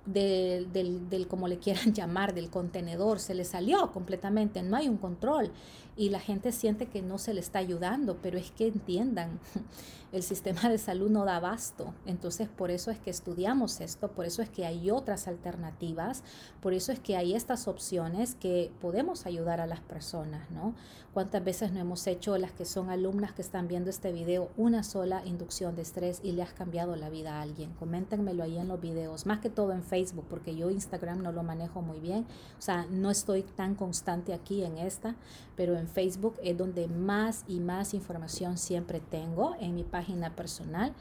del, 0.05 0.71
del, 0.71 1.09
del 1.09 1.28
como 1.28 1.47
le 1.47 1.57
quieran 1.57 1.93
llamar, 1.93 2.34
del 2.34 2.49
contenedor, 2.49 3.19
se 3.19 3.36
le 3.36 3.43
salió 3.43 3.91
completamente, 3.91 4.63
no 4.63 4.78
hay 4.78 4.89
un 4.89 4.97
control 4.97 5.51
y 5.97 6.09
la 6.09 6.19
gente 6.19 6.51
siente 6.51 6.87
que 6.87 7.01
no 7.01 7.17
se 7.17 7.33
le 7.33 7.39
está 7.39 7.59
ayudando, 7.59 8.17
pero 8.21 8.37
es 8.37 8.51
que 8.51 8.67
entiendan, 8.67 9.39
el 10.11 10.23
sistema 10.23 10.69
de 10.69 10.77
salud 10.77 11.09
no 11.09 11.25
da 11.25 11.37
abasto. 11.37 11.93
Entonces, 12.05 12.47
por 12.47 12.71
eso 12.71 12.91
es 12.91 12.99
que 12.99 13.09
estudiamos 13.09 13.81
esto, 13.81 14.11
por 14.11 14.25
eso 14.25 14.41
es 14.41 14.49
que 14.49 14.65
hay 14.65 14.89
otras 14.89 15.27
alternativas, 15.27 16.23
por 16.61 16.73
eso 16.73 16.91
es 16.91 16.99
que 16.99 17.17
hay 17.17 17.33
estas 17.33 17.67
opciones 17.67 18.35
que 18.35 18.71
podemos 18.81 19.25
ayudar 19.25 19.59
a 19.59 19.67
las 19.67 19.81
personas, 19.81 20.49
¿no? 20.51 20.73
¿Cuántas 21.13 21.43
veces 21.43 21.71
no 21.71 21.79
hemos 21.79 22.07
hecho 22.07 22.37
las 22.37 22.51
que 22.51 22.65
son 22.65 22.89
alumnas 22.89 23.31
que 23.31 23.41
están 23.41 23.69
viendo 23.69 23.89
este 23.89 24.11
video 24.11 24.51
una 24.57 24.83
sola 24.83 25.21
inducción 25.25 25.75
de 25.75 25.81
estrés 25.81 26.19
y 26.23 26.33
le 26.33 26.43
has 26.43 26.51
cambiado 26.51 26.97
la 26.97 27.09
vida 27.09 27.37
a 27.37 27.41
alguien? 27.41 27.71
Coméntenmelo 27.73 28.43
ahí 28.43 28.57
en 28.57 28.67
los 28.67 28.81
videos, 28.81 29.25
más 29.25 29.39
que 29.39 29.49
todo 29.49 29.71
en 29.71 29.83
Facebook, 29.83 30.25
porque 30.29 30.55
yo 30.55 30.69
Instagram 30.69 31.21
no 31.21 31.31
lo 31.31 31.43
manejo 31.43 31.81
muy 31.81 31.99
bien, 31.99 32.25
o 32.59 32.61
sea, 32.61 32.85
no 32.89 33.11
estoy 33.11 33.43
tan 33.43 33.75
constante 33.75 34.33
aquí 34.33 34.63
en 34.63 34.77
esta, 34.77 35.15
pero 35.55 35.77
en 35.77 35.84
Facebook 35.88 36.36
es 36.43 36.57
donde 36.57 36.88
más 36.88 37.43
y 37.47 37.59
más 37.59 37.93
información 37.93 38.57
siempre 38.57 38.99
tengo 38.99 39.55
en 39.59 39.75
mi 39.75 39.83
página 39.83 40.36
personal. 40.36 40.93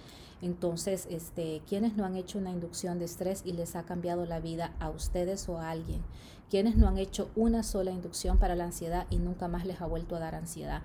Entonces, 0.42 1.06
este, 1.10 1.62
quienes 1.66 1.96
no 1.96 2.04
han 2.04 2.16
hecho 2.16 2.38
una 2.38 2.50
inducción 2.50 2.98
de 2.98 3.06
estrés 3.06 3.42
y 3.46 3.52
les 3.52 3.76
ha 3.76 3.84
cambiado 3.84 4.26
la 4.26 4.40
vida 4.40 4.74
a 4.78 4.90
ustedes 4.90 5.48
o 5.48 5.58
a 5.58 5.70
alguien, 5.70 6.02
quienes 6.50 6.76
no 6.76 6.86
han 6.86 6.98
hecho 6.98 7.30
una 7.34 7.62
sola 7.62 7.92
inducción 7.92 8.38
para 8.38 8.54
la 8.54 8.64
ansiedad 8.64 9.06
y 9.10 9.16
nunca 9.16 9.48
más 9.48 9.64
les 9.64 9.80
ha 9.80 9.86
vuelto 9.86 10.16
a 10.16 10.20
dar 10.20 10.34
ansiedad. 10.34 10.82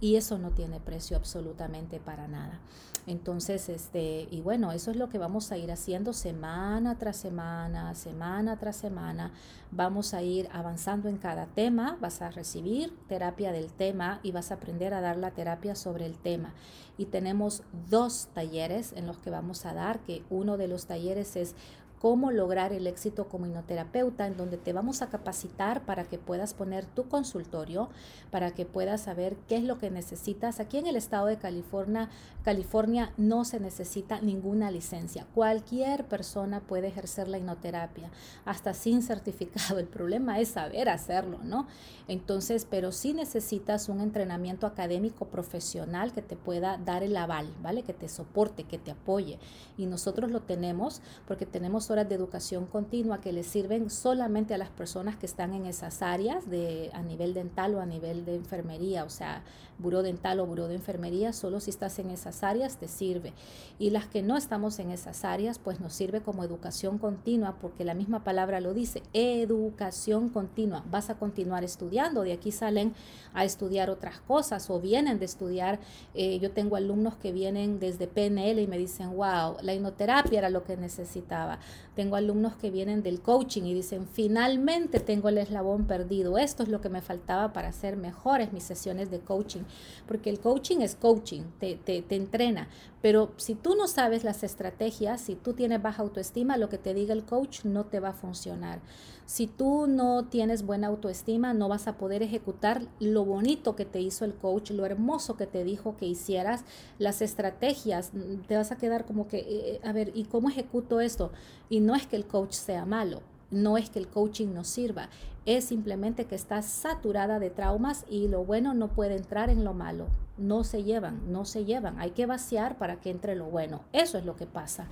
Y 0.00 0.16
eso 0.16 0.38
no 0.38 0.50
tiene 0.50 0.78
precio 0.78 1.16
absolutamente 1.16 1.98
para 1.98 2.28
nada. 2.28 2.60
Entonces, 3.06 3.68
este, 3.68 4.28
y 4.30 4.40
bueno, 4.42 4.70
eso 4.70 4.92
es 4.92 4.96
lo 4.96 5.08
que 5.08 5.18
vamos 5.18 5.50
a 5.50 5.58
ir 5.58 5.72
haciendo 5.72 6.12
semana 6.12 6.98
tras 6.98 7.16
semana, 7.16 7.94
semana 7.94 8.58
tras 8.58 8.76
semana. 8.76 9.32
Vamos 9.72 10.14
a 10.14 10.22
ir 10.22 10.48
avanzando 10.52 11.08
en 11.08 11.16
cada 11.16 11.46
tema. 11.46 11.98
Vas 12.00 12.22
a 12.22 12.30
recibir 12.30 12.96
terapia 13.08 13.50
del 13.50 13.72
tema 13.72 14.20
y 14.22 14.30
vas 14.30 14.50
a 14.50 14.54
aprender 14.54 14.94
a 14.94 15.00
dar 15.00 15.16
la 15.16 15.32
terapia 15.32 15.74
sobre 15.74 16.06
el 16.06 16.16
tema. 16.16 16.54
Y 16.96 17.06
tenemos 17.06 17.64
dos 17.90 18.28
talleres 18.34 18.92
en 18.92 19.06
los 19.06 19.18
que 19.18 19.30
vamos 19.30 19.66
a 19.66 19.74
dar, 19.74 20.00
que 20.00 20.22
uno 20.30 20.56
de 20.56 20.68
los 20.68 20.86
talleres 20.86 21.34
es 21.34 21.56
cómo 22.02 22.32
lograr 22.32 22.72
el 22.72 22.88
éxito 22.88 23.28
como 23.28 23.46
hipnoterapeuta, 23.46 24.26
en 24.26 24.36
donde 24.36 24.56
te 24.56 24.72
vamos 24.72 25.02
a 25.02 25.08
capacitar 25.08 25.82
para 25.86 26.02
que 26.02 26.18
puedas 26.18 26.52
poner 26.52 26.84
tu 26.84 27.08
consultorio, 27.08 27.90
para 28.32 28.50
que 28.50 28.66
puedas 28.66 29.02
saber 29.02 29.36
qué 29.46 29.58
es 29.58 29.62
lo 29.62 29.78
que 29.78 29.88
necesitas. 29.88 30.58
Aquí 30.58 30.78
en 30.78 30.88
el 30.88 30.96
estado 30.96 31.26
de 31.26 31.36
California, 31.36 32.10
California 32.42 33.12
no 33.18 33.44
se 33.44 33.60
necesita 33.60 34.20
ninguna 34.20 34.72
licencia. 34.72 35.28
Cualquier 35.32 36.04
persona 36.06 36.58
puede 36.58 36.88
ejercer 36.88 37.28
la 37.28 37.38
hipnoterapia, 37.38 38.10
hasta 38.44 38.74
sin 38.74 39.02
certificado. 39.02 39.78
El 39.78 39.86
problema 39.86 40.40
es 40.40 40.48
saber 40.48 40.88
hacerlo, 40.88 41.38
¿no? 41.44 41.68
Entonces, 42.08 42.66
pero 42.68 42.90
sí 42.90 43.12
necesitas 43.12 43.88
un 43.88 44.00
entrenamiento 44.00 44.66
académico 44.66 45.26
profesional 45.26 46.12
que 46.12 46.22
te 46.22 46.34
pueda 46.34 46.78
dar 46.78 47.04
el 47.04 47.16
aval, 47.16 47.54
¿vale? 47.62 47.84
Que 47.84 47.92
te 47.92 48.08
soporte, 48.08 48.64
que 48.64 48.78
te 48.78 48.90
apoye. 48.90 49.38
Y 49.78 49.86
nosotros 49.86 50.32
lo 50.32 50.40
tenemos 50.40 51.00
porque 51.28 51.46
tenemos 51.46 51.91
horas 51.92 52.08
de 52.08 52.14
educación 52.14 52.66
continua 52.66 53.20
que 53.20 53.32
les 53.32 53.46
sirven 53.46 53.90
solamente 53.90 54.54
a 54.54 54.58
las 54.58 54.70
personas 54.70 55.16
que 55.16 55.26
están 55.26 55.54
en 55.54 55.66
esas 55.66 56.02
áreas 56.02 56.48
de 56.50 56.90
a 56.92 57.02
nivel 57.02 57.34
dental 57.34 57.74
o 57.74 57.80
a 57.80 57.86
nivel 57.86 58.24
de 58.24 58.34
enfermería, 58.34 59.04
o 59.04 59.10
sea, 59.10 59.42
buró 59.78 60.02
dental 60.02 60.40
o 60.40 60.46
buró 60.46 60.68
de 60.68 60.76
enfermería, 60.76 61.32
solo 61.32 61.60
si 61.60 61.70
estás 61.70 61.98
en 61.98 62.10
esas 62.10 62.42
áreas 62.42 62.76
te 62.76 62.88
sirve. 62.88 63.32
Y 63.78 63.90
las 63.90 64.06
que 64.06 64.22
no 64.22 64.36
estamos 64.36 64.78
en 64.78 64.90
esas 64.90 65.24
áreas, 65.24 65.58
pues 65.58 65.80
nos 65.80 65.92
sirve 65.92 66.20
como 66.20 66.44
educación 66.44 66.98
continua, 66.98 67.56
porque 67.60 67.84
la 67.84 67.94
misma 67.94 68.24
palabra 68.24 68.60
lo 68.60 68.74
dice, 68.74 69.02
educación 69.12 70.28
continua. 70.28 70.84
Vas 70.90 71.10
a 71.10 71.16
continuar 71.16 71.64
estudiando, 71.64 72.22
de 72.22 72.32
aquí 72.32 72.52
salen 72.52 72.94
a 73.34 73.44
estudiar 73.44 73.90
otras 73.90 74.20
cosas 74.20 74.70
o 74.70 74.80
vienen 74.80 75.18
de 75.18 75.24
estudiar. 75.24 75.80
Eh, 76.14 76.38
yo 76.38 76.52
tengo 76.52 76.76
alumnos 76.76 77.16
que 77.16 77.32
vienen 77.32 77.80
desde 77.80 78.06
PNL 78.06 78.60
y 78.60 78.66
me 78.66 78.78
dicen, 78.78 79.16
wow, 79.16 79.56
la 79.62 79.74
hipnoterapia 79.74 80.38
era 80.38 80.50
lo 80.50 80.64
que 80.64 80.76
necesitaba. 80.76 81.58
Tengo 81.94 82.16
alumnos 82.16 82.56
que 82.56 82.70
vienen 82.70 83.02
del 83.02 83.20
coaching 83.20 83.62
y 83.64 83.74
dicen, 83.74 84.06
finalmente 84.06 84.98
tengo 85.00 85.28
el 85.28 85.38
eslabón 85.38 85.86
perdido. 85.86 86.38
Esto 86.38 86.62
es 86.62 86.68
lo 86.68 86.80
que 86.80 86.88
me 86.88 87.02
faltaba 87.02 87.52
para 87.52 87.68
hacer 87.68 87.96
mejores 87.96 88.52
mis 88.52 88.62
sesiones 88.62 89.10
de 89.10 89.20
coaching. 89.20 89.62
Porque 90.06 90.30
el 90.30 90.40
coaching 90.40 90.78
es 90.78 90.94
coaching, 90.94 91.42
te, 91.58 91.76
te, 91.76 92.02
te 92.02 92.16
entrena. 92.16 92.68
Pero 93.02 93.32
si 93.36 93.56
tú 93.56 93.74
no 93.74 93.88
sabes 93.88 94.22
las 94.22 94.44
estrategias, 94.44 95.20
si 95.20 95.34
tú 95.34 95.52
tienes 95.52 95.82
baja 95.82 96.02
autoestima, 96.02 96.56
lo 96.56 96.68
que 96.68 96.78
te 96.78 96.94
diga 96.94 97.12
el 97.12 97.24
coach 97.24 97.64
no 97.64 97.84
te 97.84 97.98
va 97.98 98.10
a 98.10 98.14
funcionar. 98.14 98.80
Si 99.26 99.46
tú 99.46 99.86
no 99.88 100.26
tienes 100.26 100.64
buena 100.64 100.86
autoestima, 100.86 101.52
no 101.52 101.68
vas 101.68 101.88
a 101.88 101.96
poder 101.96 102.22
ejecutar 102.22 102.82
lo 103.00 103.24
bonito 103.24 103.74
que 103.74 103.84
te 103.84 104.00
hizo 104.00 104.24
el 104.24 104.34
coach, 104.34 104.70
lo 104.70 104.86
hermoso 104.86 105.36
que 105.36 105.46
te 105.46 105.64
dijo 105.64 105.96
que 105.96 106.06
hicieras, 106.06 106.64
las 106.98 107.22
estrategias. 107.22 108.12
Te 108.46 108.56
vas 108.56 108.70
a 108.70 108.78
quedar 108.78 109.04
como 109.04 109.26
que, 109.26 109.38
eh, 109.38 109.80
a 109.84 109.92
ver, 109.92 110.12
¿y 110.14 110.24
cómo 110.24 110.48
ejecuto 110.48 111.00
esto? 111.00 111.32
Y 111.68 111.80
no 111.80 111.94
es 111.96 112.06
que 112.06 112.16
el 112.16 112.26
coach 112.26 112.52
sea 112.52 112.84
malo, 112.84 113.22
no 113.52 113.78
es 113.78 113.90
que 113.90 114.00
el 114.00 114.08
coaching 114.08 114.48
no 114.52 114.64
sirva, 114.64 115.08
es 115.44 115.64
simplemente 115.64 116.26
que 116.26 116.34
está 116.34 116.62
saturada 116.62 117.38
de 117.38 117.50
traumas 117.50 118.04
y 118.08 118.28
lo 118.28 118.44
bueno 118.44 118.74
no 118.74 118.88
puede 118.88 119.16
entrar 119.16 119.50
en 119.50 119.64
lo 119.64 119.74
malo. 119.74 120.06
No 120.38 120.64
se 120.64 120.82
llevan, 120.82 121.32
no 121.32 121.44
se 121.44 121.64
llevan. 121.64 121.98
Hay 122.00 122.12
que 122.12 122.26
vaciar 122.26 122.78
para 122.78 123.00
que 123.00 123.10
entre 123.10 123.34
lo 123.34 123.46
bueno. 123.46 123.82
Eso 123.92 124.18
es 124.18 124.24
lo 124.24 124.36
que 124.36 124.46
pasa. 124.46 124.86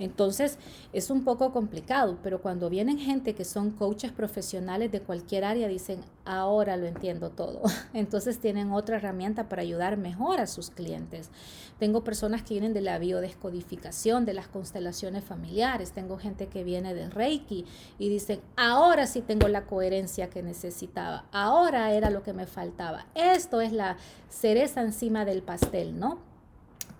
Entonces 0.00 0.58
es 0.92 1.10
un 1.10 1.22
poco 1.22 1.52
complicado, 1.52 2.18
pero 2.22 2.40
cuando 2.40 2.70
vienen 2.70 2.98
gente 2.98 3.34
que 3.34 3.44
son 3.44 3.70
coaches 3.70 4.10
profesionales 4.10 4.90
de 4.90 5.00
cualquier 5.00 5.44
área, 5.44 5.68
dicen, 5.68 6.00
ahora 6.24 6.76
lo 6.76 6.86
entiendo 6.86 7.30
todo. 7.30 7.62
Entonces 7.94 8.40
tienen 8.40 8.72
otra 8.72 8.96
herramienta 8.96 9.48
para 9.48 9.62
ayudar 9.62 9.98
mejor 9.98 10.40
a 10.40 10.46
sus 10.46 10.70
clientes. 10.70 11.30
Tengo 11.78 12.02
personas 12.02 12.42
que 12.42 12.54
vienen 12.54 12.72
de 12.72 12.80
la 12.80 12.98
biodescodificación, 12.98 14.24
de 14.24 14.34
las 14.34 14.48
constelaciones 14.48 15.22
familiares, 15.22 15.92
tengo 15.92 16.18
gente 16.18 16.48
que 16.48 16.64
viene 16.64 16.94
del 16.94 17.10
Reiki 17.10 17.66
y 17.98 18.08
dicen, 18.08 18.40
ahora 18.56 19.06
sí 19.06 19.20
tengo 19.20 19.48
la 19.48 19.66
coherencia 19.66 20.30
que 20.30 20.42
necesitaba, 20.42 21.26
ahora 21.32 21.92
era 21.92 22.10
lo 22.10 22.22
que 22.22 22.32
me 22.32 22.46
faltaba. 22.46 23.06
Esto 23.14 23.60
es 23.60 23.72
la 23.72 23.98
cereza 24.28 24.80
encima 24.80 25.24
del 25.24 25.42
pastel, 25.42 25.98
¿no? 25.98 26.29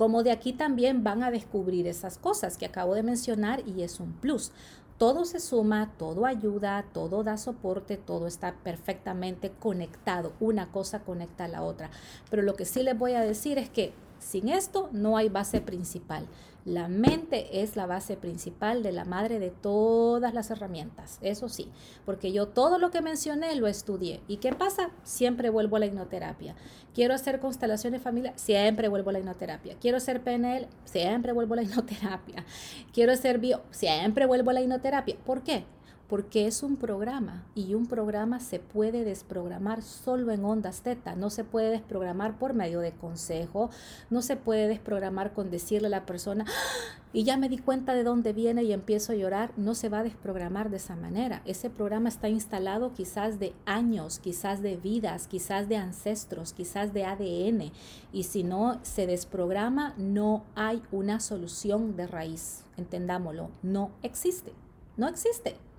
Como 0.00 0.22
de 0.22 0.30
aquí 0.30 0.54
también 0.54 1.04
van 1.04 1.22
a 1.22 1.30
descubrir 1.30 1.86
esas 1.86 2.16
cosas 2.16 2.56
que 2.56 2.64
acabo 2.64 2.94
de 2.94 3.02
mencionar 3.02 3.62
y 3.68 3.82
es 3.82 4.00
un 4.00 4.14
plus. 4.14 4.50
Todo 4.96 5.26
se 5.26 5.40
suma, 5.40 5.92
todo 5.98 6.24
ayuda, 6.24 6.86
todo 6.94 7.22
da 7.22 7.36
soporte, 7.36 7.98
todo 7.98 8.26
está 8.26 8.54
perfectamente 8.64 9.50
conectado. 9.50 10.32
Una 10.40 10.72
cosa 10.72 11.00
conecta 11.00 11.44
a 11.44 11.48
la 11.48 11.62
otra. 11.62 11.90
Pero 12.30 12.40
lo 12.40 12.54
que 12.54 12.64
sí 12.64 12.82
les 12.82 12.96
voy 12.96 13.12
a 13.12 13.20
decir 13.20 13.58
es 13.58 13.68
que 13.68 13.92
sin 14.18 14.48
esto 14.48 14.88
no 14.90 15.18
hay 15.18 15.28
base 15.28 15.60
principal. 15.60 16.26
La 16.64 16.88
mente 16.88 17.62
es 17.62 17.74
la 17.74 17.86
base 17.86 18.16
principal 18.16 18.82
de 18.82 18.92
la 18.92 19.04
madre 19.04 19.38
de 19.38 19.50
todas 19.50 20.34
las 20.34 20.50
herramientas, 20.50 21.18
eso 21.22 21.48
sí, 21.48 21.68
porque 22.04 22.32
yo 22.32 22.48
todo 22.48 22.78
lo 22.78 22.90
que 22.90 23.00
mencioné 23.00 23.54
lo 23.54 23.66
estudié. 23.66 24.20
¿Y 24.28 24.36
qué 24.36 24.52
pasa? 24.52 24.90
Siempre 25.02 25.48
vuelvo 25.48 25.76
a 25.76 25.80
la 25.80 25.86
hipnoterapia. 25.86 26.54
Quiero 26.94 27.14
hacer 27.14 27.40
constelaciones 27.40 28.02
familia, 28.02 28.32
siempre 28.36 28.88
vuelvo 28.88 29.10
a 29.10 29.14
la 29.14 29.20
hipnoterapia. 29.20 29.76
Quiero 29.80 29.96
hacer 29.96 30.22
PNL, 30.22 30.66
siempre 30.84 31.32
vuelvo 31.32 31.54
a 31.54 31.56
la 31.56 31.62
hipnoterapia. 31.62 32.44
Quiero 32.92 33.12
hacer 33.12 33.38
bio, 33.38 33.62
siempre 33.70 34.26
vuelvo 34.26 34.50
a 34.50 34.54
la 34.54 34.60
hipnoterapia. 34.60 35.16
¿Por 35.24 35.42
qué? 35.42 35.64
Porque 36.10 36.48
es 36.48 36.64
un 36.64 36.74
programa 36.74 37.46
y 37.54 37.74
un 37.74 37.86
programa 37.86 38.40
se 38.40 38.58
puede 38.58 39.04
desprogramar 39.04 39.80
solo 39.80 40.32
en 40.32 40.44
ondas 40.44 40.82
teta, 40.82 41.14
no 41.14 41.30
se 41.30 41.44
puede 41.44 41.70
desprogramar 41.70 42.36
por 42.36 42.52
medio 42.52 42.80
de 42.80 42.90
consejo, 42.90 43.70
no 44.10 44.20
se 44.20 44.36
puede 44.36 44.66
desprogramar 44.66 45.32
con 45.32 45.52
decirle 45.52 45.86
a 45.86 45.90
la 45.90 46.06
persona, 46.06 46.46
¡Ah! 46.48 47.00
y 47.12 47.22
ya 47.22 47.36
me 47.36 47.48
di 47.48 47.58
cuenta 47.58 47.94
de 47.94 48.02
dónde 48.02 48.32
viene 48.32 48.64
y 48.64 48.72
empiezo 48.72 49.12
a 49.12 49.14
llorar, 49.14 49.52
no 49.56 49.76
se 49.76 49.88
va 49.88 50.00
a 50.00 50.02
desprogramar 50.02 50.68
de 50.68 50.78
esa 50.78 50.96
manera. 50.96 51.42
Ese 51.44 51.70
programa 51.70 52.08
está 52.08 52.28
instalado 52.28 52.92
quizás 52.92 53.38
de 53.38 53.54
años, 53.64 54.18
quizás 54.18 54.62
de 54.62 54.76
vidas, 54.76 55.28
quizás 55.28 55.68
de 55.68 55.76
ancestros, 55.76 56.52
quizás 56.52 56.92
de 56.92 57.04
ADN, 57.04 57.70
y 58.12 58.24
si 58.24 58.42
no 58.42 58.80
se 58.82 59.06
desprograma, 59.06 59.94
no 59.96 60.42
hay 60.56 60.82
una 60.90 61.20
solución 61.20 61.94
de 61.94 62.08
raíz, 62.08 62.64
entendámoslo, 62.76 63.50
no 63.62 63.92
existe, 64.02 64.52
no 64.96 65.06
existe. 65.06 65.69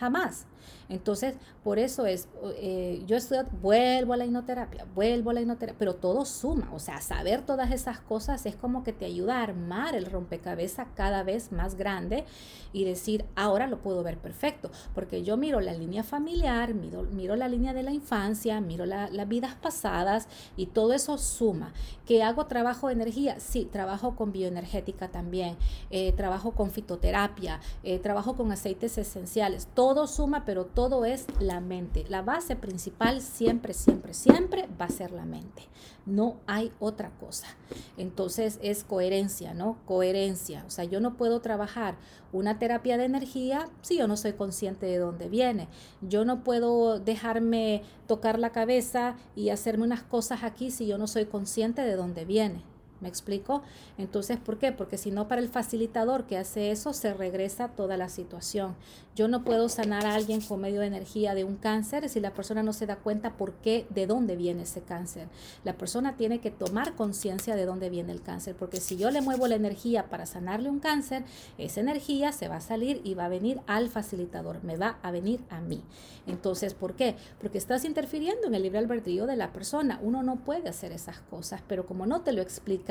Jamás. 0.00 0.46
Entonces, 0.88 1.34
por 1.62 1.78
eso 1.78 2.06
es, 2.06 2.28
eh, 2.56 3.02
yo 3.06 3.16
estoy, 3.16 3.38
vuelvo 3.60 4.14
a 4.14 4.16
la 4.16 4.24
hipnoterapia, 4.24 4.86
vuelvo 4.94 5.30
a 5.30 5.34
la 5.34 5.42
hipnoterapia, 5.42 5.78
pero 5.78 5.94
todo 5.94 6.24
suma, 6.24 6.70
o 6.72 6.78
sea, 6.78 7.00
saber 7.02 7.42
todas 7.42 7.70
esas 7.72 8.00
cosas 8.00 8.46
es 8.46 8.56
como 8.56 8.84
que 8.84 8.94
te 8.94 9.04
ayuda 9.04 9.38
a 9.38 9.42
armar 9.42 9.94
el 9.94 10.06
rompecabezas 10.06 10.86
cada 10.94 11.22
vez 11.24 11.52
más 11.52 11.74
grande 11.74 12.24
y 12.72 12.84
decir, 12.84 13.26
ahora 13.36 13.66
lo 13.66 13.80
puedo 13.80 14.02
ver 14.02 14.16
perfecto, 14.18 14.70
porque 14.94 15.22
yo 15.22 15.36
miro 15.36 15.60
la 15.60 15.74
línea 15.74 16.02
familiar, 16.02 16.72
miro, 16.72 17.02
miro 17.02 17.36
la 17.36 17.48
línea 17.48 17.74
de 17.74 17.82
la 17.82 17.92
infancia, 17.92 18.60
miro 18.60 18.86
las 18.86 19.28
vidas 19.28 19.54
pasadas 19.56 20.28
y 20.56 20.66
todo 20.66 20.94
eso 20.94 21.18
suma. 21.18 21.72
¿Que 22.06 22.22
hago 22.22 22.46
trabajo 22.46 22.86
de 22.86 22.94
energía? 22.94 23.40
Sí, 23.40 23.68
trabajo 23.70 24.16
con 24.16 24.32
bioenergética 24.32 25.08
también, 25.08 25.56
eh, 25.90 26.12
trabajo 26.12 26.52
con 26.52 26.70
fitoterapia, 26.70 27.60
eh, 27.82 27.98
trabajo 27.98 28.36
con 28.36 28.50
aceites 28.52 28.96
esenciales, 28.96 29.68
todo 29.74 30.06
suma, 30.06 30.44
pero 30.46 30.64
todo 30.64 30.77
es 31.04 31.26
la 31.40 31.58
mente. 31.58 32.04
La 32.08 32.22
base 32.22 32.54
principal 32.54 33.20
siempre, 33.20 33.74
siempre, 33.74 34.14
siempre 34.14 34.68
va 34.80 34.84
a 34.84 34.90
ser 34.90 35.10
la 35.10 35.24
mente. 35.24 35.62
No 36.06 36.36
hay 36.46 36.70
otra 36.78 37.10
cosa. 37.18 37.48
Entonces 37.96 38.60
es 38.62 38.84
coherencia, 38.84 39.54
¿no? 39.54 39.78
Coherencia. 39.86 40.62
O 40.68 40.70
sea, 40.70 40.84
yo 40.84 41.00
no 41.00 41.16
puedo 41.16 41.40
trabajar 41.40 41.96
una 42.32 42.60
terapia 42.60 42.96
de 42.96 43.06
energía 43.06 43.68
si 43.82 43.98
yo 43.98 44.06
no 44.06 44.16
soy 44.16 44.34
consciente 44.34 44.86
de 44.86 44.98
dónde 44.98 45.28
viene. 45.28 45.66
Yo 46.00 46.24
no 46.24 46.44
puedo 46.44 47.00
dejarme 47.00 47.82
tocar 48.06 48.38
la 48.38 48.50
cabeza 48.50 49.16
y 49.34 49.48
hacerme 49.48 49.82
unas 49.82 50.04
cosas 50.04 50.44
aquí 50.44 50.70
si 50.70 50.86
yo 50.86 50.96
no 50.96 51.08
soy 51.08 51.24
consciente 51.24 51.82
de 51.82 51.96
dónde 51.96 52.24
viene. 52.24 52.62
¿Me 53.00 53.08
explico? 53.08 53.62
Entonces, 53.96 54.38
¿por 54.38 54.58
qué? 54.58 54.72
Porque 54.72 54.98
si 54.98 55.10
no, 55.10 55.28
para 55.28 55.40
el 55.40 55.48
facilitador 55.48 56.24
que 56.24 56.36
hace 56.36 56.72
eso, 56.72 56.92
se 56.92 57.14
regresa 57.14 57.68
toda 57.68 57.96
la 57.96 58.08
situación. 58.08 58.74
Yo 59.14 59.26
no 59.26 59.42
puedo 59.42 59.68
sanar 59.68 60.06
a 60.06 60.14
alguien 60.14 60.40
con 60.40 60.60
medio 60.60 60.80
de 60.80 60.86
energía 60.86 61.34
de 61.34 61.42
un 61.42 61.56
cáncer 61.56 62.08
si 62.08 62.20
la 62.20 62.32
persona 62.32 62.62
no 62.62 62.72
se 62.72 62.86
da 62.86 62.96
cuenta 62.96 63.36
por 63.36 63.54
qué, 63.54 63.86
de 63.90 64.06
dónde 64.06 64.36
viene 64.36 64.62
ese 64.62 64.80
cáncer. 64.80 65.26
La 65.64 65.74
persona 65.74 66.16
tiene 66.16 66.40
que 66.40 66.52
tomar 66.52 66.94
conciencia 66.94 67.56
de 67.56 67.66
dónde 67.66 67.90
viene 67.90 68.12
el 68.12 68.22
cáncer, 68.22 68.54
porque 68.54 68.80
si 68.80 68.96
yo 68.96 69.10
le 69.10 69.20
muevo 69.20 69.48
la 69.48 69.56
energía 69.56 70.06
para 70.06 70.26
sanarle 70.26 70.70
un 70.70 70.78
cáncer, 70.78 71.24
esa 71.56 71.80
energía 71.80 72.30
se 72.32 72.48
va 72.48 72.56
a 72.56 72.60
salir 72.60 73.00
y 73.02 73.14
va 73.14 73.24
a 73.24 73.28
venir 73.28 73.60
al 73.66 73.88
facilitador, 73.88 74.62
me 74.62 74.76
va 74.76 74.98
a 75.02 75.10
venir 75.10 75.40
a 75.50 75.60
mí. 75.60 75.82
Entonces, 76.26 76.74
¿por 76.74 76.94
qué? 76.94 77.16
Porque 77.40 77.58
estás 77.58 77.84
interfiriendo 77.84 78.46
en 78.46 78.54
el 78.54 78.62
libre 78.62 78.78
albedrío 78.78 79.26
de 79.26 79.36
la 79.36 79.52
persona. 79.52 79.98
Uno 80.02 80.22
no 80.22 80.36
puede 80.36 80.68
hacer 80.68 80.92
esas 80.92 81.20
cosas, 81.20 81.62
pero 81.66 81.86
como 81.86 82.06
no 82.06 82.20
te 82.20 82.32
lo 82.32 82.42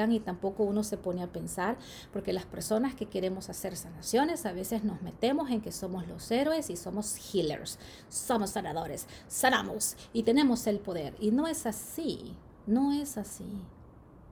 y 0.05 0.19
tampoco 0.19 0.63
uno 0.63 0.83
se 0.83 0.97
pone 0.97 1.23
a 1.23 1.27
pensar, 1.27 1.77
porque 2.13 2.33
las 2.33 2.45
personas 2.45 2.93
que 2.93 3.07
queremos 3.07 3.49
hacer 3.49 3.75
sanaciones 3.75 4.45
a 4.45 4.53
veces 4.53 4.83
nos 4.83 5.01
metemos 5.01 5.49
en 5.49 5.61
que 5.61 5.71
somos 5.71 6.07
los 6.07 6.29
héroes 6.29 6.69
y 6.69 6.77
somos 6.77 7.17
healers, 7.33 7.79
somos 8.09 8.51
sanadores, 8.51 9.07
sanamos 9.27 9.97
y 10.13 10.23
tenemos 10.23 10.67
el 10.67 10.79
poder. 10.79 11.15
Y 11.19 11.31
no 11.31 11.47
es 11.47 11.65
así, 11.65 12.35
no 12.67 12.93
es 12.93 13.17
así, 13.17 13.63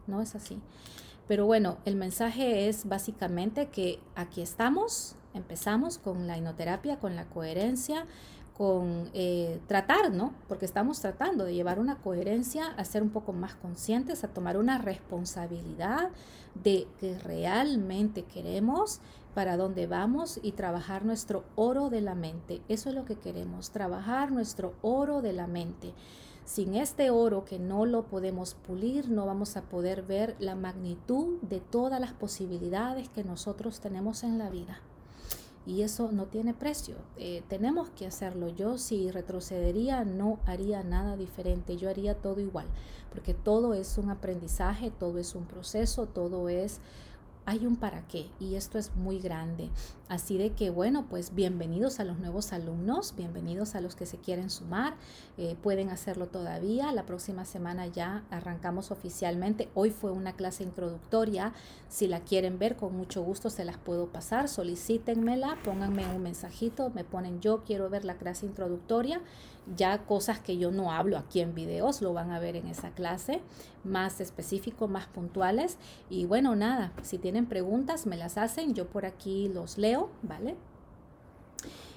no 0.05 0.21
es 0.21 0.35
así. 0.35 0.59
Pero 1.27 1.47
bueno, 1.47 1.77
el 1.85 1.95
mensaje 1.95 2.67
es 2.67 2.87
básicamente 2.87 3.69
que 3.69 3.99
aquí 4.13 4.41
estamos, 4.41 5.15
empezamos 5.33 5.97
con 5.97 6.27
la 6.27 6.37
hipnoterapia, 6.37 6.99
con 6.99 7.15
la 7.15 7.25
coherencia, 7.25 8.05
con 8.57 9.09
eh, 9.13 9.59
tratar, 9.67 10.11
¿no? 10.11 10.33
Porque 10.47 10.65
estamos 10.65 11.01
tratando 11.01 11.43
de 11.43 11.53
llevar 11.53 11.77
una 11.77 11.97
coherencia, 11.97 12.67
a 12.77 12.85
ser 12.85 13.03
un 13.03 13.09
poco 13.09 13.33
más 13.33 13.55
conscientes, 13.55 14.23
a 14.23 14.29
tomar 14.29 14.57
una 14.57 14.77
responsabilidad 14.77 16.09
de 16.63 16.87
que 16.99 17.19
realmente 17.19 18.23
queremos 18.23 19.01
para 19.33 19.57
dónde 19.57 19.87
vamos 19.87 20.39
y 20.41 20.53
trabajar 20.53 21.03
nuestro 21.03 21.43
oro 21.55 21.89
de 21.89 21.99
la 21.99 22.15
mente. 22.15 22.61
Eso 22.69 22.87
es 22.87 22.95
lo 22.95 23.03
que 23.03 23.17
queremos, 23.17 23.71
trabajar 23.71 24.31
nuestro 24.31 24.73
oro 24.81 25.21
de 25.21 25.33
la 25.33 25.47
mente. 25.47 25.93
Sin 26.45 26.75
este 26.75 27.09
oro 27.09 27.43
que 27.43 27.59
no 27.59 27.85
lo 27.85 28.03
podemos 28.03 28.53
pulir, 28.53 29.09
no 29.09 29.25
vamos 29.25 29.57
a 29.57 29.63
poder 29.63 30.03
ver 30.03 30.37
la 30.39 30.55
magnitud 30.55 31.41
de 31.41 31.59
todas 31.59 31.99
las 31.99 32.13
posibilidades 32.13 33.09
que 33.09 33.25
nosotros 33.25 33.81
tenemos 33.81 34.23
en 34.23 34.37
la 34.37 34.49
vida. 34.49 34.79
Y 35.65 35.81
eso 35.81 36.11
no 36.11 36.25
tiene 36.25 36.53
precio. 36.53 36.95
Eh, 37.17 37.43
tenemos 37.47 37.89
que 37.89 38.05
hacerlo. 38.05 38.49
Yo 38.49 38.77
si 38.77 39.09
retrocedería 39.09 40.03
no 40.03 40.39
haría 40.45 40.83
nada 40.83 41.17
diferente. 41.17 41.77
Yo 41.77 41.89
haría 41.89 42.15
todo 42.15 42.39
igual. 42.39 42.67
Porque 43.11 43.33
todo 43.33 43.73
es 43.73 43.97
un 43.97 44.09
aprendizaje, 44.09 44.91
todo 44.91 45.17
es 45.17 45.35
un 45.35 45.45
proceso, 45.45 46.05
todo 46.05 46.49
es 46.49 46.81
hay 47.45 47.65
un 47.65 47.75
para 47.75 48.01
qué 48.07 48.27
y 48.39 48.55
esto 48.55 48.77
es 48.77 48.95
muy 48.95 49.19
grande. 49.19 49.69
Así 50.09 50.37
de 50.37 50.51
que 50.53 50.69
bueno, 50.69 51.05
pues 51.09 51.33
bienvenidos 51.33 51.99
a 51.99 52.03
los 52.03 52.19
nuevos 52.19 52.53
alumnos, 52.53 53.13
bienvenidos 53.15 53.75
a 53.75 53.81
los 53.81 53.95
que 53.95 54.05
se 54.05 54.17
quieren 54.17 54.49
sumar, 54.49 54.95
eh, 55.37 55.55
pueden 55.61 55.89
hacerlo 55.89 56.27
todavía. 56.27 56.91
La 56.91 57.05
próxima 57.05 57.45
semana 57.45 57.87
ya 57.87 58.23
arrancamos 58.31 58.91
oficialmente. 58.91 59.69
Hoy 59.75 59.91
fue 59.91 60.11
una 60.11 60.33
clase 60.33 60.63
introductoria. 60.63 61.53
Si 61.87 62.07
la 62.07 62.21
quieren 62.21 62.59
ver, 62.59 62.75
con 62.75 62.95
mucho 62.95 63.21
gusto 63.23 63.49
se 63.49 63.65
las 63.65 63.77
puedo 63.77 64.07
pasar. 64.07 64.49
Solicítenmela, 64.49 65.57
pónganme 65.63 66.07
un 66.13 66.23
mensajito, 66.23 66.89
me 66.91 67.03
ponen 67.03 67.41
yo 67.41 67.63
quiero 67.63 67.89
ver 67.89 68.05
la 68.05 68.15
clase 68.15 68.45
introductoria 68.45 69.21
ya 69.75 70.05
cosas 70.05 70.39
que 70.39 70.57
yo 70.57 70.71
no 70.71 70.91
hablo 70.91 71.17
aquí 71.17 71.39
en 71.39 71.55
videos, 71.55 72.01
lo 72.01 72.13
van 72.13 72.31
a 72.31 72.39
ver 72.39 72.55
en 72.55 72.67
esa 72.67 72.91
clase, 72.91 73.41
más 73.83 74.21
específico, 74.21 74.87
más 74.87 75.07
puntuales. 75.07 75.77
Y 76.09 76.25
bueno, 76.25 76.55
nada, 76.55 76.91
si 77.01 77.17
tienen 77.17 77.45
preguntas, 77.45 78.05
me 78.05 78.17
las 78.17 78.37
hacen, 78.37 78.73
yo 78.73 78.87
por 78.87 79.05
aquí 79.05 79.49
los 79.49 79.77
leo, 79.77 80.09
¿vale? 80.21 80.55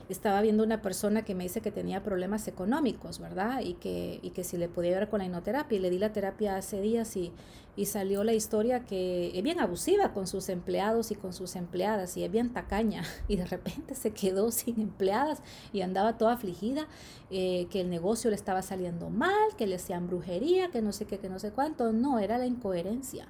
Estaba 0.09 0.41
viendo 0.41 0.63
una 0.63 0.81
persona 0.83 1.25
que 1.25 1.35
me 1.35 1.45
dice 1.45 1.61
que 1.61 1.71
tenía 1.71 2.03
problemas 2.03 2.49
económicos, 2.49 3.19
¿verdad? 3.19 3.61
Y 3.61 3.75
que, 3.75 4.21
y 4.23 4.31
que 4.31 4.45
si 4.45 4.57
le 4.57 4.69
podía 4.69 4.99
ver 4.99 5.09
con 5.09 5.19
la 5.19 5.27
hipnoterapia. 5.27 5.77
Y 5.77 5.81
le 5.81 5.91
di 5.91 5.99
la 5.99 6.13
terapia 6.13 6.57
hace 6.57 6.81
días 6.81 7.17
y, 7.17 7.33
y 7.77 7.87
salió 7.87 8.25
la 8.25 8.33
historia 8.33 8.81
que 8.81 9.31
es 9.39 9.43
bien 9.43 9.61
abusiva 9.61 10.13
con 10.13 10.27
sus 10.27 10.49
empleados 10.49 11.11
y 11.11 11.15
con 11.15 11.33
sus 11.33 11.55
empleadas 11.57 12.17
y 12.17 12.25
es 12.25 12.31
bien 12.31 12.53
tacaña. 12.53 13.05
Y 13.29 13.37
de 13.37 13.45
repente 13.45 13.95
se 13.95 14.13
quedó 14.13 14.51
sin 14.51 14.81
empleadas 14.81 15.43
y 15.73 15.83
andaba 15.83 16.17
toda 16.17 16.33
afligida, 16.33 16.89
eh, 17.31 17.67
que 17.71 17.83
el 17.83 17.91
negocio 17.91 18.31
le 18.31 18.37
estaba 18.37 18.63
saliendo 18.63 19.11
mal, 19.11 19.55
que 19.57 19.67
le 19.67 19.77
hacían 19.77 20.07
brujería, 20.07 20.71
que 20.71 20.81
no 20.81 20.93
sé 20.93 21.05
qué, 21.05 21.19
que 21.19 21.29
no 21.29 21.39
sé 21.39 21.53
cuánto. 21.53 21.93
No, 21.93 22.19
era 22.19 22.39
la 22.39 22.47
incoherencia. 22.47 23.29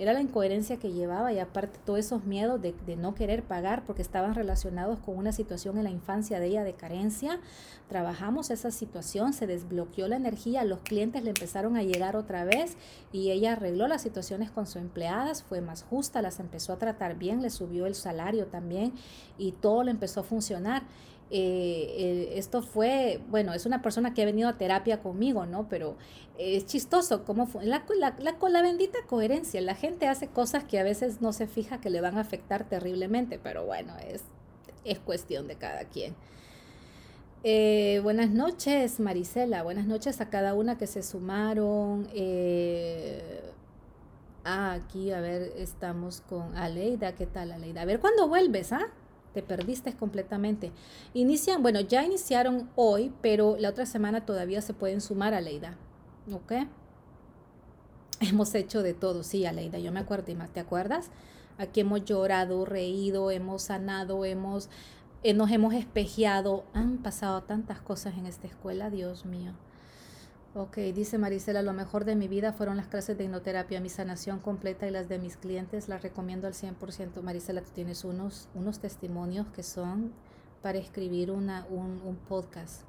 Era 0.00 0.14
la 0.14 0.22
incoherencia 0.22 0.78
que 0.78 0.94
llevaba 0.94 1.30
y 1.30 1.38
aparte 1.40 1.78
todos 1.84 1.98
esos 1.98 2.24
miedos 2.24 2.58
de, 2.62 2.74
no 2.96 3.14
querer 3.14 3.42
pagar 3.42 3.84
porque 3.84 4.00
estaban 4.00 4.34
relacionados 4.34 4.98
con 4.98 5.14
una 5.14 5.30
situación 5.30 5.76
en 5.76 5.84
la 5.84 5.90
infancia 5.90 6.40
de 6.40 6.46
ella 6.46 6.64
de 6.64 6.72
carencia. 6.72 7.38
Trabajamos 7.86 8.48
esa 8.48 8.70
situación, 8.70 9.34
se 9.34 9.46
desbloqueó 9.46 10.08
la 10.08 10.16
energía, 10.16 10.64
los 10.64 10.78
clientes 10.78 11.22
le 11.22 11.28
empezaron 11.28 11.76
a 11.76 11.82
llegar 11.82 12.16
otra 12.16 12.44
vez 12.44 12.78
y 13.12 13.30
ella 13.30 13.52
arregló 13.52 13.88
las 13.88 14.00
situaciones 14.00 14.50
con 14.50 14.66
sus 14.66 14.76
empleadas, 14.76 15.42
fue 15.42 15.60
más 15.60 15.82
justa, 15.82 16.22
las 16.22 16.40
empezó 16.40 16.72
a 16.72 16.78
tratar 16.78 17.18
bien, 17.18 17.42
le 17.42 17.50
subió 17.50 17.84
el 17.84 17.94
salario 17.94 18.46
también 18.46 18.94
y 19.36 19.52
todo 19.52 19.84
le 19.84 19.90
empezó 19.90 20.20
a 20.20 20.22
funcionar. 20.22 20.82
Eh, 21.30 22.32
esto 22.34 22.60
fue, 22.62 23.20
bueno, 23.28 23.54
es 23.54 23.64
una 23.64 23.82
persona 23.82 24.14
que 24.14 24.22
ha 24.22 24.24
venido 24.24 24.48
a 24.48 24.58
terapia 24.58 25.00
conmigo, 25.00 25.46
¿no? 25.46 25.68
Pero 25.68 25.96
es 26.38 26.66
chistoso 26.66 27.24
cómo 27.24 27.46
fue, 27.46 27.64
la, 27.64 27.84
la, 27.98 28.16
la, 28.18 28.36
la 28.48 28.62
bendita 28.62 28.98
coherencia, 29.06 29.60
la 29.60 29.76
gente 29.76 30.08
hace 30.08 30.26
cosas 30.26 30.64
que 30.64 30.80
a 30.80 30.82
veces 30.82 31.20
no 31.20 31.32
se 31.32 31.46
fija 31.46 31.80
que 31.80 31.90
le 31.90 32.00
van 32.00 32.18
a 32.18 32.22
afectar 32.22 32.68
terriblemente, 32.68 33.38
pero 33.38 33.64
bueno, 33.64 33.94
es, 34.08 34.22
es 34.84 34.98
cuestión 34.98 35.46
de 35.46 35.56
cada 35.56 35.84
quien. 35.84 36.16
Eh, 37.42 38.00
buenas 38.02 38.30
noches, 38.30 39.00
Marisela. 39.00 39.62
Buenas 39.62 39.86
noches 39.86 40.20
a 40.20 40.28
cada 40.28 40.54
una 40.54 40.76
que 40.76 40.86
se 40.86 41.02
sumaron. 41.02 42.08
Eh, 42.12 43.42
ah, 44.44 44.72
aquí, 44.72 45.10
a 45.12 45.20
ver, 45.20 45.52
estamos 45.56 46.20
con 46.22 46.56
Aleida. 46.56 47.14
¿Qué 47.14 47.26
tal, 47.26 47.52
Aleida? 47.52 47.82
A 47.82 47.84
ver, 47.86 48.00
¿cuándo 48.00 48.28
vuelves? 48.28 48.72
Ah? 48.72 48.88
Te 49.34 49.42
perdiste 49.42 49.94
completamente. 49.94 50.72
Inician, 51.14 51.62
bueno, 51.62 51.80
ya 51.80 52.04
iniciaron 52.04 52.70
hoy, 52.76 53.12
pero 53.22 53.56
la 53.58 53.70
otra 53.70 53.86
semana 53.86 54.26
todavía 54.26 54.62
se 54.62 54.74
pueden 54.74 55.00
sumar 55.00 55.34
a 55.34 55.40
Leida. 55.40 55.76
¿Ok? 56.32 56.52
Hemos 58.20 58.54
hecho 58.54 58.82
de 58.82 58.94
todo, 58.94 59.22
sí, 59.22 59.46
Aleida, 59.46 59.78
yo 59.78 59.92
me 59.92 60.00
acuerdo, 60.00 60.34
¿te 60.52 60.60
acuerdas? 60.60 61.10
Aquí 61.56 61.80
hemos 61.80 62.04
llorado, 62.04 62.64
reído, 62.64 63.30
hemos 63.30 63.62
sanado, 63.62 64.24
hemos 64.24 64.68
eh, 65.22 65.34
nos 65.34 65.50
hemos 65.50 65.74
espejeado. 65.74 66.64
Han 66.72 66.98
pasado 66.98 67.42
tantas 67.42 67.80
cosas 67.80 68.16
en 68.16 68.26
esta 68.26 68.46
escuela, 68.46 68.90
Dios 68.90 69.26
mío. 69.26 69.52
Ok, 70.52 70.78
dice 70.78 71.16
Marisela, 71.16 71.62
lo 71.62 71.72
mejor 71.72 72.04
de 72.04 72.16
mi 72.16 72.26
vida 72.26 72.52
fueron 72.52 72.76
las 72.76 72.88
clases 72.88 73.16
de 73.16 73.22
hipnoterapia, 73.22 73.80
mi 73.80 73.88
sanación 73.88 74.40
completa 74.40 74.88
y 74.88 74.90
las 74.90 75.08
de 75.08 75.20
mis 75.20 75.36
clientes 75.36 75.88
las 75.88 76.02
recomiendo 76.02 76.48
al 76.48 76.54
100%. 76.54 77.22
Marisela, 77.22 77.62
tú 77.62 77.70
tienes 77.72 78.04
unos, 78.04 78.48
unos 78.56 78.80
testimonios 78.80 79.46
que 79.50 79.62
son 79.62 80.12
para 80.60 80.78
escribir 80.78 81.30
una, 81.30 81.66
un, 81.70 82.02
un 82.04 82.16
podcast, 82.16 82.82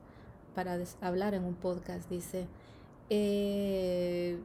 para 0.56 0.80
hablar 1.02 1.36
en 1.36 1.44
un 1.44 1.54
podcast, 1.54 2.10
dice. 2.10 2.48
Eh, 3.12 4.40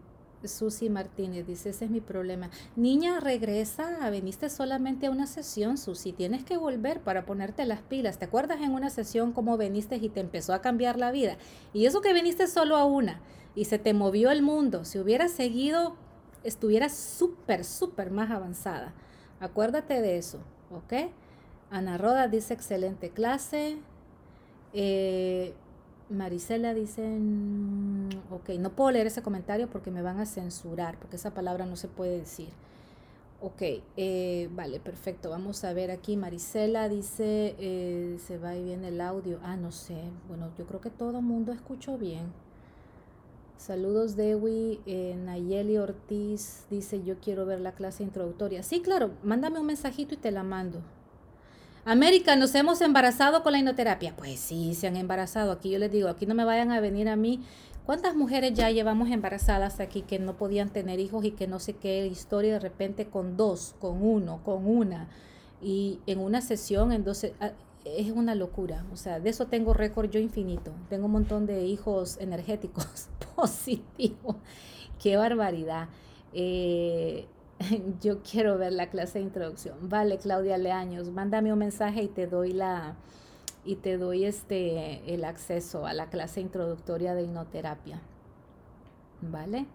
Susi 0.49 0.91
Martínez 0.91 1.47
dice, 1.47 1.71
ese 1.71 1.87
es 1.87 1.91
mi 1.91 2.01
problema. 2.01 2.51
Niña, 2.77 3.21
regresa, 3.21 4.11
veniste 4.11 4.49
solamente 4.49 5.07
a 5.07 5.11
una 5.11 5.27
sesión, 5.27 5.79
Susi, 5.79 6.13
tienes 6.13 6.45
que 6.45 6.57
volver 6.57 7.01
para 7.01 7.27
ponerte 7.27 7.65
las 7.67 7.83
pilas. 7.83 8.19
¿Te 8.19 8.27
acuerdas 8.27 8.61
en 8.61 8.73
una 8.73 8.91
sesión 8.91 9.33
cómo 9.33 9.57
veniste 9.57 9.97
y 9.97 10.09
te 10.09 10.21
empezó 10.21 10.55
a 10.55 10.61
cambiar 10.61 10.99
la 10.99 11.11
vida? 11.11 11.37
Y 11.73 11.87
eso 11.87 12.01
que 12.01 12.13
viniste 12.13 12.47
solo 12.47 12.77
a 12.77 12.85
una 12.85 13.21
y 13.55 13.65
se 13.65 13.79
te 13.79 13.95
movió 13.95 14.31
el 14.31 14.43
mundo, 14.43 14.85
si 14.85 14.99
hubieras 14.99 15.33
seguido, 15.33 15.97
estuvieras 16.45 16.95
súper, 16.95 17.65
súper 17.65 18.11
más 18.11 18.31
avanzada. 18.31 18.93
Acuérdate 19.41 20.01
de 20.01 20.19
eso, 20.19 20.39
¿ok? 20.71 21.11
Ana 21.71 21.99
Roda 21.99 22.29
dice, 22.29 22.55
excelente 22.55 23.11
clase. 23.11 23.79
Eh, 24.73 25.55
Marisela 26.09 26.73
dice, 26.75 27.03
mm, 27.03 28.09
ok, 28.31 28.51
no 28.59 28.71
puedo 28.71 28.93
leer 28.93 29.09
ese 29.09 29.23
comentario 29.23 29.69
porque 29.69 29.91
me 29.91 30.03
van 30.03 30.21
a 30.21 30.27
censurar, 30.27 30.99
porque 30.99 31.17
esa 31.17 31.35
palabra 31.35 31.67
no 31.67 31.77
se 31.77 31.89
puede 31.89 32.19
decir. 32.19 32.49
Ok, 33.41 33.63
eh, 33.97 34.49
vale, 34.53 34.81
perfecto. 34.81 35.31
Vamos 35.31 35.63
a 35.65 35.73
ver 35.75 35.91
aquí. 35.91 36.17
Marisela 36.17 36.89
dice, 36.89 37.55
eh, 37.59 38.19
se 38.27 38.39
va 38.39 38.57
y 38.57 38.65
viene 38.65 38.89
el 38.89 39.01
audio. 39.01 39.39
Ah, 39.43 39.57
no 39.57 39.73
sé. 39.73 39.97
Bueno, 40.29 40.51
yo 40.57 40.67
creo 40.67 40.81
que 40.81 40.91
todo 40.91 41.21
mundo 41.21 41.53
escuchó 41.53 41.99
bien. 41.99 42.33
Saludos, 43.59 44.17
Dewi. 44.17 44.81
Eh, 44.87 45.17
Nayeli 45.23 45.77
Ortiz 45.77 46.65
dice, 46.71 47.03
yo 47.05 47.17
quiero 47.21 47.45
ver 47.45 47.61
la 47.61 47.73
clase 47.73 48.03
introductoria. 48.05 48.63
Sí, 48.63 48.81
claro, 48.81 49.11
mándame 49.23 49.61
un 49.61 49.67
mensajito 49.67 50.15
y 50.15 50.19
te 50.19 50.31
la 50.31 50.43
mando. 50.43 50.81
América, 51.89 52.35
nos 52.35 52.53
hemos 52.57 52.81
embarazado 52.81 53.45
con 53.45 53.53
la 53.53 53.61
hipnoterapia. 53.61 54.13
Pues 54.17 54.41
sí, 54.41 54.75
se 54.75 54.89
han 54.89 54.97
embarazado. 54.97 55.53
Aquí 55.53 55.71
yo 55.71 55.79
les 55.79 55.93
digo, 55.93 56.09
aquí 56.09 56.27
no 56.27 56.35
me 56.35 56.45
vayan 56.45 56.73
a 56.73 56.81
venir 56.81 57.09
a 57.09 57.15
mí. 57.15 57.45
¿Cuántas 57.85 58.17
mujeres 58.17 58.55
ya 58.55 58.73
llevamos 58.73 59.09
embarazadas 59.09 59.79
aquí 59.79 60.03
que 60.03 60.19
no 60.19 60.37
podían 60.37 60.71
tener 60.71 60.99
hijos 60.99 61.25
y 61.25 61.31
que 61.31 61.47
no 61.47 61.61
sé 61.61 61.75
qué 61.75 62.05
historia 62.09 62.55
de 62.55 62.59
repente 62.59 63.07
con 63.07 63.37
dos, 63.37 63.77
con 63.79 64.03
uno, 64.03 64.41
con 64.43 64.67
una? 64.67 65.09
Y 65.63 66.01
en 66.07 66.19
una 66.19 66.41
sesión, 66.41 66.91
entonces, 66.91 67.35
ah, 67.39 67.53
es 67.85 68.11
una 68.11 68.35
locura. 68.35 68.85
O 68.93 68.97
sea, 68.97 69.21
de 69.21 69.31
eso 69.31 69.47
tengo 69.47 69.73
récord 69.73 70.11
yo 70.11 70.19
infinito. 70.19 70.73
Tengo 70.91 71.07
un 71.07 71.13
montón 71.13 71.47
de 71.47 71.67
hijos 71.67 72.19
energéticos 72.21 73.07
positivos. 73.37 74.35
Qué 75.01 75.17
barbaridad. 75.17 75.89
Eh, 76.33 77.29
yo 78.01 78.23
quiero 78.23 78.59
ver 78.59 78.73
la 78.73 78.89
clase 78.89 79.19
de 79.19 79.25
introducción. 79.25 79.77
Vale, 79.83 80.19
Claudia 80.19 80.59
Leaños, 80.59 81.11
mándame 81.11 81.53
un 81.53 81.59
mensaje 81.59 82.03
y 82.03 82.09
te 82.09 82.27
doy 82.27 82.53
la 82.53 82.97
y 83.65 83.77
te 83.77 83.99
doy 83.99 84.25
este 84.25 85.13
el 85.13 85.25
acceso 85.25 85.87
a 85.87 85.93
la 85.93 86.09
clase 86.09 86.41
introductoria 86.41 87.15
de 87.15 87.25
hipnoterapia. 87.25 88.01
¿Vale? 89.23 89.67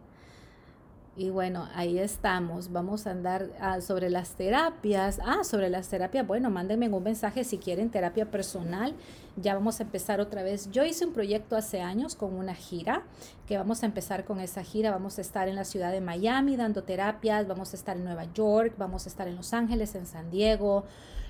Y 1.18 1.30
bueno, 1.30 1.68
ahí 1.76 1.99
estamos. 1.99 2.72
Vamos 2.72 3.05
a 3.05 3.12
andar 3.12 3.49
ah, 3.59 3.82
sobre 3.82 4.09
las 4.09 4.30
terapias. 4.32 5.20
Ah, 5.26 5.43
sobre 5.43 5.70
las 5.70 5.89
terapias. 5.89 6.26
Bueno, 6.26 6.49
mándenme 6.49 6.88
un 6.88 7.03
mensaje 7.03 7.43
si 7.43 7.57
quieren 7.57 7.89
terapia 7.89 8.32
personal. 8.32 8.93
Ya 9.36 9.53
vamos 9.53 9.82
a 9.82 9.84
empezar 9.84 10.22
otra 10.22 10.41
vez. 10.41 10.72
Yo 10.72 10.86
hice 10.86 11.05
un 11.05 11.12
proyecto 11.12 11.57
hace 11.57 11.82
años 11.82 12.16
con 12.16 12.34
una 12.34 12.55
gira, 12.55 13.03
que 13.45 13.57
vamos 13.57 13.84
a 13.84 13.88
empezar 13.88 14.24
con 14.24 14.39
esa 14.39 14.64
gira. 14.64 14.89
Vamos 14.91 15.18
a 15.18 15.22
estar 15.22 15.49
en 15.49 15.55
la 15.55 15.66
ciudad 15.66 15.91
de 15.91 15.99
Miami 15.99 16.55
dando 16.55 16.84
terapias. 16.84 17.45
Vamos 17.45 17.74
a 17.74 17.76
estar 17.76 17.97
en 17.97 18.05
Nueva 18.05 18.32
York. 18.34 18.76
Vamos 18.78 19.05
a 19.05 19.09
estar 19.09 19.28
en 19.28 19.36
Los 19.36 19.53
Ángeles, 19.53 19.95
en 19.95 20.05
San 20.05 20.32
Diego, 20.32 20.86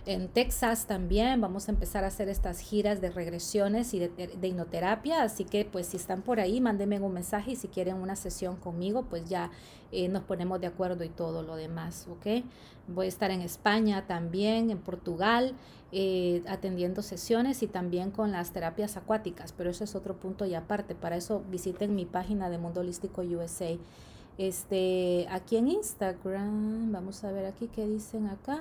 en 0.06 0.30
Texas 0.30 0.88
también 0.88 1.42
vamos 1.42 1.68
a 1.68 1.72
empezar 1.72 2.04
a 2.04 2.08
hacer 2.08 2.28
estas 2.28 2.60
giras 2.60 3.02
de 3.02 3.12
regresiones 3.12 3.94
y 3.94 4.00
de, 4.00 4.10
de 4.10 4.48
hipnoterapia, 4.48 5.22
así 5.22 5.46
que 5.46 5.66
pues 5.66 5.88
si 5.88 5.98
están 5.98 6.22
por 6.24 6.40
ahí, 6.40 6.60
mándenme 6.60 7.00
un 7.00 7.14
mensaje 7.14 7.52
y 7.52 7.56
si 7.56 7.68
quieren 7.68 7.98
una 7.98 8.16
sesión 8.16 8.56
conmigo, 8.56 9.04
pues 9.04 9.30
ya 9.30 9.52
eh, 9.92 10.08
nos 10.08 10.24
ponemos 10.24 10.62
de 10.62 10.68
acuerdo 10.68 11.04
y 11.04 11.10
todo 11.10 11.44
lo 11.44 11.56
demás, 11.56 12.08
¿ok? 12.10 12.44
Voy 12.88 13.06
a 13.06 13.10
estar 13.10 13.30
en 13.30 13.42
España 13.42 14.08
también, 14.08 14.72
en 14.72 14.80
Portugal, 14.80 15.54
eh, 15.92 16.42
atendiendo 16.48 17.02
sesiones 17.02 17.62
y 17.62 17.68
también 17.68 18.10
con 18.10 18.32
las 18.32 18.52
terapias 18.54 18.96
acuáticas, 18.96 19.52
pero 19.52 19.70
eso 19.70 19.84
es 19.84 19.94
otro 19.94 20.16
punto 20.16 20.46
y 20.46 20.56
aparte, 20.56 20.96
para 20.96 21.18
eso 21.18 21.44
visiten 21.52 21.94
mi 21.94 22.06
página 22.06 22.50
de 22.50 22.58
Mundo 22.58 22.80
Holístico 22.82 23.22
USA. 23.22 23.78
Este, 24.38 25.28
aquí 25.30 25.58
en 25.58 25.68
Instagram, 25.68 26.92
vamos 26.92 27.24
a 27.24 27.32
ver 27.32 27.46
aquí 27.46 27.68
qué 27.68 27.86
dicen 27.86 28.28
acá. 28.28 28.60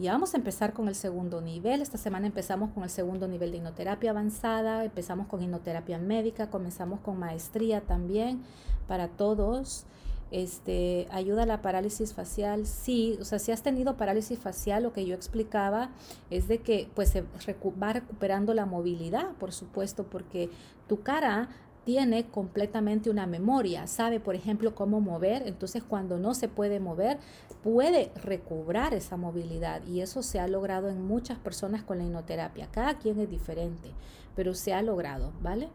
Ya 0.00 0.12
vamos 0.12 0.32
a 0.32 0.38
empezar 0.38 0.72
con 0.72 0.88
el 0.88 0.94
segundo 0.94 1.42
nivel. 1.42 1.82
Esta 1.82 1.98
semana 1.98 2.26
empezamos 2.26 2.70
con 2.70 2.84
el 2.84 2.88
segundo 2.88 3.28
nivel 3.28 3.50
de 3.50 3.58
hipnoterapia 3.58 4.12
avanzada, 4.12 4.82
empezamos 4.82 5.26
con 5.26 5.42
hipnoterapia 5.42 5.98
médica, 5.98 6.48
comenzamos 6.48 7.00
con 7.00 7.18
maestría 7.18 7.82
también 7.82 8.40
para 8.88 9.08
todos. 9.08 9.84
Este, 10.30 11.06
ayuda 11.10 11.42
a 11.42 11.46
la 11.46 11.60
parálisis 11.60 12.14
facial, 12.14 12.64
sí, 12.64 13.18
o 13.20 13.24
sea, 13.26 13.38
si 13.38 13.52
has 13.52 13.62
tenido 13.62 13.98
parálisis 13.98 14.38
facial, 14.38 14.84
lo 14.84 14.94
que 14.94 15.04
yo 15.04 15.14
explicaba 15.14 15.90
es 16.30 16.48
de 16.48 16.58
que 16.58 16.88
pues 16.94 17.10
se 17.10 17.20
va 17.22 17.92
recuperando 17.92 18.54
la 18.54 18.64
movilidad, 18.64 19.32
por 19.32 19.52
supuesto, 19.52 20.04
porque 20.04 20.48
tu 20.88 21.02
cara 21.02 21.50
tiene 21.90 22.28
completamente 22.28 23.10
una 23.10 23.26
memoria, 23.26 23.88
sabe, 23.88 24.20
por 24.20 24.36
ejemplo, 24.36 24.76
cómo 24.76 25.00
mover, 25.00 25.42
entonces 25.48 25.82
cuando 25.82 26.20
no 26.20 26.34
se 26.34 26.46
puede 26.46 26.78
mover, 26.78 27.18
puede 27.64 28.12
recobrar 28.22 28.94
esa 28.94 29.16
movilidad 29.16 29.84
y 29.84 30.00
eso 30.00 30.22
se 30.22 30.38
ha 30.38 30.46
logrado 30.46 30.88
en 30.88 31.04
muchas 31.04 31.40
personas 31.40 31.82
con 31.82 31.98
la 31.98 32.04
hipnoterapia. 32.04 32.68
Cada 32.70 32.94
quien 32.98 33.18
es 33.18 33.28
diferente, 33.28 33.90
pero 34.36 34.54
se 34.54 34.72
ha 34.72 34.82
logrado, 34.82 35.32
¿vale? 35.42 35.68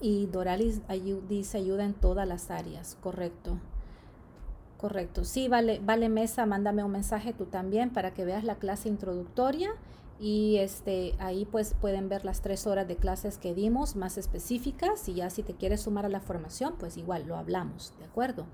Y 0.00 0.26
Doralis 0.26 0.80
dice 1.28 1.58
ayuda 1.58 1.84
en 1.84 1.94
todas 1.94 2.28
las 2.28 2.48
áreas, 2.52 2.96
correcto. 3.00 3.58
Correcto. 4.76 5.24
Sí, 5.24 5.48
vale, 5.48 5.80
vale 5.84 6.08
Mesa, 6.08 6.46
mándame 6.46 6.84
un 6.84 6.92
mensaje 6.92 7.32
tú 7.32 7.46
también 7.46 7.90
para 7.90 8.14
que 8.14 8.24
veas 8.24 8.44
la 8.44 8.54
clase 8.54 8.88
introductoria 8.88 9.70
y 10.20 10.56
este 10.56 11.14
ahí 11.18 11.44
pues 11.44 11.74
pueden 11.80 12.08
ver 12.08 12.24
las 12.24 12.40
tres 12.40 12.66
horas 12.66 12.88
de 12.88 12.96
clases 12.96 13.38
que 13.38 13.54
dimos 13.54 13.94
más 13.94 14.18
específicas 14.18 15.08
y 15.08 15.14
ya 15.14 15.30
si 15.30 15.42
te 15.42 15.54
quieres 15.54 15.82
sumar 15.82 16.06
a 16.06 16.08
la 16.08 16.20
formación 16.20 16.74
pues 16.78 16.96
igual 16.96 17.26
lo 17.26 17.36
hablamos 17.36 17.92
de 17.98 18.04
acuerdo 18.04 18.46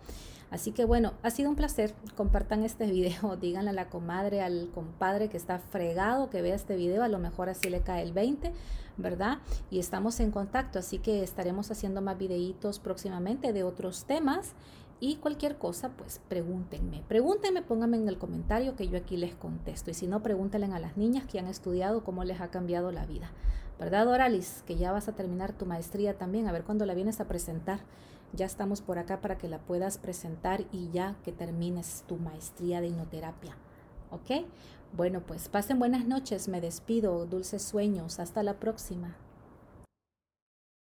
así 0.51 0.73
que 0.73 0.85
bueno 0.85 1.15
ha 1.23 1.31
sido 1.31 1.49
un 1.49 1.57
placer. 1.57 1.95
Compartan 2.17 2.65
este 2.65 2.87
video 2.91 3.37
díganle 3.37 3.71
a 3.71 3.75
la 3.75 3.89
comadre 3.89 4.43
al 4.43 4.71
compadre 4.75 5.29
que 5.29 5.39
está 5.39 5.59
fregado 5.59 6.29
que 6.29 6.43
vea 6.43 6.55
este 6.55 6.77
video 6.77 7.03
a 7.03 7.09
lo 7.09 7.19
mejor 7.19 7.49
así 7.49 7.71
le 7.71 7.81
cae 7.81 8.03
el 8.03 8.13
20 8.13 8.53
verdad 8.97 9.39
y 9.71 9.79
estamos 9.79 10.21
en 10.21 10.31
contacto 10.31 10.79
así 10.79 10.99
que 10.99 11.23
estaremos 11.23 11.71
haciendo 11.71 12.03
más 12.03 12.19
videitos 12.19 12.79
próximamente 12.79 13.53
de 13.53 13.63
otros 13.63 14.05
temas 14.05 14.55
y 15.07 15.17
cualquier 15.17 15.59
cosa, 15.59 15.91
pues 15.91 16.19
pregúntenme. 16.31 17.03
Pregúntenme, 17.09 17.61
pónganme 17.61 17.99
en 17.99 18.09
el 18.09 18.17
comentario 18.17 18.75
que 18.75 18.89
yo 18.89 18.97
aquí 18.97 19.19
les 19.19 19.35
contesto. 19.35 19.91
Y 19.91 19.95
si 19.95 20.07
no, 20.07 20.23
pregúntenle 20.23 20.75
a 20.75 20.79
las 20.79 20.97
niñas 20.97 21.27
que 21.27 21.39
han 21.39 21.47
estudiado 21.47 22.03
cómo 22.05 22.25
les 22.25 22.41
ha 22.41 22.49
cambiado 22.49 22.91
la 22.91 23.05
vida. 23.05 23.31
¿Verdad, 23.79 24.07
Doralis? 24.07 24.63
Que 24.67 24.77
ya 24.77 24.93
vas 24.93 25.09
a 25.09 25.15
terminar 25.15 25.53
tu 25.53 25.67
maestría 25.67 26.17
también. 26.17 26.49
A 26.49 26.53
ver 26.53 26.65
cuándo 26.65 26.87
la 26.87 26.95
vienes 26.95 27.21
a 27.21 27.29
presentar. 27.29 27.81
Ya 28.33 28.47
estamos 28.47 28.81
por 28.81 28.99
acá 28.99 29.21
para 29.21 29.37
que 29.37 29.47
la 29.47 29.59
puedas 29.59 29.99
presentar 29.99 30.65
y 30.73 30.89
ya 30.91 31.17
que 31.23 31.33
termines 31.33 32.05
tu 32.09 32.17
maestría 32.17 32.81
de 32.81 32.87
hipnoterapia. 32.87 33.59
¿Ok? 34.11 34.47
Bueno, 34.97 35.21
pues 35.21 35.51
pasen 35.51 35.79
buenas 35.79 36.07
noches. 36.07 36.49
Me 36.49 36.63
despido. 36.63 37.27
Dulces 37.27 37.61
sueños. 37.61 38.21
Hasta 38.21 38.43
la 38.43 38.55
próxima. 38.55 39.19